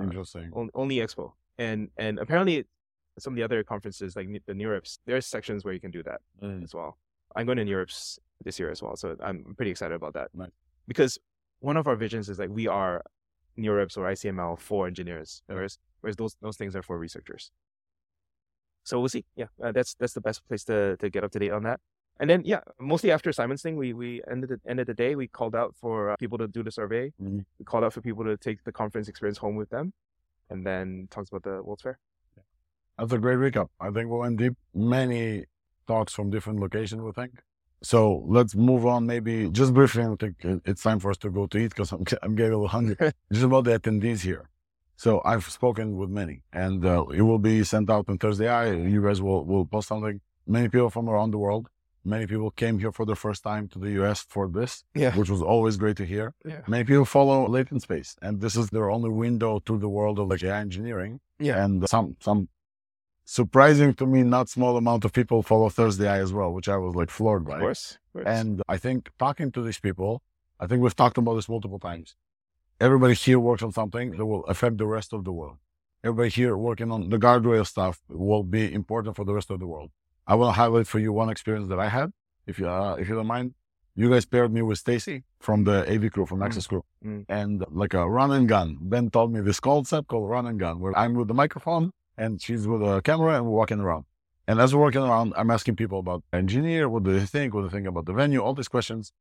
[0.00, 0.50] Interesting.
[0.54, 1.32] on, only expo.
[1.58, 2.66] And and apparently,
[3.18, 6.20] some of the other conferences like the NeurIPS, there's sections where you can do that
[6.42, 6.62] Mm.
[6.64, 6.98] as well.
[7.36, 10.28] I'm going to NeurIPS this year as well, so I'm pretty excited about that.
[10.34, 10.50] Nice.
[10.88, 11.18] Because
[11.60, 13.02] one of our visions is like we are
[13.56, 15.54] NeurIPS or ICML for engineers, Yeah.
[15.54, 17.50] whereas whereas those those things are for researchers.
[18.84, 19.24] So we'll see.
[19.36, 21.80] Yeah, uh, that's that's the best place to to get up to date on that.
[22.20, 25.14] And then yeah, mostly after Simon's thing, we we ended the end of the day
[25.16, 27.12] we called out for uh, people to do the survey.
[27.20, 27.44] Mhm.
[27.58, 29.92] We called out for people to take the conference experience home with them,
[30.50, 31.98] and then talks about the World's Fair.
[32.98, 33.68] That's a great recap.
[33.80, 34.54] I think we went deep.
[34.72, 35.46] Many
[35.88, 37.32] talks from different locations, we think.
[37.82, 39.06] So let's move on.
[39.06, 42.04] Maybe just briefly, I think it's time for us to go to eat because I'm,
[42.22, 42.96] I'm getting a little hungry.
[43.32, 44.48] just about the attendees here.
[44.96, 48.48] So I've spoken with many, and uh, it will be sent out on Thursday.
[48.48, 50.20] I, you guys will, will post something.
[50.46, 51.68] Many people from around the world.
[52.04, 55.14] Many people came here for the first time to the US for this, Yeah.
[55.16, 56.34] which was always great to hear.
[56.44, 56.60] Yeah.
[56.66, 60.28] Many people follow Latent Space, and this is their only window to the world of
[60.28, 61.20] like AI engineering.
[61.38, 61.64] Yeah.
[61.64, 62.48] And some some
[63.24, 66.94] surprising to me, not small amount of people follow ThursdAI as well, which I was
[66.94, 67.54] like floored by.
[67.54, 67.84] Of course.
[67.92, 68.26] of course.
[68.38, 70.22] And I think talking to these people,
[70.60, 72.16] I think we've talked about this multiple times.
[72.80, 75.58] Everybody here works on something that will affect the rest of the world.
[76.02, 79.66] Everybody here working on the guardrail stuff will be important for the rest of the
[79.66, 79.90] world.
[80.26, 82.10] I want to highlight for you one experience that I had,
[82.46, 83.54] if you uh, if you don't mind.
[83.96, 87.26] You guys paired me with Stacy from the AV crew, from Access Crew, Mm.
[87.28, 88.76] and like a run and gun.
[88.80, 92.42] Ben told me this concept called run and gun, where I'm with the microphone and
[92.42, 94.04] she's with a camera and we're walking around.
[94.48, 97.60] And as we're walking around, I'm asking people about engineer, what do they think, what
[97.62, 99.12] do they think about the venue, all these questions.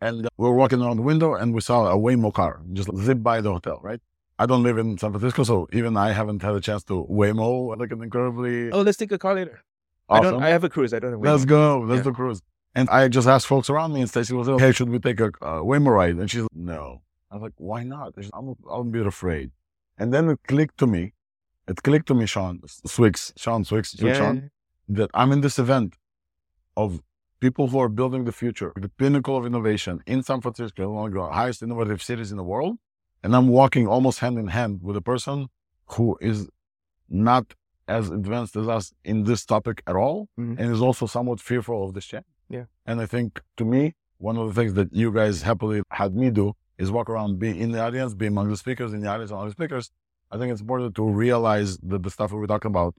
[0.00, 3.22] And uh, we're walking around the window and we saw a Waymo car just zip
[3.22, 4.00] by the hotel, right?
[4.38, 7.76] I don't live in San Francisco, so even I haven't had a chance to Waymo
[7.78, 9.62] like an incredibly oh, let's take a car later.
[10.08, 10.42] I don't.
[10.42, 10.92] I have a cruise.
[10.94, 11.20] I don't have.
[11.20, 11.80] Let's go.
[11.80, 12.04] Let's Yeah.
[12.04, 12.40] do cruise.
[12.74, 15.20] And I just asked folks around me, and Stacy was like, "Hey, should we take
[15.20, 18.54] a uh, Waymo ride?" And she's like, "No." I was like, "Why not?" She's, I'm,
[18.70, 19.50] I'm a bit afraid.
[19.98, 21.12] And then it clicked to me.
[21.66, 22.60] It clicked to me, Sean
[22.94, 24.14] Swyx, Sean Swyx, Swyx Yeah.
[24.14, 24.50] Sean,
[24.88, 25.96] that I'm in this event
[26.76, 27.02] of
[27.40, 31.14] people who are building the future, the pinnacle of innovation in San Francisco, one of
[31.14, 32.78] the highest innovative cities in the world.
[33.22, 35.48] And I'm walking almost hand in hand with a person
[35.92, 36.48] who is
[37.08, 37.54] not
[37.88, 40.58] as advanced as us in this topic at all Mhm.
[40.58, 42.26] and is also somewhat fearful of this change.
[42.48, 42.66] Yeah.
[42.86, 46.30] And I think to me, one of the things that you guys happily had me
[46.30, 46.46] do
[46.76, 49.46] is walk around, be in the audience, be among the speakers, in the audience, among
[49.46, 49.90] the speakers.
[50.30, 52.94] I think it's important to realize that the stuff that we talk about,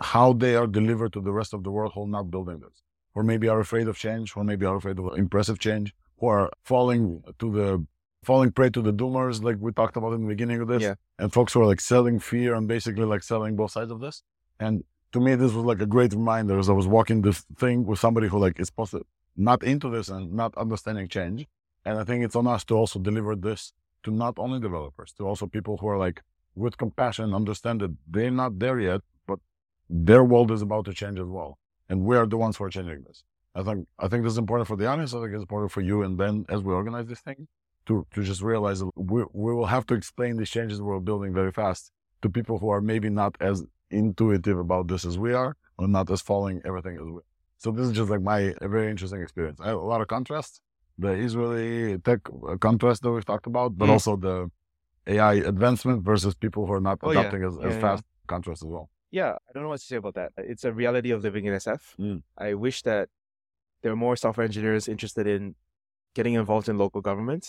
[0.00, 2.82] how they are delivered to the rest of the world who are not building this,
[3.14, 6.50] or maybe are afraid of change, or maybe are afraid of impressive change, who are
[6.64, 7.86] falling to the
[8.22, 10.94] falling prey to the doomers, like we talked about in the beginning of this, Yeah.
[11.18, 14.22] and folks who are like selling fear and basically like selling both sides of this.
[14.58, 17.84] And to me, this was like a great reminder as I was walking this thing
[17.86, 19.04] with somebody who like is supposed to
[19.36, 21.46] not into this and not understanding change.
[21.84, 23.72] And I think it's on us to also deliver this
[24.02, 26.22] to not only developers, to also people who are like
[26.54, 29.38] with compassion, understand that they're not there yet, but
[29.88, 31.58] their world is about to change as well.
[31.92, 33.24] and we are the ones who are changing this.
[33.58, 35.12] I think I think this is important for the audience.
[35.12, 37.48] I think it's important for you and Ben as we organize this thing
[37.90, 41.30] to to just realize that we we will have to explain these changes we're building
[41.40, 41.82] very fast
[42.22, 43.56] to people who are maybe not as
[44.02, 45.50] intuitive about this as we are,
[45.80, 47.18] or not as following everything as we.
[47.20, 47.28] Are.
[47.62, 49.58] So this is just like my a very interesting experience.
[49.64, 50.52] I have a lot of contrast.
[51.04, 53.94] The Israeli tech uh, contrast that we've talked about, but Mm.
[53.96, 54.36] also the
[55.14, 57.20] AI advancement versus people who are not Oh, yeah.
[57.20, 57.80] adopting as, Yeah, as yeah.
[57.86, 58.04] fast
[58.34, 58.86] contrast as well.
[59.20, 60.30] Yeah, I don't know what to say about that.
[60.52, 61.82] It's a reality of living in SF.
[62.06, 62.18] Mm.
[62.46, 63.04] I wish that
[63.82, 65.42] there are more software engineers interested in
[66.18, 67.44] getting involved in local government.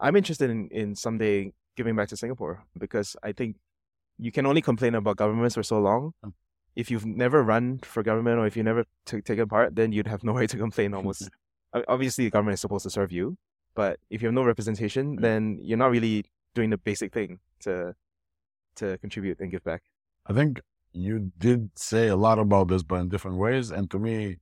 [0.00, 3.56] I'm interested in, in someday giving back to Singapore because I think
[4.18, 6.12] you can only complain about governments for so long.
[6.24, 6.32] Mm.
[6.76, 10.06] If you've never run for government or if you never t- taken part, then you'd
[10.08, 11.28] have no right to complain almost.
[11.88, 13.36] Obviously, the government is supposed to serve you,
[13.74, 15.20] but if you have no representation, Mm.
[15.20, 17.94] then you're not really doing the basic thing to
[18.76, 19.82] to contribute and give back.
[20.26, 20.60] I think
[20.92, 23.70] you did say a lot about this, but in different ways.
[23.70, 24.38] And to me,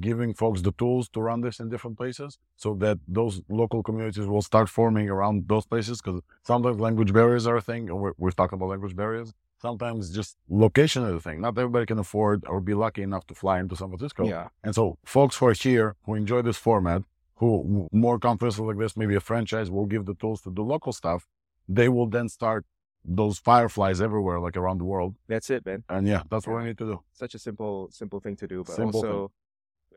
[0.00, 4.26] giving folks the tools to run this in different places so that those local communities
[4.26, 6.00] will start forming around those places.
[6.00, 9.32] Because sometimes language barriers are a thing, and we're, we're talking about language barriers.
[9.60, 11.40] Sometimes just location is a thing.
[11.40, 14.26] Not everybody can afford or be lucky enough to fly into San Francisco.
[14.26, 14.48] Yeah.
[14.64, 17.02] And so, folks who are here, who enjoy this format,
[17.36, 20.92] who more conferences like this, maybe a franchise will give the tools to do local
[20.92, 21.28] stuff,
[21.68, 22.66] they will then start
[23.04, 25.16] those fireflies everywhere, like around the world.
[25.28, 25.84] That's it, man.
[25.88, 27.00] And yeah, that's what we need to do.
[27.12, 29.32] such a simple simple thing to do but Simple also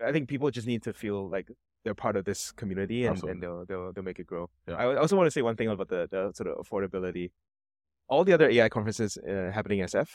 [0.03, 1.47] i think people just need to feel like
[1.83, 4.75] they're part of this community and, and they'll, they'll they'll make it grow Yeah.
[4.75, 7.31] i also want to say one thing about the, the sort of affordability
[8.07, 10.07] all the other ai conferences uh, happening in sf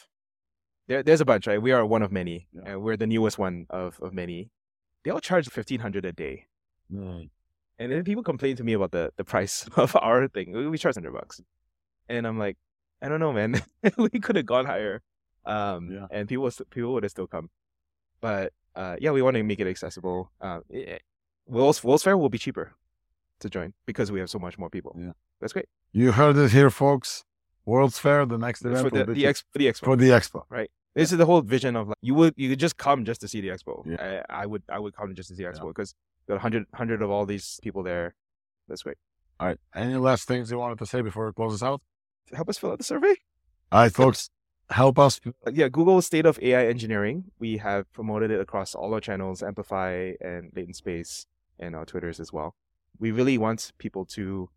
[0.89, 2.63] there, there's a bunch right we are one of many Yeah.
[2.73, 4.51] and we're the newest one of, of many
[5.05, 6.47] they all charge 1500 a day
[6.93, 7.31] and
[7.93, 10.53] then people complain to me about the, the price of our thing.
[10.53, 11.41] We- We charge hundred bucks,
[12.09, 12.57] and I'm like,
[13.01, 13.63] I don't know, man.
[13.97, 15.01] we could have gone higher,
[15.47, 16.07] um, Yeah.
[16.11, 17.49] and people people would have still come.
[18.21, 20.31] But uh, yeah, we want to make it accessible.
[20.41, 21.03] Uh, it,
[21.47, 22.73] World's World's Fair will be cheaper
[23.41, 24.97] to join because we have so much more people.
[24.99, 25.13] Yeah.
[25.41, 27.25] That's great You heard it here, folks.
[27.65, 29.85] World's Fair, the next event for the, the, ex, for the expo.
[29.85, 30.43] for the expo.
[30.49, 30.71] Right.
[30.95, 33.29] This is the whole vision of like you would you could just come just to
[33.29, 33.85] see the expo.
[33.87, 34.23] Yeah.
[34.29, 35.95] I, I would I would come just to see the expo because
[36.27, 38.15] got 100, 100 of all these people there.
[38.69, 38.97] That's great.
[39.39, 39.59] All right.
[39.75, 41.81] Any last things you wanted to say before we close this out?
[42.33, 43.15] Help us fill out the survey.
[43.73, 44.31] All right, folks,
[44.71, 45.21] help us.
[45.27, 47.25] Uh, yeah, Google State of AI Engineering.
[47.39, 51.27] We have promoted it across all our channels, Amplify and Latent Space,
[51.59, 52.55] and our Twitters as well.
[52.99, 54.49] We really want people to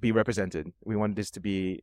[0.00, 0.72] be represented.
[0.84, 1.82] We want this to be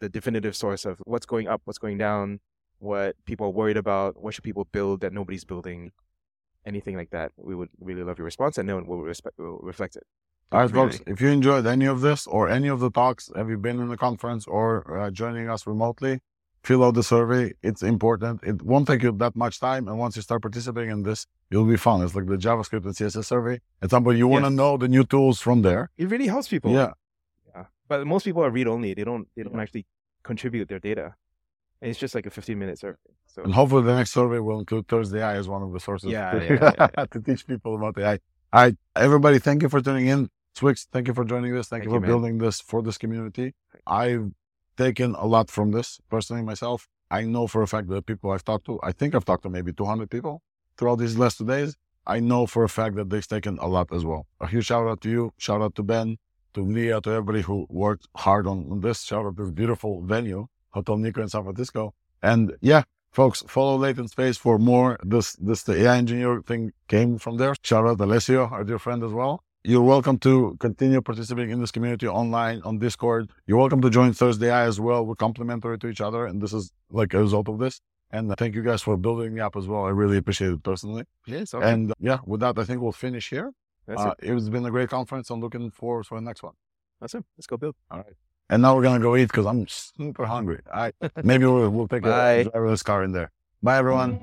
[0.00, 2.40] the definitive source of what's going up, what's going down,
[2.78, 5.92] what people are worried about, what should people build that nobody's building,
[6.66, 7.32] anything like that.
[7.36, 10.04] We would really love your response, and no one will, respect, will reflect it.
[10.50, 13.48] All right, folks, if you enjoyed any of this or any of the talks, have
[13.48, 16.20] you been in the conference or uh, joining us remotely?
[16.64, 17.52] Fill out the survey.
[17.62, 18.42] It's important.
[18.44, 19.88] It won't take you that much time.
[19.88, 22.02] And once you start participating in this, it'll be fun.
[22.02, 23.60] It's like the JavaScript and CSS survey.
[23.82, 24.56] At some point, you want to Yes.
[24.56, 25.90] know the new tools from there.
[25.98, 26.70] It really helps people.
[26.72, 26.92] Yeah.
[27.54, 27.64] Yeah.
[27.88, 28.94] But most people are read only.
[28.94, 29.62] They don't they don't Yeah.
[29.62, 29.86] actually
[30.22, 31.14] contribute their data.
[31.80, 32.96] And it's just like a 15 minute survey.
[33.26, 36.10] So And hopefully the next survey will include Thursday AI as one of the sources
[36.12, 38.18] Yeah, to, yeah, yeah, to teach people about AI.
[38.52, 40.28] All right, everybody, thank you for tuning in.
[40.56, 41.66] Swyx, thank you for joining this.
[41.68, 42.08] Thank, Thank you you, for man.
[42.10, 43.54] building this for this community.
[43.86, 44.30] I've
[44.76, 46.88] taken a lot from this personally myself.
[47.10, 49.50] I know for a fact that people I've talked to, I think I've talked to
[49.50, 50.42] maybe 200 people
[50.76, 51.76] throughout these last two days.
[52.06, 54.26] I know for a fact that they've taken a lot as well.
[54.40, 55.32] A huge shout out to you.
[55.36, 56.16] Shout out to Ben,
[56.54, 59.02] to Leah, to everybody who worked hard on, on this.
[59.02, 61.94] Shout out to this beautiful venue, Hotel Nikko in San Francisco.
[62.22, 62.82] And yeah,
[63.12, 64.98] folks, follow Latent Space for more.
[65.04, 67.54] This this the AI engineer thing came from there.
[67.62, 69.44] Shout out to Alessio, our dear friend as well.
[69.64, 73.30] You're welcome to continue participating in this community online on Discord.
[73.46, 75.06] You're welcome to join ThursdAI as well.
[75.06, 77.80] We're complementary to each other, and this is like a result of this.
[78.10, 79.84] And thank you guys for building me up as well.
[79.84, 81.04] I really appreciate it personally.
[81.26, 83.52] yeah, so And yeah, with that, I think we'll finish here.
[83.86, 84.30] that's Uh, it.
[84.34, 85.30] it's been a great conference.
[85.30, 86.54] I'm looking forward to the next one.
[87.00, 87.24] That's it.
[87.38, 87.76] Let's go build.
[87.90, 88.16] All right.
[88.50, 90.58] And now we're gonna go eat because I'm super hungry.
[90.74, 92.32] I maybe we'll, we'll take Bye.
[92.32, 93.30] a driverless car in there.
[93.62, 94.18] Bye everyone.